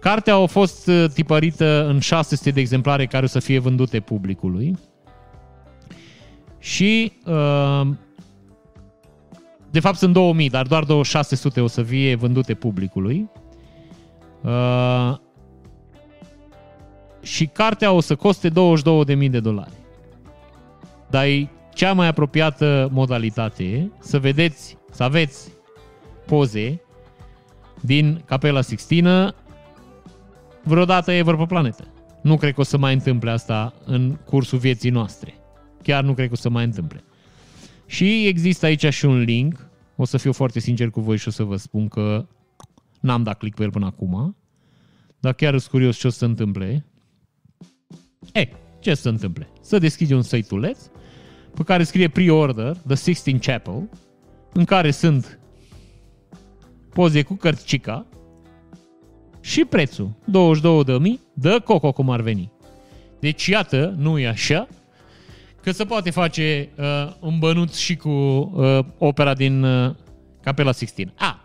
[0.00, 4.78] Cartea a fost uh, tipărită în 600 de exemplare care o să fie vândute publicului.
[6.58, 7.88] Și uh,
[9.70, 13.30] de fapt sunt 2000, dar doar 600 o să fie vândute publicului.
[14.42, 15.14] Uh,
[17.22, 19.72] și cartea o să coste 22.000 de dolari.
[21.10, 25.50] Dar e cea mai apropiată modalitate să vedeți, să aveți
[26.26, 26.80] poze
[27.80, 29.34] din Capela Sixtină
[30.62, 31.84] vreodată ever pe planetă.
[32.22, 35.34] Nu cred că o să mai întâmple asta în cursul vieții noastre.
[35.82, 37.04] Chiar nu cred că o să mai întâmple.
[37.86, 39.68] Și există aici și un link.
[39.96, 42.26] O să fiu foarte sincer cu voi și o să vă spun că
[43.00, 44.36] n-am dat click pe el până acum.
[45.20, 46.86] Dar chiar sunt curios ce o să se întâmple.
[48.32, 48.48] E,
[48.80, 49.48] ce se întâmple?
[49.60, 50.78] Să deschizi un site-uleț
[51.54, 53.88] pe care scrie pre-order The Sixteen Chapel,
[54.54, 55.38] în care sunt
[56.92, 58.06] poze cu cărticica
[59.40, 60.96] și prețul 22.000
[61.32, 62.52] de coco cum ar veni.
[63.20, 64.68] Deci iată, nu e așa,
[65.62, 69.94] că se poate face uh, un bănuț și cu uh, opera din uh,
[70.42, 71.12] Capela Sixteen.
[71.16, 71.44] A,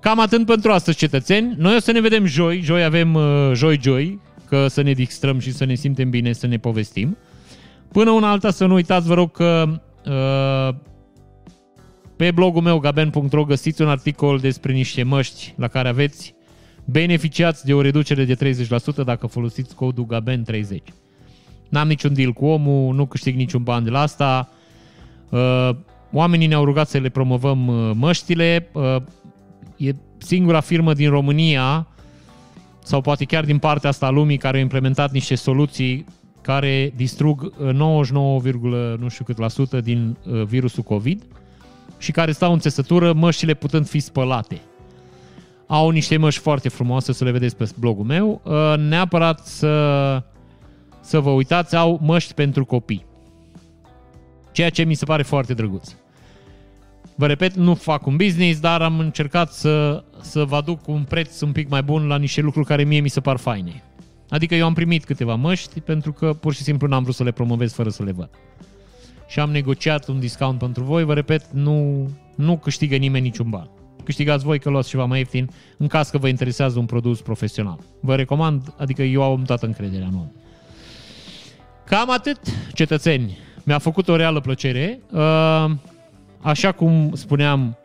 [0.00, 1.54] cam atât pentru astăzi, cetățeni.
[1.58, 2.60] Noi o să ne vedem joi.
[2.60, 6.58] Joi avem uh, joi-joi, că să ne distrăm și să ne simtem bine, să ne
[6.58, 7.16] povestim.
[7.92, 10.74] Până una alta să nu uitați, vă rog că uh,
[12.22, 16.34] pe blogul meu gaben.ro găsiți un articol despre niște măști la care aveți
[16.84, 18.54] beneficiați de o reducere de
[19.02, 20.76] 30% dacă folosiți codul GABEN30.
[21.68, 24.48] N-am niciun deal cu omul, nu câștig niciun ban de la asta.
[25.28, 25.70] Uh,
[26.12, 28.68] oamenii ne-au rugat să le promovăm uh, măștile.
[28.72, 28.96] Uh,
[29.76, 31.86] e singura firmă din România
[32.82, 36.04] sau poate chiar din partea asta a lumii care au implementat niște soluții
[36.40, 38.40] care distrug 99,
[38.98, 41.22] nu știu cât la sută din uh, virusul COVID
[42.02, 44.60] și care stau în țesătură, măștile putând fi spălate.
[45.66, 48.40] Au niște măști foarte frumoase, să le vedeți pe blogul meu.
[48.44, 50.22] Uh, neapărat să,
[51.00, 53.06] să vă uitați, au măști pentru copii.
[54.52, 55.94] Ceea ce mi se pare foarte drăguț.
[57.14, 61.40] Vă repet, nu fac un business, dar am încercat să, să vă aduc un preț
[61.40, 63.82] un pic mai bun la niște lucruri care mie mi se par faine.
[64.28, 67.30] Adică eu am primit câteva măști pentru că pur și simplu n-am vrut să le
[67.30, 68.30] promovez fără să le văd.
[69.32, 73.70] Și am negociat un discount pentru voi, vă repet, nu, nu câștigă nimeni niciun ban.
[74.04, 77.78] Câștigați voi că luați ceva mai ieftin în caz că vă interesează un produs profesional.
[78.00, 80.28] Vă recomand, adică eu am toată încrederea în om.
[81.84, 82.38] Cam atât,
[82.72, 83.38] cetățeni.
[83.64, 85.00] Mi-a făcut o reală plăcere.
[85.10, 85.70] Uh,
[86.40, 87.76] așa cum spuneam,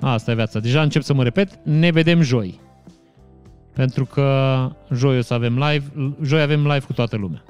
[0.00, 2.60] asta e viața, deja încep să mă repet, ne vedem joi.
[3.74, 7.42] Pentru că joi o să avem live, joi avem live cu toată lumea.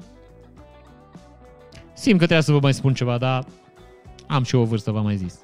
[2.01, 3.45] Simt că trebuie să vă mai spun ceva, dar
[4.27, 5.39] am și eu o vârstă, v-am mai zis.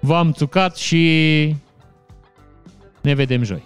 [0.00, 1.54] V-am țucat și
[3.02, 3.62] ne vedem joi.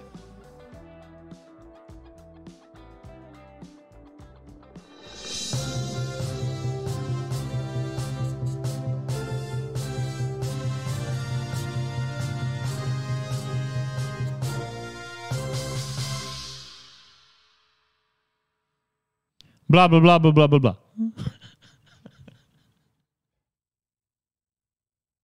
[19.67, 20.79] bla bla bla bla bla bla bla.